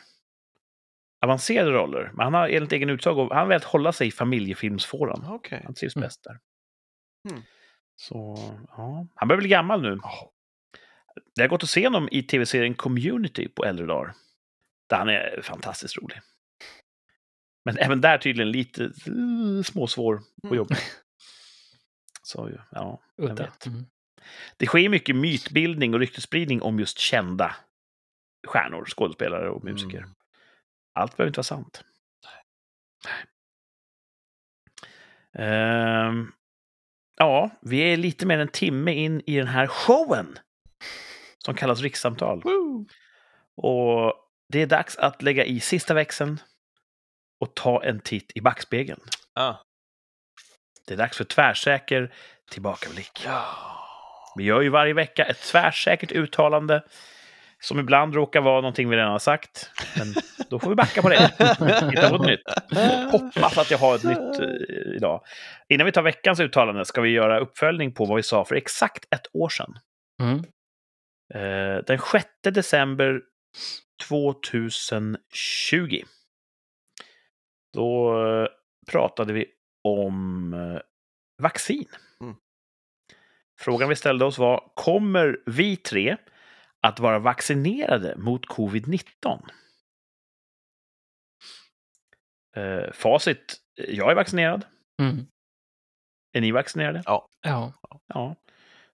[1.21, 2.11] avancerade roller.
[2.13, 5.25] Men han har enligt egen utsago, han har velat hålla sig i familjefilmsfåran.
[5.27, 5.61] Okej.
[5.65, 6.05] Han trivs Mm.
[6.07, 6.37] bäst där.
[7.29, 7.43] Mm.
[7.99, 8.37] Så,
[8.77, 9.07] ja.
[9.15, 9.99] Han börjar bli gammal nu.
[11.35, 14.13] Det har gått att se honom i tv-serien Community på äldre dagar.
[14.89, 16.21] Där han är fantastiskt rolig.
[17.65, 18.91] Men även där tydligen lite
[19.65, 20.57] småsvår och Mm.
[20.57, 20.77] jobbig.
[22.23, 23.01] Så, ja.
[23.17, 23.43] Udda.
[23.43, 23.65] vet.
[23.65, 23.85] Mm.
[24.57, 27.55] Det sker mycket mytbildning och ryktesspridning om just kända
[28.47, 29.97] stjärnor, skådespelare och musiker.
[29.97, 30.09] Mm.
[30.93, 31.83] Allt behöver inte vara sant.
[35.33, 36.31] Ehm,
[37.17, 40.39] ja, vi är lite mer än en timme in i den här showen
[41.37, 42.41] som kallas rikssamtal.
[42.43, 42.85] Woo!
[43.55, 44.13] Och
[44.49, 46.39] det är dags att lägga i sista växeln
[47.39, 49.01] och ta en titt i backspegeln.
[49.33, 49.55] Ah.
[50.87, 52.13] Det är dags för tvärsäker
[52.51, 53.21] tillbakablick.
[53.25, 53.45] Ja.
[54.35, 56.83] Vi gör ju varje vecka ett tvärsäkert uttalande
[57.67, 59.71] som ibland råkar vara någonting vi redan har sagt.
[59.97, 60.13] Men
[60.49, 61.15] då får vi backa på det.
[61.91, 62.41] Hitta på ett nytt.
[63.11, 65.21] Hoppas att jag har ett nytt eh, idag.
[65.69, 69.13] Innan vi tar veckans uttalande ska vi göra uppföljning på vad vi sa för exakt
[69.13, 69.73] ett år sedan.
[70.21, 70.37] Mm.
[71.33, 73.21] Eh, den 6 december
[74.09, 76.01] 2020.
[77.73, 78.47] Då eh,
[78.91, 79.45] pratade vi
[79.83, 80.55] om
[81.41, 81.87] vaccin.
[82.21, 82.35] Mm.
[83.59, 86.17] Frågan vi ställde oss var, kommer vi tre
[86.87, 89.49] att vara vaccinerade mot covid-19?
[92.55, 94.65] Eh, facit, jag är vaccinerad.
[95.01, 95.27] Mm.
[96.33, 97.03] Är ni vaccinerade?
[97.05, 97.27] Ja.
[98.07, 98.35] Ja.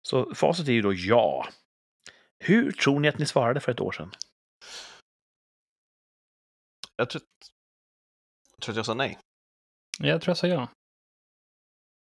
[0.02, 1.48] Så facit är ju då ja.
[2.39, 4.12] Hur tror ni att ni svarade för ett år sedan?
[6.96, 7.24] Jag tror,
[8.52, 9.20] jag tror att jag sa nej.
[10.00, 10.68] Jag tror jag sa ja.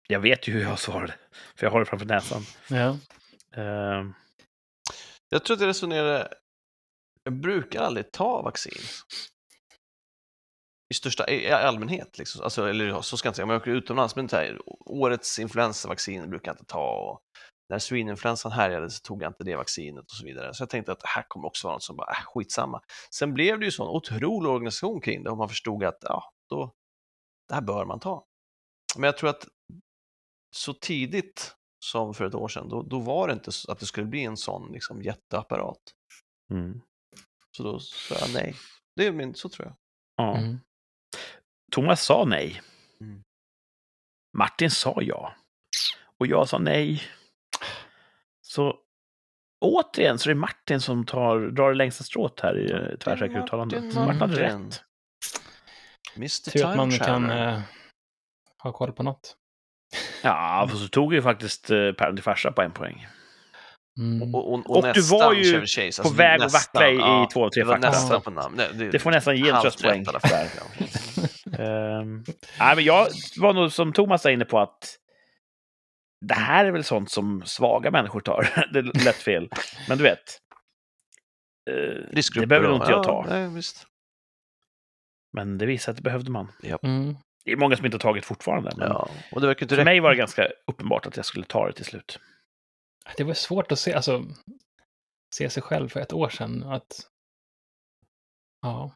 [0.08, 1.14] Jag vet ju hur jag svarade,
[1.56, 2.42] för jag har det framför näsan.
[2.68, 2.98] Ja.
[3.60, 4.14] Ehm,
[5.32, 6.34] jag tror att jag resonerade...
[7.22, 8.82] Jag brukar aldrig ta vaccin.
[10.90, 12.18] I största i allmänhet.
[12.18, 12.42] Liksom.
[12.42, 16.30] Alltså, eller så ska jag inte säga, om jag åker utomlands, men här, årets influensavaccin
[16.30, 17.10] brukar jag inte ta.
[17.10, 17.20] Och
[17.68, 20.54] när svininfluensan härjade så tog jag inte det vaccinet och så vidare.
[20.54, 22.82] Så jag tänkte att det här kommer också vara något som bara, äh, skitsamma.
[23.14, 26.74] Sen blev det ju sån otrolig organisation kring det och man förstod att ja, då,
[27.48, 28.26] det här bör man ta.
[28.96, 29.48] Men jag tror att
[30.56, 33.86] så tidigt som för ett år sedan, då, då var det inte så att det
[33.86, 35.80] skulle bli en sån liksom, jätteapparat.
[36.50, 36.80] mm.
[37.56, 38.54] Så då sa jag nej.
[38.96, 39.76] Det är min, så tror jag.
[40.16, 40.36] ja.
[40.36, 40.60] Mm.
[41.72, 42.62] Thomas sa nej.
[43.00, 43.22] Mm.
[44.38, 45.34] Martin sa ja.
[46.18, 47.02] Och jag sa nej.
[48.42, 48.78] Så
[49.60, 53.44] återigen så är det Martin som tar, drar det längsta strået här i eh, tvärsäkra
[53.44, 53.84] uttalandet.
[53.84, 54.04] Martin.
[54.04, 54.82] Martin hade rätt.
[56.16, 56.50] Mr.
[56.50, 57.60] Tur att man kan eh,
[58.62, 59.36] ha koll på något.
[60.22, 63.06] Ja, för så tog ju faktiskt eh, till farsa på en poäng.
[63.98, 64.34] Mm.
[64.34, 66.02] Och, och, och, Och du var ju Chevy Chase.
[66.02, 67.88] på väg att nästan, vackla i- i ja, två och tre Det fakta.
[67.90, 68.54] nästan på namn.
[68.56, 70.04] Nej, Det får nästan ge en tröstpoäng.
[70.04, 70.20] fall.
[71.58, 72.24] Ehm,
[72.58, 73.06] nej, men jag
[73.40, 74.96] var nog som Thomas var inne på att
[76.26, 78.68] det här är väl sånt som svaga människor tar.
[78.72, 79.48] det är lätt fel.
[79.88, 80.18] Men du vet.
[81.70, 83.26] eh, Riskgrupper det behöver nog inte jag Ja, ta.
[83.28, 83.86] Nej, visst.
[85.32, 86.52] Men det visar att det behövde man.
[86.82, 87.16] Mm.
[87.44, 88.72] Det är många som inte har tagit fortfarande.
[88.76, 89.10] Men Ja.
[89.32, 91.72] Och det verkar inte för mig var det ganska uppenbart att jag skulle ta det
[91.72, 92.18] till slut.
[93.16, 94.24] Det var svårt att se, alltså,
[95.34, 96.62] se sig själv för ett år sedan.
[96.62, 97.00] Att,
[98.62, 98.94] ja.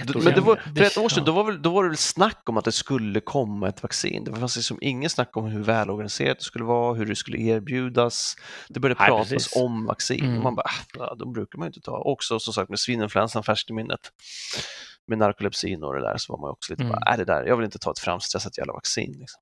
[0.00, 1.96] Ett Men det var, för ett år sedan då var, väl, då var det väl
[1.96, 4.24] snack om att det skulle komma ett vaccin.
[4.24, 8.34] Det fanns liksom ingen snack om hur välorganiserat det skulle vara, hur det skulle erbjudas.
[8.68, 9.56] Det började Nej, pratas precis.
[9.56, 10.42] om vaccin Mm.
[10.42, 10.66] man bara,
[10.98, 11.96] "Ah, de brukar man ju inte ta.
[11.98, 14.00] Också som sagt med svininfluensan färskt i minnet.
[15.06, 16.92] Med narkolepsin och det där så var man också lite Mm.
[16.92, 19.16] bara, är det där, jag vill inte ta ett framstressat jävla vaccin.
[19.18, 19.40] Liksom.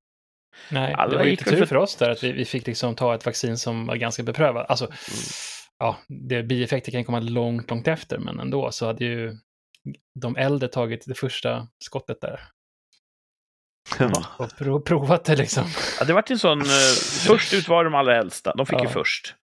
[0.70, 3.14] Nej, Alla det var lite tur för- oss där att vi, vi fick liksom ta
[3.14, 4.70] ett vaccin som var ganska beprövat.
[4.70, 4.88] Alltså,
[5.78, 9.36] ja, det, bieffekter kan komma långt, långt efter, men ändå så hade ju
[10.20, 12.40] de äldre tagit det första skottet där
[14.00, 14.12] Mm.
[14.38, 15.64] och prov, provat det liksom.
[15.98, 16.60] Ja, det vart en sån...
[16.60, 16.66] Eh,
[17.26, 18.54] först ut var de allra äldsta.
[18.56, 18.90] De fick ju Ja.
[18.90, 19.34] först.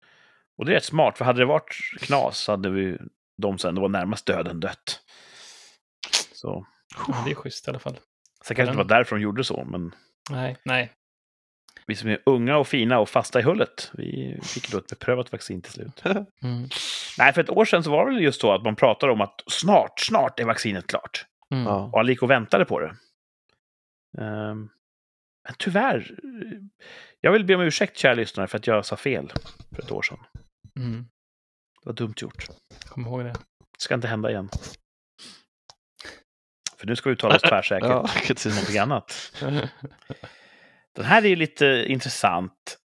[0.57, 2.97] Och det är rätt smart, för hade det varit knas så hade vi
[3.37, 4.99] de sen, det var närmast döden dött.
[6.33, 6.65] Så.
[7.07, 7.99] Ja, det är schysst i alla fall.
[8.45, 9.95] Sen kanske det var därför de gjorde så, men
[10.29, 10.91] Nej, nej.
[11.87, 15.31] Vi som är unga och fina och fasta i hullet, vi fick då ett beprövat
[15.31, 16.03] vaccin till slut.
[16.43, 16.69] Mm.
[17.17, 19.21] Nej, för ett år sedan så var det väl just så att man pratade om
[19.21, 21.25] att snart, snart är vaccinet klart.
[21.51, 21.67] Mm.
[21.67, 22.95] Och alla gick och väntade på det.
[24.17, 24.69] Ehm,
[25.43, 26.19] men tyvärr,
[27.21, 29.31] jag vill be om ursäkt, kära lyssnare, för att jag sa fel
[29.75, 30.19] för ett år sedan.
[30.75, 31.07] Mm.
[31.83, 32.47] Det var dumt gjort.
[32.85, 33.33] Kom ihåg det.
[33.33, 34.49] Det ska inte hända igen.
[36.77, 37.89] För nu ska vi uttala oss tvärsäkert.
[37.89, 39.33] Ja, till någonting annat.
[40.95, 42.77] Den här är ju lite intressant.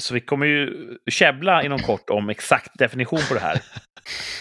[0.00, 3.62] Så vi kommer ju käbbla inom kort om exakt definition på det här.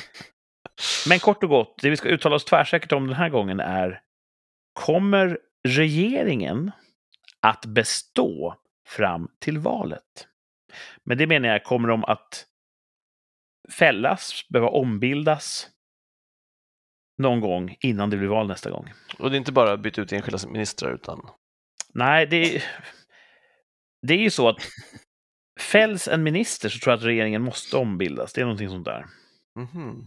[1.07, 4.01] Men kort och gott, det vi ska uttala oss tvärsäkert om den här gången är
[4.73, 6.71] Kommer regeringen
[7.41, 8.55] att bestå
[8.87, 10.27] fram till valet?
[11.03, 12.45] Men det menar jag, kommer de att
[13.71, 15.69] fällas, behöva ombildas
[17.17, 18.93] någon gång innan det blir val nästa gång?
[19.19, 21.29] Och det är inte bara byta ut enskilda ministrar utan
[21.93, 22.63] Nej, det är,
[24.07, 24.57] det är ju så att
[25.59, 28.33] fälls en minister så tror jag att regeringen måste ombildas.
[28.33, 29.05] Det är någonting sånt där.
[29.59, 30.05] Mhm.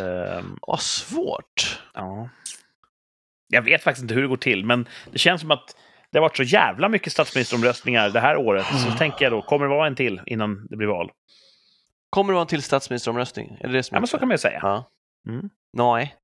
[0.00, 1.82] Ehm, Vad svårt.
[1.94, 2.28] ja.
[3.48, 5.76] Jag vet faktiskt inte hur det går till, men det känns som att
[6.10, 8.66] det har varit så jävla mycket statsministeromröstningar det här året.
[8.66, 8.98] Så Mm.
[8.98, 11.10] tänker jag då, kommer det vara en till innan det blir val?
[12.10, 13.56] Kommer det vara en till statsministeromröstning?
[13.60, 14.58] Är det det som Ja, men så kan man ju säga.
[14.62, 14.90] Ja.
[15.28, 15.50] Mm.
[15.72, 16.14] Nej.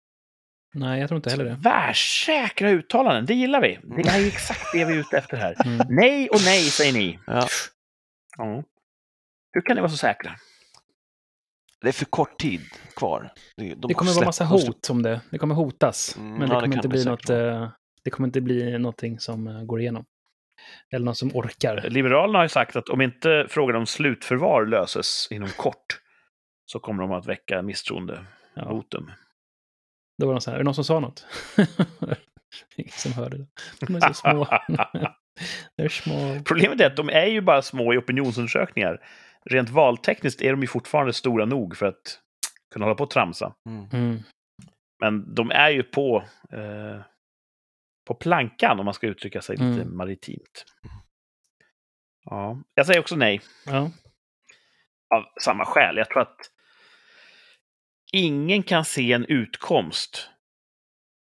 [0.74, 1.56] Nej, jag tror inte heller det.
[1.62, 3.78] Tvärsäkra uttalanden, det gillar vi.
[3.82, 5.56] Det är exakt det vi är ute efter här.
[5.66, 5.86] Mm.
[5.90, 7.18] Nej och nej, säger ni.
[7.26, 7.46] Ja.
[8.36, 8.62] Ja.
[9.52, 10.32] Hur kan ni vara så säkra?
[11.82, 12.60] Det är för kort tid
[12.96, 13.32] kvar.
[13.56, 15.20] De Det kommer vara massa hot om det.
[15.30, 16.16] Det kommer hotas.
[16.16, 17.30] Mm, men ja, det det kommer kan inte det bli något...
[17.30, 17.70] eh,
[18.04, 20.04] Det kommer inte bli någonting som eh, går igenom.
[20.92, 21.80] Eller någon som orkar.
[21.90, 26.00] Liberalerna har ju sagt att om inte frågan om slutförvar löses inom kort
[26.66, 28.26] så kommer de att väcka misstroendevotum.
[28.54, 29.12] Ja,
[30.20, 31.26] då var de så här, är det någon som sa något?
[32.76, 33.46] Ingen som hörde det.
[33.80, 34.44] De är så små.
[35.80, 36.42] They're small.
[36.44, 39.06] Problemet är att de är ju bara små i opinionsundersökningar.
[39.44, 42.20] Rent valtekniskt är de ju fortfarande stora nog för att
[42.72, 43.54] kunna hålla på och tramsa.
[43.68, 43.86] Mm.
[43.92, 44.22] Mm.
[45.00, 47.00] Men de är ju på, eh,
[48.06, 49.96] på plankan om man ska uttrycka sig lite Mm.
[49.96, 50.64] maritimt.
[52.24, 53.40] Ja, jag säger också nej.
[53.66, 53.90] Ja.
[55.14, 55.96] av samma skäl.
[55.96, 56.36] Jag tror att
[58.12, 60.30] ingen kan se en utkomst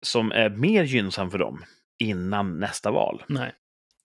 [0.05, 1.63] som är mer gynnsam för dem
[1.99, 3.23] innan nästa val.
[3.27, 3.53] Nej.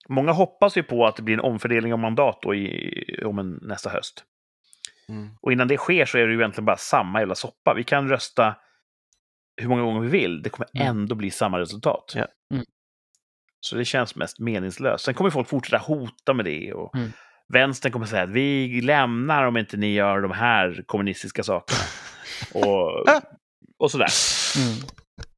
[0.08, 3.58] Många hoppas ju på att det blir en omfördelning av mandat då i, om en,
[3.62, 4.24] nästa höst.
[5.08, 5.30] Mm.
[5.40, 7.74] Och innan det sker så är det ju egentligen bara samma jävla soppa.
[7.74, 8.56] Vi kan rösta
[9.60, 10.42] hur många gånger vi vill.
[10.42, 10.86] Det kommer Mm.
[10.88, 12.12] ändå bli samma resultat.
[12.16, 12.26] Ja.
[12.54, 12.64] Mm.
[13.60, 15.04] Så det känns mest meningslöst.
[15.04, 16.72] Sen kommer folk fortsätta hota med det.
[16.72, 17.10] Och Mm.
[17.52, 21.80] Vänstern kommer säga att vi lämnar om inte ni gör de här kommunistiska sakerna.
[22.54, 23.06] och,
[23.78, 24.08] och sådär.
[24.56, 24.74] Mm.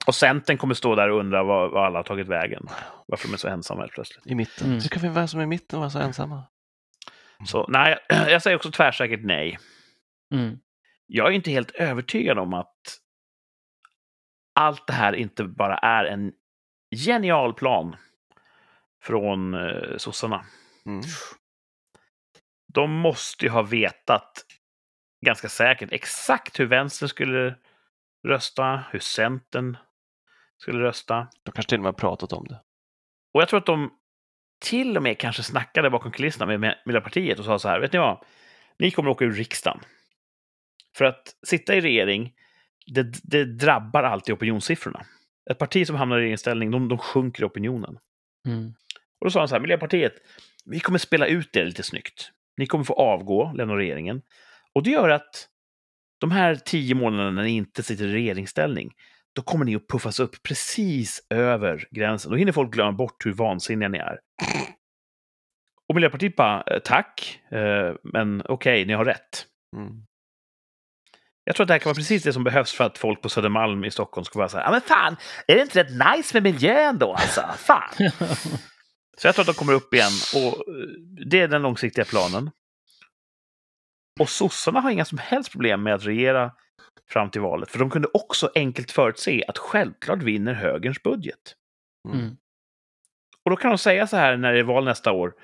[0.07, 2.67] Och Centern kommer stå där och undra vad, vad alla har tagit vägen.
[3.07, 4.27] Varför de är så ensamma helt plötsligt.
[4.27, 4.67] I mitten.
[4.67, 4.81] Mm.
[4.81, 6.45] Så kan vi vara som är i mitten och vara så ensamma.
[7.47, 9.59] Så nej, jag säger också tvärsäkert nej.
[10.35, 10.59] Mm.
[11.07, 12.77] jag är inte helt övertygad om att
[14.55, 16.33] allt det här inte bara är en
[16.97, 17.97] genial plan
[19.03, 20.45] från eh, sossarna.
[20.87, 21.03] Mm.
[22.75, 24.47] De måste ju ha vetat
[25.27, 27.55] ganska säkert exakt hur vänstern skulle
[28.29, 29.77] rösta, hur centern
[30.59, 31.29] skulle rösta.
[31.43, 32.61] De kanske till och med pratat om det.
[33.35, 33.91] Och jag tror att de
[34.61, 37.99] till och med kanske snackade bakom kulisserna med Miljöpartiet och sa så här, vet ni
[37.99, 38.25] vad?
[38.79, 39.81] Ni kommer åka ur riksdagen.
[40.97, 42.33] För att sitta i regering,
[42.87, 45.07] det, det drabbar alltid opinionssiffrorna.
[45.51, 47.99] Ett parti som hamnar i regeringsställning, de, de sjunker i opinionen.
[48.47, 48.75] Mm.
[49.21, 50.15] Och då sa han så här, Miljöpartiet,
[50.65, 52.33] vi kommer spela ut er lite snyggt.
[52.61, 54.23] Ni kommer få avgå, lämna regeringen.
[54.75, 55.49] Och det gör att
[56.21, 58.93] de här tio månaderna när ni inte sitter i regeringsställning,
[59.37, 62.31] då kommer ni att puffas upp precis över gränsen.
[62.31, 64.19] Då hinner folk glömma bort hur vansinniga ni är.
[65.89, 69.47] Och Miljöpartiet bara, eh, tack, eh, men okej, ni har rätt.
[69.77, 69.91] Mm.
[71.45, 73.29] Jag tror att det här kan vara precis det som behövs för att folk på
[73.29, 75.17] Södermalm i Stockholm ska vara så här, ja men fan,
[75.47, 77.45] är det inte rätt nice med miljön då alltså?
[77.57, 77.91] Fan!
[79.21, 80.89] Så jag tror att de kommer upp igen och eh,
[81.31, 82.51] det är den långsiktiga planen.
[84.21, 86.53] Och sossarna har inga som helst problem med att regera
[87.11, 91.55] fram till valet, för de kunde också enkelt förutse att självklart vinner högerns budget.
[92.09, 92.37] Mm.
[93.45, 95.35] Och då kan de säga så här när det är val nästa år.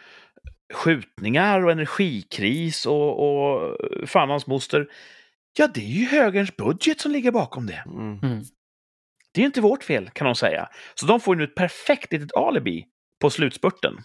[0.75, 3.79] Skjutningar och energikris och, och
[4.09, 4.89] fan hans moster.
[5.59, 7.83] Ja, det är ju högerns budget som ligger bakom det.
[7.87, 8.19] Mm.
[8.23, 8.45] Mm.
[9.33, 10.69] Det är inte vårt fel, kan de säga.
[10.95, 12.87] Så de får nu ett perfekt litet alibi
[13.21, 13.97] på slutspurten.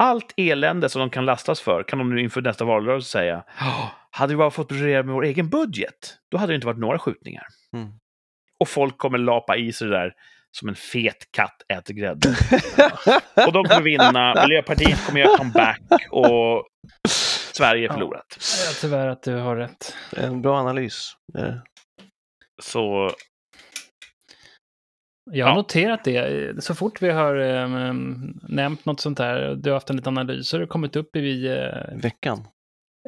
[0.00, 3.44] Allt elände som de kan lastas för kan de nu inför nästa valrörelse säga.
[3.60, 6.78] "Ja, Hade vi bara fått regera med vår egen budget, då hade det inte varit
[6.78, 7.46] några skjutningar.
[7.76, 7.88] Mm.
[8.58, 10.12] Och folk kommer lapa i sig det där
[10.50, 12.28] som en fet katt äter grädde.
[13.46, 15.80] och de kommer vinna, Miljöpartiet kommer göra comeback
[16.10, 16.66] och
[17.52, 18.38] Sverige är förlorat.
[18.66, 19.94] Ja, tyvärr att du har rätt.
[20.16, 21.12] En bra analys.
[22.62, 23.10] Så
[25.30, 25.56] Jag har Ja.
[25.56, 26.64] noterat det.
[26.64, 30.48] Så fort vi har um, nämnt något sånt där, du har haft en liten analys,
[30.48, 32.44] så har det kommit upp i, uh, Veckan.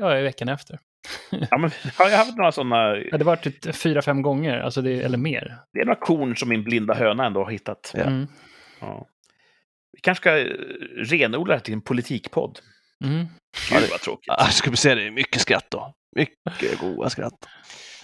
[0.01, 0.79] ja, i veckan efter.
[1.51, 4.83] ja, men, har jag haft några sådana, Ja, det var typ fyra, fem gånger, alltså
[4.83, 5.57] det, eller mer.
[5.73, 7.91] det är några korn som min blinda höna ändå har hittat.
[7.95, 8.01] Ja.
[8.03, 8.27] Mm.
[8.81, 9.07] Ja.
[9.93, 10.47] Vi kanske ska eh,
[10.97, 12.59] renodla det här till en politikpodd.
[13.05, 13.19] Mm.
[13.19, 14.35] Gud det- vad tråkigt.
[14.53, 15.95] Ska vi säga det, mycket skratt då.
[16.17, 17.47] Mycket goda skratt.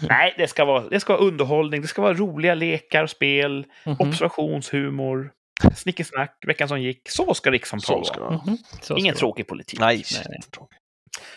[0.09, 3.97] Nej, det ska, vara, det ska vara underhållning, det ska vara roliga lekar, spel, Mhm.
[3.99, 5.33] observationshumor,
[5.77, 7.09] snickesnack, veckan som gick.
[7.11, 8.41] Så ska rikssamtal Så ska vara.
[8.73, 9.81] Så ska Ingen det tråkig politik.
[9.81, 10.41] Nej, Nej.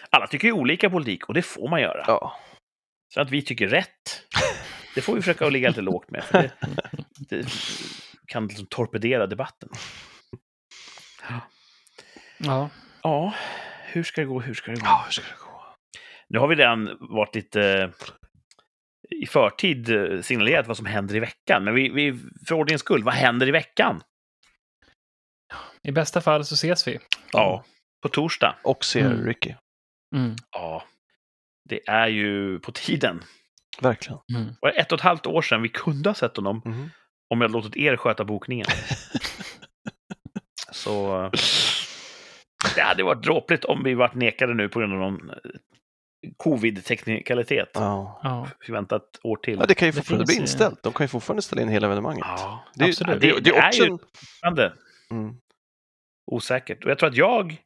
[0.10, 2.03] Alla tycker ju olika politik och det får man göra.
[2.07, 2.38] Ja.
[3.14, 4.23] Så att vi tycker rätt,
[4.95, 6.23] det får vi försöka att ligga lite lågt med.
[6.23, 6.52] För det,
[7.30, 7.45] det
[8.27, 9.69] kan liksom torpedera debatten.
[11.30, 11.41] vara.
[12.38, 12.69] Ja.
[13.03, 13.34] Ja,
[13.85, 14.40] hur ska det gå?
[14.40, 14.85] Hur ska det gå?
[14.85, 15.65] ja, hur ska det gå?
[16.30, 17.91] Nu har vi redan varit lite
[19.10, 21.64] i förtid eh, signalerat vad som händer i veckan.
[21.64, 24.02] Men vi, vi, för ordningens skull, vad händer i veckan?
[25.84, 27.00] I bästa fall så ses vi.
[27.32, 27.64] Ja,
[28.02, 28.56] på torsdag.
[28.64, 29.26] Och ser Mm.
[29.26, 29.54] Ricky.
[30.16, 30.36] Mm.
[30.52, 30.84] Ja,
[31.70, 33.24] det är ju på tiden.
[33.82, 34.20] Verkligen.
[34.36, 34.48] Mm.
[34.48, 36.90] Det var ett och ett halvt år sedan vi kunde ha sett honom Mhm.
[37.30, 38.68] om jag hade låtit er sköta bokningen.
[40.72, 41.32] Så eh,
[42.76, 45.36] det hade varit dråpligt om vi varit nekade nu på grund av någon eh,
[46.38, 47.70] covid-teknikalitet.
[47.74, 48.20] Ja.
[48.24, 48.48] Ja,
[48.95, 49.60] ett år till.
[49.60, 50.84] ja, det kan ju fortfarande bli inställt.
[50.84, 52.26] De kan ju fortfarande ställa in hela evenemanget.
[52.28, 53.22] Ja, det, är, absolut.
[53.22, 54.00] det, det, det är också ju- en...
[54.38, 54.74] spännande.
[55.12, 55.36] Mm.
[56.32, 56.86] Osäkert.
[56.86, 57.58] Och jag tror att jag,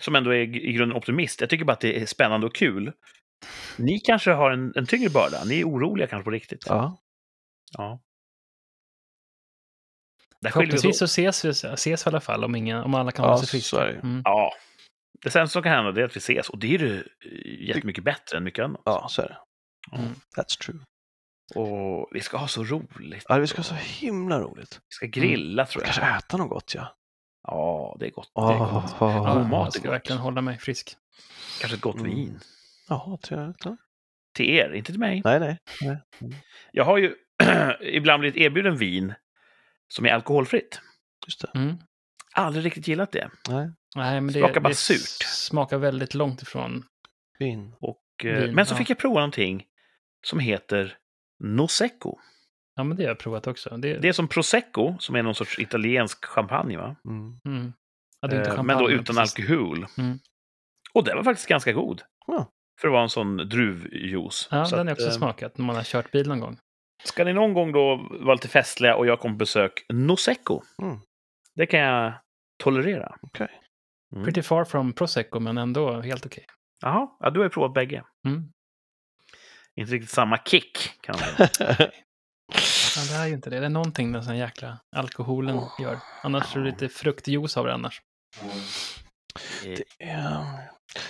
[0.00, 2.92] som ändå är i grunden optimist, jag tycker bara att det är spännande och kul.
[3.76, 5.44] Ni kanske har en, en tyngre börda.
[5.44, 6.64] Ni är oroliga kanske på riktigt.
[6.66, 6.98] Ja.
[7.78, 8.00] Ja.
[10.40, 13.22] Där förhoppningsvis så ses vi, ses vi i alla fall om, ingen, om alla kan
[13.24, 14.00] Ja, hålla sig så friska.
[14.00, 14.22] Mm.
[14.24, 14.52] Ja.
[15.22, 16.48] Det sämsta som kan hända det är att vi ses.
[16.48, 17.04] Och det är ju
[17.60, 18.80] jättemycket bättre än mycket annat.
[18.84, 19.38] ja, så är det.
[19.96, 20.12] Mm.
[20.36, 20.80] That's true.
[21.54, 23.24] Och vi ska ha så roligt.
[23.28, 24.74] Ja, vi ska ha så himla roligt.
[24.74, 25.94] Vi ska grilla tror jag.
[25.94, 26.94] Kanske äta något gott, ja.
[27.42, 28.30] Ja, det är gott.
[28.34, 28.94] Det är Oh, gott.
[29.00, 30.96] Ja, God mat jag ska verkligen hålla mig frisk.
[31.60, 32.10] Kanske ett gott Mm.
[32.14, 32.40] vin.
[32.88, 33.64] Jaha, trevligt.
[33.64, 33.76] Ja.
[34.34, 35.22] Till er, inte till mig.
[35.24, 35.58] Nej, nej.
[36.72, 37.14] Jag har ju
[37.80, 39.14] ibland blivit erbjuden vin
[39.88, 40.80] som är alkoholfritt.
[41.26, 41.50] Just det.
[41.58, 41.76] Mm.
[42.38, 43.30] Aldrig riktigt gillat det.
[43.48, 45.22] Nej, Nej, men det, Smakar bara det surt.
[45.22, 46.84] smakar väldigt långt ifrån.
[47.38, 47.74] vin.
[47.80, 48.78] Och, eh, Vin, men så ja.
[48.78, 49.64] fick jag prova någonting
[50.26, 50.96] som heter
[51.44, 52.18] Nosecco.
[52.76, 53.76] Ja, men det har jag provat också.
[53.76, 56.76] Det, Det är som prosecco, som är någon sorts italiensk champagne.
[56.76, 56.96] Va?
[57.04, 57.40] Mm.
[57.44, 57.72] mm.
[58.20, 59.38] ja, inte Eh, champagne, men då utan precis.
[59.38, 59.86] alkohol.
[59.98, 60.18] Mm.
[60.92, 62.02] Och den var faktiskt ganska god.
[62.26, 62.50] Ja.
[62.80, 64.48] För att vara en sån druvjuice.
[64.50, 66.58] Ja, Så den har jag också eh, smakat när man har kört bil någon gång.
[67.04, 70.62] Ska ni någon gång då vara lite festliga och jag kommer på besök, Nosecco.
[70.82, 70.98] Mm.
[71.54, 72.12] Det kan jag
[72.58, 73.16] tolerera.
[73.22, 73.48] Okej.
[74.12, 74.24] Mm.
[74.24, 76.46] Pretty far from prosecco, men ändå helt okej.
[76.82, 78.04] Jaha, ja, du har ju provat bägge.
[78.26, 78.52] Mm.
[79.80, 81.90] Inte riktigt samma kick, kan man säga.
[82.96, 83.60] Ja, det är ju inte det.
[83.60, 85.98] Det är någonting den här jäkla alkoholen gör.
[86.22, 88.02] Annars är det lite fruktjuice av det annars.
[89.64, 90.58] Eh, Ja.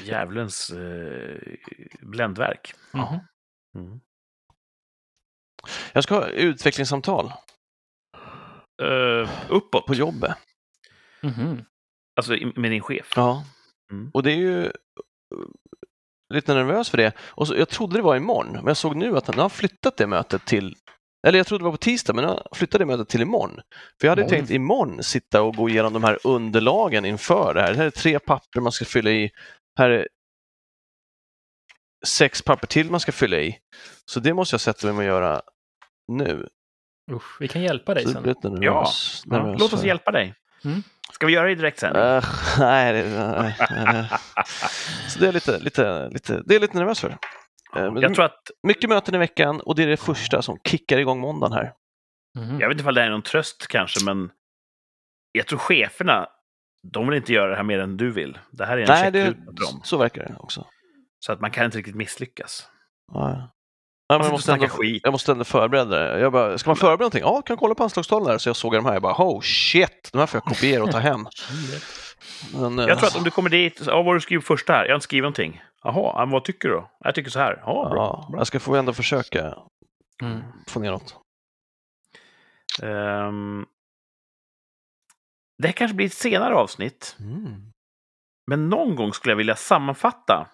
[0.02, 1.38] Djävulens eh,
[2.00, 2.74] bländverk.
[2.92, 3.18] Mhm.
[3.76, 4.00] Mm.
[5.92, 7.32] Jag ska ha utvecklingssamtal
[8.82, 10.36] Eh, uppåt, på jobbet.
[11.22, 11.64] Mhm.
[12.16, 13.12] alltså med din chef.
[13.16, 13.44] Ja.
[13.92, 14.10] Mm.
[14.14, 14.70] Och det är ju uh,
[16.34, 17.12] lite nervös för det.
[17.20, 19.96] Och så, jag trodde det var imorgon, men jag såg nu att han har flyttat
[19.96, 20.76] det mötet till
[21.26, 23.60] eller jag trodde det var på tisdag, men jag flyttade det mötet till imorgon.
[24.00, 24.28] För jag hade Oj.
[24.28, 27.70] tänkt imorgon sitta och gå igenom de här underlagen inför det här.
[27.72, 29.30] Det här är tre papper man ska fylla i.
[29.78, 30.08] Här är
[32.06, 33.58] sex papper till man ska fylla i.
[34.04, 35.42] Så det måste jag sätta mig med att göra
[36.12, 36.48] nu.
[37.12, 38.22] Usch, vi kan hjälpa dig sen.
[38.22, 39.22] blir lite nervös.
[39.26, 40.34] Ja, nervös Låt oss för- hjälpa dig.
[41.12, 41.96] Ska vi göra det i direkt sen?
[41.96, 42.24] Eh,
[42.58, 43.08] nej, det,
[43.38, 43.56] nej.
[43.86, 44.18] eh.
[45.08, 47.16] Så det är lite, lite, lite, det är lite nervös för.
[47.74, 50.98] Men Jag tror att, Mycket möten i veckan och det är det första som kickar
[50.98, 51.72] igång måndagen här.
[52.38, 52.60] Mhm.
[52.60, 54.30] jag vet inte om det är någon tröst kanske, men
[55.32, 56.26] jag tror cheferna,
[56.92, 58.38] de vill inte göra det här mer än du vill.
[58.50, 59.80] Det här är en Nej, checkruta för dem.
[59.84, 60.66] så verkar det också.
[61.18, 62.68] Så att man kan inte riktigt misslyckas.
[63.12, 63.50] Ja.
[64.10, 65.00] Ja, men jag, och måste ändå, skit.
[65.04, 66.20] jag måste ändå förbereda det.
[66.20, 67.20] Jag bara, ska man förbereda någonting?
[67.20, 68.38] Ja, kan kolla på anslagstavlan där.
[68.38, 68.92] Så jag såg de här.
[68.92, 71.26] Jag bara, oh shit, de här får jag kopiera och ta hem.
[72.54, 74.68] Men, eh, Jag tror att om du kommer dit, ja, vad har du skrivit först
[74.68, 74.84] här?
[74.84, 75.62] Jag har inte skrivit någonting.
[75.82, 76.90] Jaha, ja, vad tycker du då?
[77.04, 77.62] Jag tycker så här.
[77.66, 78.26] Ja, bra.
[78.32, 79.54] ja, jag ska få ändå försöka
[80.22, 80.40] Mm.
[80.66, 81.16] få ner något.
[82.82, 83.66] Ehm,
[85.62, 87.72] det här kanske blir ett senare avsnitt, Mm.
[88.50, 90.48] men någon gång skulle jag vilja sammanfatta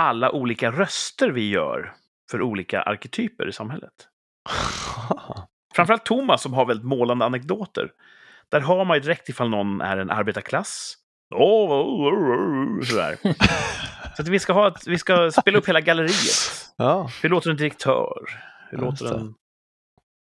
[0.00, 1.94] alla olika röster vi gör
[2.30, 3.92] för olika arketyper i samhället.
[5.74, 7.90] Framförallt Thomas som har väldigt målande anekdoter.
[8.50, 10.94] Där har man ju direkt ifall någon är en arbetarklass.
[11.34, 13.16] Oh, oh, oh, sådär.
[14.16, 16.72] Så att vi ska, ha ett, vi ska spela upp hela galleriet.
[16.76, 18.12] ja, Hur låter en direktör?
[18.70, 19.34] Hur Ja, låter en,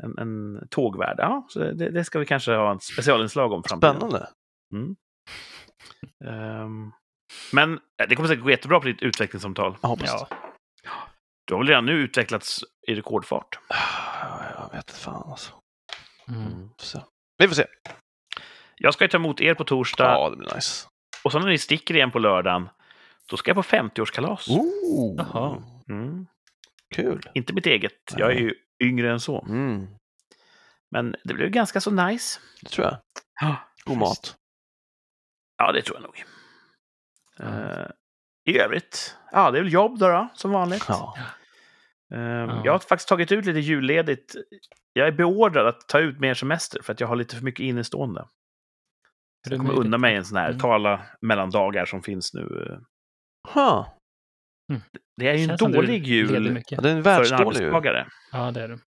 [0.03, 1.15] en, en tågvärd?
[1.19, 3.95] Ja, så det, det ska vi kanske ha en specialinslag om framtiden.
[3.95, 4.27] spännande.
[6.25, 6.91] Ehm,
[7.53, 9.75] men eh, det kommer säkert gå jättebra på ditt utvecklingssamtal.
[9.81, 10.27] Jag hoppas Ja.
[11.47, 13.59] Du har väl redan nu utvecklats i rekordfart?
[13.69, 15.53] Ja, Jag vet inte fan alltså.
[16.27, 16.69] Mm.
[16.79, 16.99] Får se.
[17.37, 17.65] Vi får se.
[18.75, 20.87] Jag ska ju ta emot er på torsdag Ja, det blir nice.
[21.23, 22.69] och så när ni sticker igen på lördagen,
[23.29, 24.49] då ska jag på 50-årskalas.
[24.49, 25.63] Ooh, Jaha.
[25.89, 26.27] Mm.
[26.95, 27.29] Kul.
[27.33, 28.53] Inte mitt eget, jag är ju
[28.83, 29.41] yngre än så.
[29.49, 29.87] Mm,
[30.91, 32.39] Men det blev ganska så nice.
[32.61, 32.97] det tror jag.
[33.41, 33.55] Ja,
[33.85, 34.35] God mat.
[35.57, 36.23] Ja, det tror jag nog.
[37.39, 37.87] Eh,
[38.45, 40.85] I övrigt, ja, det är väl jobb då, då som vanligt.
[40.87, 41.17] Ja.
[42.13, 42.61] Eh, Ja.
[42.65, 44.35] Jag har faktiskt tagit ut lite julledigt.
[44.93, 47.63] Jag är beordrad att ta ut mer semester för att jag har lite för mycket
[47.63, 48.21] innestående.
[48.21, 48.29] Så
[49.49, 49.85] det jag kommer möjligt?
[49.85, 50.59] undan mig en sån här Mm.
[50.59, 52.77] tala mellan dagar som finns nu.
[53.53, 53.87] Huh.
[55.17, 56.63] Det är ju en som du dålig jul.
[56.69, 58.07] Ja, det är en för en arbetstagare.
[58.31, 58.79] Ja, det är det.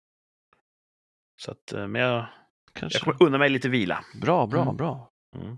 [1.41, 2.25] Så att, eh, men jag,
[2.73, 2.97] Kanske.
[2.97, 4.03] jag kommer undan mig lite vila.
[4.21, 4.75] Bra, bra, Mm.
[4.77, 5.09] bra.
[5.35, 5.57] Mm.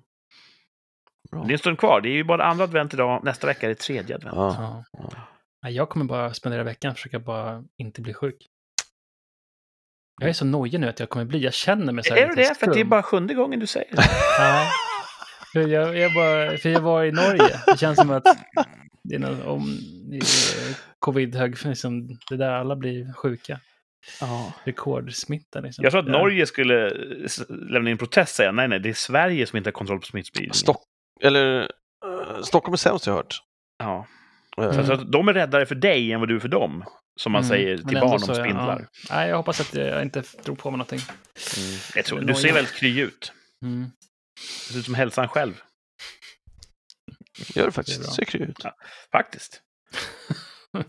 [1.31, 1.44] bra.
[1.44, 2.02] Det är en stund kvar.
[2.02, 3.23] Det är ju bara andra advent idag.
[3.23, 4.35] Nästa vecka är det tredje advent.
[4.35, 4.84] Ja.
[4.91, 5.11] Ja.
[5.69, 8.48] Jag kommer bara spendera veckan och försöka bara inte bli sjuk.
[10.22, 11.40] Jag är så nojig nu att jag kommer bli.
[11.40, 12.60] Jag känner mig så här Är du det?
[12.60, 14.02] För att det är bara sjunde gången du säger det.
[14.40, 14.69] Ja.
[15.53, 17.61] För jag, jag, bara, för jag var i Norge.
[17.68, 18.23] Det känns som att
[19.03, 19.77] det är någon, om
[20.10, 20.23] det är
[20.99, 23.60] covid hög, liksom, det där alla blir sjuka.
[24.22, 24.53] Ja.
[24.64, 25.84] Rekordsmitta liksom.
[25.84, 26.07] Jag tror att.
[26.10, 26.90] Norge skulle
[27.49, 30.06] lämna in protest och säga nej, nej, det är Sverige som inte har kontroll på
[30.06, 30.53] smittspridningen.
[30.53, 30.84] Stock...
[31.22, 31.61] Eller...
[31.61, 33.41] eh, Stockholm är sämst jag har hört.
[33.80, 34.07] Ja.
[34.61, 36.85] Eh, Så, så att de är räddare för dig än vad du är för dem.
[37.19, 38.80] Som man Mm, säger till barn så, om ja, spindlar.
[39.09, 39.15] Ja.
[39.15, 40.99] Nej, jag hoppas att jag inte drog på mig någonting.
[41.57, 41.80] Mm.
[41.95, 43.34] Jag tror, du ser väldigt kry ut.
[43.65, 43.91] Mm.
[44.67, 45.61] Du ser ut som hälsan själv.
[47.55, 48.01] Gör det faktiskt.
[48.01, 48.11] Det är.
[48.11, 48.61] Ser kry ut.
[48.63, 48.75] Ja.
[49.11, 49.61] Faktiskt.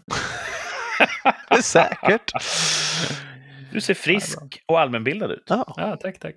[1.48, 2.32] Det är säkert.
[3.72, 5.42] Du ser frisk och allmänbildad ut.
[5.46, 5.74] Ja.
[5.76, 6.34] Ja, tack, tack.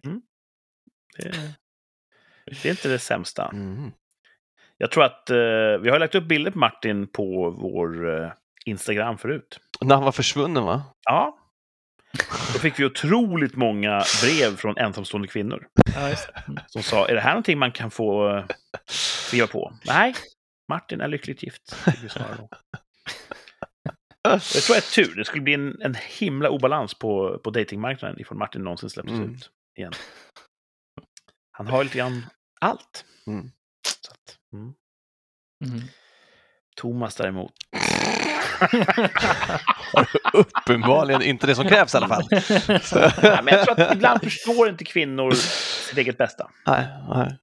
[1.18, 1.56] Det,
[2.46, 3.50] det är inte det sämsta.
[3.50, 3.92] Mm.
[4.78, 5.36] Jag tror att eh,
[5.82, 8.32] vi har lagt upp bilder på Martin på vår eh,
[8.66, 9.60] Instagram förut.
[9.82, 10.84] När han var försvunnen va?
[11.04, 11.38] Ja.
[12.54, 16.44] Då fick vi otroligt många brev från ensamstående kvinnor Ja, det.
[16.48, 16.60] Mm.
[16.68, 18.46] som sa, är det här någonting man kan få eh,
[18.90, 19.74] skriva på?
[19.86, 20.16] Nej,
[20.70, 21.76] Martin är lyckligt gift.
[22.10, 22.50] svara då.
[24.24, 25.16] Jag tror att tur.
[25.16, 29.32] Det skulle bli en, en himla obalans på, på datingmarknaden ifall Martin någonsin släpptes Mm.
[29.34, 29.94] ut igen.
[31.52, 32.26] Han har lite grann
[32.62, 33.06] allt.
[33.28, 33.52] Mm.
[34.58, 34.74] Mm.
[35.66, 35.82] Mm.
[36.76, 37.52] Thomas däremot.
[40.34, 42.28] Uppenbarligen inte det som krävs i alla fall.
[43.22, 45.32] Ja, men jag tror att ibland förstår inte kvinnor
[45.90, 46.50] sitt eget bästa.
[46.68, 47.38] Nej, nej.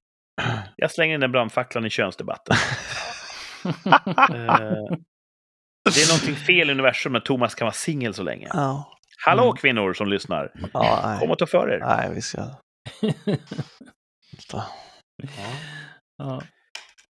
[0.75, 2.55] Jag slänger in den brandfacklan i könsdebatten.
[3.65, 3.73] Eh,
[5.93, 8.47] det är någonting fel i universum när Thomas kan vara singel så länge.
[8.53, 8.97] Ja.
[9.25, 9.55] Hallå Mm.
[9.55, 10.51] kvinnor som lyssnar!
[10.73, 11.29] Ja, Kom nej.
[11.29, 11.79] och ta för er!
[11.79, 12.41] nej, vi ska...
[16.17, 16.41] ja.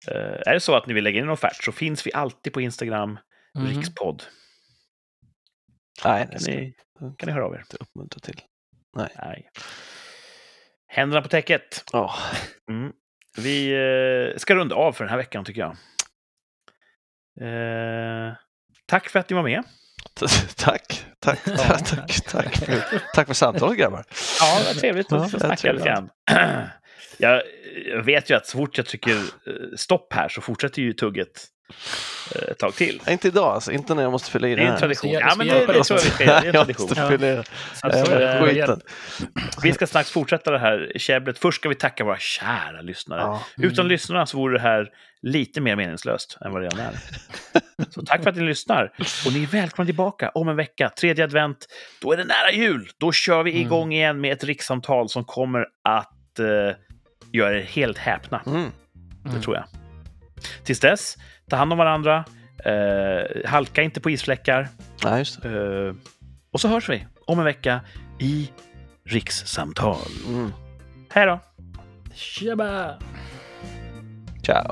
[0.07, 2.53] Eh, är det så att ni vill lägga in en offert så finns vi alltid
[2.53, 3.19] på Instagram,
[3.57, 3.67] Mm.
[3.67, 4.23] rikspodd.
[6.05, 6.73] Nej, Kan ni,
[7.17, 7.59] kan ni höra av er?
[7.59, 8.41] inte uppmuntra till.
[8.95, 9.49] Nej.
[10.87, 11.83] Händerna på täcket.
[11.91, 12.15] Ja.
[12.69, 12.91] Mm.
[13.37, 13.71] Vi
[14.33, 15.77] eh, ska runda av för den här veckan tycker jag.
[17.41, 18.33] Eh,
[18.85, 19.63] tack för att ni var med.
[20.55, 24.05] Tack, tack, tack, tack, tack, för, tack för samtalet grabbar.
[24.39, 26.09] Ja, det var trevligt Ja, att var snacka lite grann.
[27.17, 27.41] Jag,
[27.85, 29.19] jag vet ju att så fort jag trycker eh,
[29.77, 31.43] stopp här så fortsätter ju tugget
[32.35, 33.01] eh, ett tag till.
[33.09, 34.79] Inte idag alltså, inte när jag måste fylla i Det det är en här.
[34.79, 35.09] tradition.
[35.11, 36.39] Vi ska- Ja, men det, det tror jag vi ska göra.
[36.41, 36.95] Det är en jag måste
[38.05, 38.81] fylla i skiten.
[39.63, 41.39] vi ska strax fortsätta det här käbblet.
[41.39, 43.21] Först ska vi tacka våra kära lyssnare.
[43.21, 43.43] Ja.
[43.57, 43.87] Utan Mm.
[43.87, 44.89] lyssnarna så vore det här
[45.21, 46.93] lite mer meningslöst än vad det redan är.
[47.89, 48.91] Så tack för att ni lyssnar.
[49.25, 51.57] Och ni är välkomna tillbaka om en vecka, tredje advent.
[52.01, 52.89] Då är det nära jul.
[52.99, 53.61] Då kör vi Mm.
[53.63, 56.75] igång igen med ett rikssamtal som kommer att eh,
[57.31, 58.41] göra er helt häpna.
[58.45, 58.71] Mm.
[59.23, 59.65] Det tror jag.
[60.63, 61.17] Tills dess,
[61.49, 62.25] ta hand om varandra.
[62.65, 64.67] Eh, halka inte på isfläckar.
[65.01, 65.45] Det.
[65.45, 65.95] Eh,
[66.51, 67.81] och så hörs vi om en vecka
[68.19, 68.51] i
[69.05, 69.97] rikssamtal.
[70.27, 70.53] Mm.
[71.09, 71.39] Hej då!
[72.13, 72.99] Tjaba!
[74.43, 74.71] Ciao.